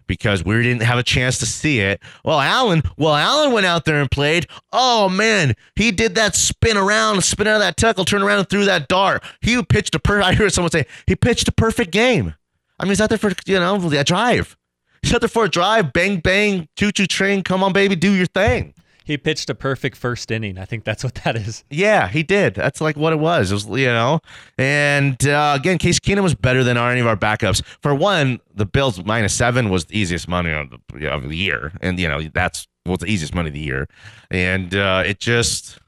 because 0.07 0.45
we 0.45 0.63
didn't 0.63 0.83
have 0.83 0.99
a 0.99 1.03
chance 1.03 1.39
to 1.39 1.47
see 1.47 1.81
it. 1.81 2.01
Well, 2.25 2.41
Allen, 2.41 2.83
well, 2.97 3.15
Allen 3.15 3.53
went 3.53 3.67
out 3.67 3.85
there 3.85 4.01
and 4.01 4.11
played. 4.11 4.47
Oh 4.73 5.09
man, 5.09 5.55
he 5.75 5.91
did 5.91 6.15
that 6.15 6.35
spin 6.35 6.77
around, 6.77 7.23
spin 7.23 7.47
out 7.47 7.57
of 7.57 7.61
that 7.61 7.77
tackle, 7.77 8.05
turn 8.05 8.23
around 8.23 8.41
and 8.41 8.49
threw 8.49 8.65
that 8.65 8.89
dart. 8.89 9.23
He 9.41 9.63
pitched 9.63 9.95
a 9.95 9.99
per. 9.99 10.21
I 10.27 10.35
heard 10.35 10.53
someone 10.53 10.71
say 10.71 10.87
he 11.07 11.17
pitched 11.17 11.49
a 11.49 11.53
perfect 11.53 11.91
game. 11.91 12.35
I 12.79 12.85
mean, 12.85 12.91
he's 12.91 13.01
out 13.01 13.09
there 13.09 13.19
for 13.19 13.33
you 13.47 13.59
know 13.59 13.77
a 13.91 14.05
drive. 14.05 14.57
He's 15.03 15.15
out 15.15 15.21
there 15.21 15.29
for 15.29 15.45
a 15.45 15.49
drive. 15.49 15.93
Bang 15.93 16.21
bang, 16.21 16.69
choo 16.77 16.93
choo 16.93 17.07
train. 17.07 17.43
Come 17.43 17.63
on, 17.63 17.73
baby, 17.73 17.97
do 17.97 18.13
your 18.13 18.27
thing. 18.27 18.75
He 19.07 19.17
pitched 19.17 19.49
a 19.49 19.55
perfect 19.55 19.97
first 19.97 20.33
inning. 20.33 20.59
I 20.59 20.65
think 20.65 20.83
that's 20.83 21.05
what 21.05 21.15
that 21.25 21.37
is. 21.37 21.63
Yeah, 21.71 22.09
he 22.09 22.25
did. 22.25 22.57
That's 22.57 22.81
like 22.81 22.97
what 22.97 23.13
it 23.13 23.21
was. 23.21 23.53
It 23.53 23.55
was, 23.55 23.67
you 23.67 23.87
know. 23.87 24.19
And 24.59 25.25
uh, 25.25 25.55
again, 25.57 25.79
Case 25.79 26.01
Keenum 26.01 26.25
was 26.25 26.35
better 26.35 26.65
than 26.65 26.77
any 26.77 27.01
of 27.01 27.07
our 27.07 27.17
backups. 27.17 27.65
For 27.81 27.95
one, 27.95 28.41
the 28.53 28.67
Bills 28.67 29.03
minus 29.05 29.33
seven 29.33 29.71
was 29.71 29.85
the 29.85 29.97
easiest 29.97 30.27
money 30.27 30.51
of 30.51 30.71
the, 30.93 31.07
of 31.09 31.29
the 31.29 31.37
year, 31.37 31.73
and 31.81 32.01
you 32.01 32.09
know 32.09 32.21
that's 32.35 32.67
was 32.85 32.99
the 32.99 33.07
easiest 33.07 33.33
money 33.33 33.47
of 33.49 33.55
the 33.55 33.61
year. 33.61 33.87
And 34.29 34.75
uh, 34.75 35.05
it 35.07 35.21
just 35.21 35.79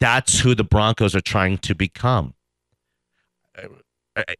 that's 0.00 0.40
who 0.40 0.56
the 0.56 0.64
Broncos 0.64 1.14
are 1.14 1.20
trying 1.20 1.58
to 1.58 1.76
become. 1.76 2.34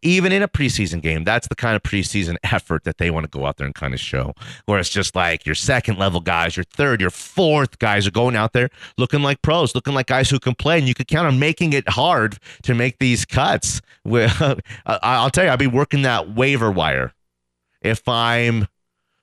Even 0.02 0.32
in 0.32 0.42
a 0.42 0.48
preseason 0.48 1.00
game, 1.00 1.24
that's 1.24 1.48
the 1.48 1.54
kind 1.54 1.76
of 1.76 1.82
preseason 1.82 2.36
effort 2.42 2.84
that 2.84 2.98
they 2.98 3.10
want 3.10 3.24
to 3.24 3.38
go 3.38 3.46
out 3.46 3.56
there 3.56 3.66
and 3.66 3.74
kind 3.74 3.94
of 3.94 4.00
show. 4.00 4.34
Where 4.66 4.78
it's 4.78 4.88
just 4.88 5.14
like 5.16 5.46
your 5.46 5.54
second 5.54 5.98
level 5.98 6.20
guys, 6.20 6.56
your 6.56 6.64
third, 6.64 7.00
your 7.00 7.10
fourth 7.10 7.78
guys 7.78 8.06
are 8.06 8.10
going 8.10 8.36
out 8.36 8.52
there 8.52 8.68
looking 8.98 9.22
like 9.22 9.40
pros, 9.42 9.74
looking 9.74 9.94
like 9.94 10.06
guys 10.06 10.28
who 10.30 10.38
can 10.38 10.54
play, 10.54 10.78
and 10.78 10.86
you 10.86 10.94
could 10.94 11.08
count 11.08 11.26
on 11.26 11.38
making 11.38 11.72
it 11.72 11.88
hard 11.88 12.38
to 12.62 12.74
make 12.74 12.98
these 12.98 13.24
cuts. 13.24 13.80
I'll 14.86 15.30
tell 15.30 15.44
you, 15.44 15.50
I'll 15.50 15.56
be 15.56 15.66
working 15.66 16.02
that 16.02 16.34
waiver 16.34 16.70
wire 16.70 17.12
if 17.80 18.06
I'm 18.08 18.66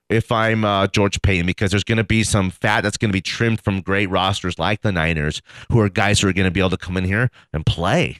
if 0.09 0.31
I'm 0.31 0.65
uh, 0.65 0.87
George 0.87 1.21
Paton 1.21 1.45
because 1.45 1.71
there's 1.71 1.83
going 1.83 1.99
to 1.99 2.03
be 2.03 2.23
some 2.23 2.49
fat 2.49 2.81
that's 2.81 2.97
going 2.97 3.09
to 3.09 3.13
be 3.13 3.21
trimmed 3.21 3.61
from 3.61 3.81
great 3.81 4.09
rosters 4.09 4.57
like 4.57 4.81
the 4.81 4.91
Niners, 4.91 5.41
who 5.71 5.79
are 5.79 5.89
guys 5.89 6.19
who 6.19 6.27
are 6.27 6.33
going 6.33 6.47
to 6.47 6.51
be 6.51 6.59
able 6.59 6.71
to 6.71 6.77
come 6.77 6.97
in 6.97 7.03
here 7.03 7.29
and 7.53 7.65
play. 7.65 8.19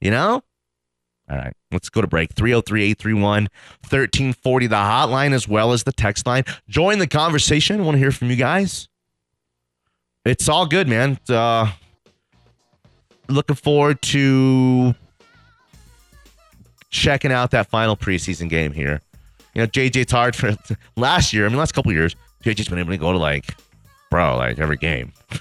You 0.00 0.10
know? 0.10 0.42
All 1.28 1.36
right, 1.36 1.52
let's 1.72 1.88
go 1.88 2.00
to 2.00 2.06
break. 2.06 2.32
303 2.34 2.82
831 2.90 3.42
1340, 3.82 4.66
the 4.68 4.76
hotline 4.76 5.32
as 5.32 5.48
well 5.48 5.72
as 5.72 5.82
the 5.82 5.92
text 5.92 6.26
line. 6.26 6.44
Join 6.68 6.98
the 6.98 7.06
conversation. 7.06 7.84
want 7.84 7.96
to 7.96 7.98
hear 7.98 8.12
from 8.12 8.30
you 8.30 8.36
guys. 8.36 8.88
It's 10.24 10.48
all 10.48 10.66
good, 10.66 10.88
man. 10.88 11.18
Uh, 11.28 11.70
looking 13.28 13.56
forward 13.56 14.02
to 14.02 14.94
checking 16.90 17.32
out 17.32 17.50
that 17.50 17.68
final 17.68 17.96
preseason 17.96 18.48
game 18.48 18.72
here. 18.72 19.00
You 19.54 19.62
know, 19.62 19.66
JJ's 19.66 20.12
hard 20.12 20.36
for 20.36 20.56
last 20.96 21.32
year. 21.32 21.46
I 21.46 21.48
mean, 21.48 21.58
last 21.58 21.72
couple 21.72 21.92
years, 21.92 22.14
JJ's 22.44 22.68
been 22.68 22.78
able 22.78 22.92
to 22.92 22.98
go 22.98 23.12
to 23.12 23.18
like, 23.18 23.56
bro, 24.10 24.36
like 24.36 24.58
every 24.58 24.76
game. 24.76 25.12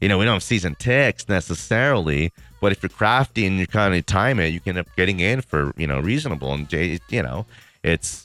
You 0.00 0.08
know, 0.08 0.18
we 0.18 0.26
don't 0.26 0.34
have 0.34 0.42
season 0.42 0.74
ticks 0.74 1.30
necessarily, 1.30 2.30
but 2.64 2.72
if 2.72 2.82
you're 2.82 2.88
crafty 2.88 3.44
and 3.44 3.58
you 3.58 3.66
kind 3.66 3.94
of 3.94 4.06
time 4.06 4.40
it, 4.40 4.46
you 4.46 4.58
can 4.58 4.70
end 4.70 4.78
up 4.78 4.96
getting 4.96 5.20
in 5.20 5.42
for 5.42 5.74
you 5.76 5.86
know 5.86 6.00
reasonable. 6.00 6.50
And 6.54 6.72
you 6.72 7.22
know, 7.22 7.44
it's 7.82 8.24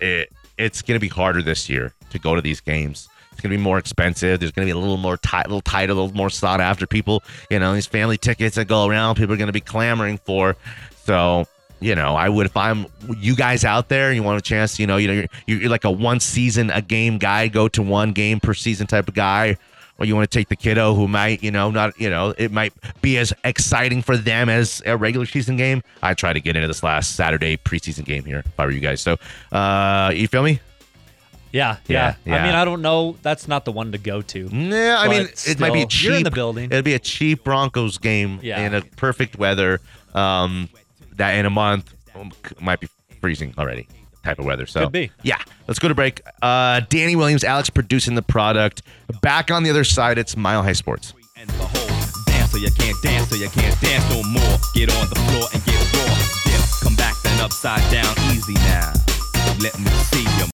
it 0.00 0.32
it's 0.56 0.80
going 0.80 0.94
to 0.94 1.00
be 1.00 1.08
harder 1.08 1.42
this 1.42 1.68
year 1.68 1.92
to 2.10 2.20
go 2.20 2.36
to 2.36 2.40
these 2.40 2.60
games. 2.60 3.08
It's 3.32 3.40
going 3.40 3.50
to 3.50 3.56
be 3.56 3.60
more 3.60 3.78
expensive. 3.78 4.38
There's 4.38 4.52
going 4.52 4.68
to 4.68 4.72
be 4.72 4.78
a 4.78 4.80
little 4.80 4.96
more 4.96 5.16
tight, 5.16 5.48
little 5.48 5.60
tight, 5.60 5.90
a 5.90 5.94
little 5.94 6.14
more 6.14 6.30
sought 6.30 6.60
after. 6.60 6.86
People, 6.86 7.24
you 7.50 7.58
know, 7.58 7.74
these 7.74 7.88
family 7.88 8.16
tickets 8.16 8.54
that 8.54 8.68
go 8.68 8.86
around, 8.86 9.16
people 9.16 9.34
are 9.34 9.36
going 9.36 9.48
to 9.48 9.52
be 9.52 9.60
clamoring 9.60 10.18
for. 10.18 10.54
So 11.02 11.48
you 11.80 11.96
know, 11.96 12.14
I 12.14 12.28
would 12.28 12.46
if 12.46 12.56
I'm 12.56 12.86
you 13.18 13.34
guys 13.34 13.64
out 13.64 13.88
there 13.88 14.12
you 14.12 14.22
want 14.22 14.38
a 14.38 14.42
chance, 14.42 14.78
you 14.78 14.86
know, 14.86 14.98
you 14.98 15.08
know, 15.08 15.26
you're, 15.48 15.62
you're 15.62 15.70
like 15.70 15.84
a 15.84 15.90
one 15.90 16.20
season 16.20 16.70
a 16.70 16.80
game 16.80 17.18
guy, 17.18 17.48
go 17.48 17.66
to 17.66 17.82
one 17.82 18.12
game 18.12 18.38
per 18.38 18.54
season 18.54 18.86
type 18.86 19.08
of 19.08 19.14
guy, 19.14 19.56
or 20.00 20.06
you 20.06 20.16
want 20.16 20.28
to 20.30 20.38
take 20.38 20.48
the 20.48 20.56
kiddo 20.56 20.94
who 20.94 21.06
might, 21.06 21.42
you 21.42 21.50
know, 21.50 21.70
not, 21.70 21.98
you 22.00 22.08
know, 22.08 22.34
it 22.38 22.50
might 22.50 22.72
be 23.02 23.18
as 23.18 23.32
exciting 23.44 24.00
for 24.02 24.16
them 24.16 24.48
as 24.48 24.82
a 24.86 24.96
regular 24.96 25.26
season 25.26 25.56
game. 25.56 25.82
I 26.02 26.14
try 26.14 26.32
to 26.32 26.40
get 26.40 26.56
into 26.56 26.66
this 26.66 26.82
last 26.82 27.14
Saturday 27.14 27.58
preseason 27.58 28.04
game 28.06 28.24
here 28.24 28.42
if 28.44 28.58
I 28.58 28.64
were 28.64 28.70
you 28.72 28.80
guys. 28.80 29.00
So, 29.02 29.18
uh, 29.52 30.10
you 30.14 30.26
feel 30.26 30.42
me? 30.42 30.60
Yeah, 31.52 31.78
Yeah, 31.88 32.14
yeah. 32.24 32.36
I 32.36 32.46
mean, 32.46 32.54
I 32.54 32.64
don't 32.64 32.80
know. 32.80 33.16
That's 33.22 33.46
not 33.48 33.64
the 33.64 33.72
one 33.72 33.90
to 33.92 33.98
go 33.98 34.22
to. 34.22 34.48
Yeah, 34.52 34.96
I 35.00 35.08
mean, 35.08 35.24
But 35.24 35.48
it 35.48 35.58
might 35.60 35.72
be 35.72 35.84
cheap. 35.84 36.04
You're 36.08 36.14
in 36.18 36.22
the 36.22 36.30
building. 36.30 36.66
It'll 36.66 36.82
be 36.82 36.94
a 36.94 36.98
cheap 37.00 37.42
Broncos 37.44 37.98
game 37.98 38.38
Yeah. 38.40 38.60
in 38.60 38.72
a 38.74 38.82
perfect 38.82 39.36
weather. 39.36 39.80
Um, 40.14 40.68
that 41.16 41.32
in 41.32 41.46
a 41.46 41.50
month 41.50 41.92
um, 42.14 42.32
might 42.60 42.80
be 42.80 42.88
freezing 43.20 43.52
already. 43.58 43.86
Type 44.22 44.38
of 44.38 44.44
weather. 44.44 44.66
So 44.66 44.80
Could 44.84 44.92
be. 44.92 45.10
Yeah, 45.22 45.38
let's 45.66 45.78
go 45.78 45.88
to 45.88 45.94
break. 45.94 46.20
Uh, 46.42 46.80
Danny 46.88 47.16
Williams, 47.16 47.42
Alex 47.42 47.70
producing 47.70 48.14
the 48.14 48.22
product. 48.22 48.82
Back 49.22 49.50
on 49.50 49.62
the 49.62 49.70
other 49.70 49.84
side, 49.84 50.18
it's 50.18 50.36
Mile 50.36 50.62
High 50.62 50.74
Sports. 50.74 51.14
Dance 52.26 52.50
so 52.52 52.58
you 52.58 52.70
can't 52.76 52.96
dance 53.02 53.30
so 53.30 53.36
you 53.36 53.48
can't 53.48 53.80
dance 53.80 54.04
no 54.10 54.22
more. 54.24 54.58
Get 54.74 54.90
on 54.94 55.08
the 55.08 55.16
floor 55.30 55.48
and 55.54 55.64
get 55.64 55.80
raw. 55.94 56.14
Dip, 56.44 56.60
come 56.82 56.96
back 56.96 57.14
then 57.22 57.40
upside 57.40 57.80
down 57.90 58.14
easy 58.32 58.54
now. 58.54 58.92
Let 59.60 59.78
me 59.78 59.90
see 60.12 60.22
you 60.22 60.46